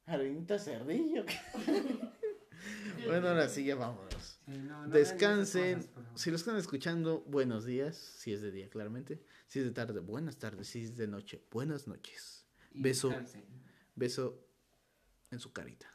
Arenita 0.05 0.59
Cerdillo? 0.59 1.25
bueno, 3.07 3.29
ahora 3.29 3.49
sí, 3.49 3.65
ya 3.65 3.75
vámonos. 3.75 4.39
Sí, 4.45 4.51
no, 4.51 4.63
no 4.63 4.75
hagan 4.77 4.91
Descansen. 4.91 5.79
cosas. 5.81 6.21
Si 6.21 6.29
lo 6.29 6.35
están 6.35 6.57
escuchando, 6.57 7.21
buenos 7.21 7.65
días. 7.65 7.95
Si 7.97 8.31
es 8.31 8.41
de 8.41 8.51
día, 8.51 8.69
claramente. 8.69 9.23
Si 9.47 9.59
es 9.59 9.65
de 9.65 9.71
tarde, 9.71 9.99
buenas 10.01 10.37
tardes. 10.37 10.67
Si 10.67 10.83
es 10.83 10.95
de 10.95 11.07
noche, 11.07 11.43
buenas 11.51 11.87
noches. 11.87 12.45
Y 12.71 12.83
beso. 12.83 13.09
descansen. 13.09 13.45
Beso 13.95 14.45
en 15.31 15.39
su 15.39 15.51
carita. 15.51 15.91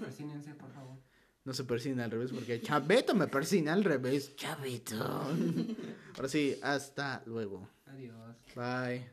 Persínense, 0.00 0.54
por 0.54 0.72
favor. 0.72 0.98
No 1.46 1.54
se 1.54 1.62
persina 1.62 2.04
al 2.04 2.10
revés 2.10 2.32
porque 2.32 2.60
Chavito 2.60 3.14
me 3.14 3.28
persina 3.28 3.72
al 3.72 3.84
revés. 3.84 4.34
Chavito. 4.34 4.96
Ahora 6.16 6.28
sí, 6.28 6.58
hasta 6.60 7.22
luego. 7.24 7.68
Adiós. 7.86 8.36
Bye. 8.56 9.08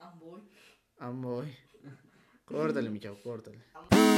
Amboy. 0.00 0.42
Amboy. 0.98 1.56
Córtale, 2.44 2.90
mi 2.90 2.98
chavo, 2.98 3.22
córtale. 3.22 3.62
Amboy. 3.74 4.17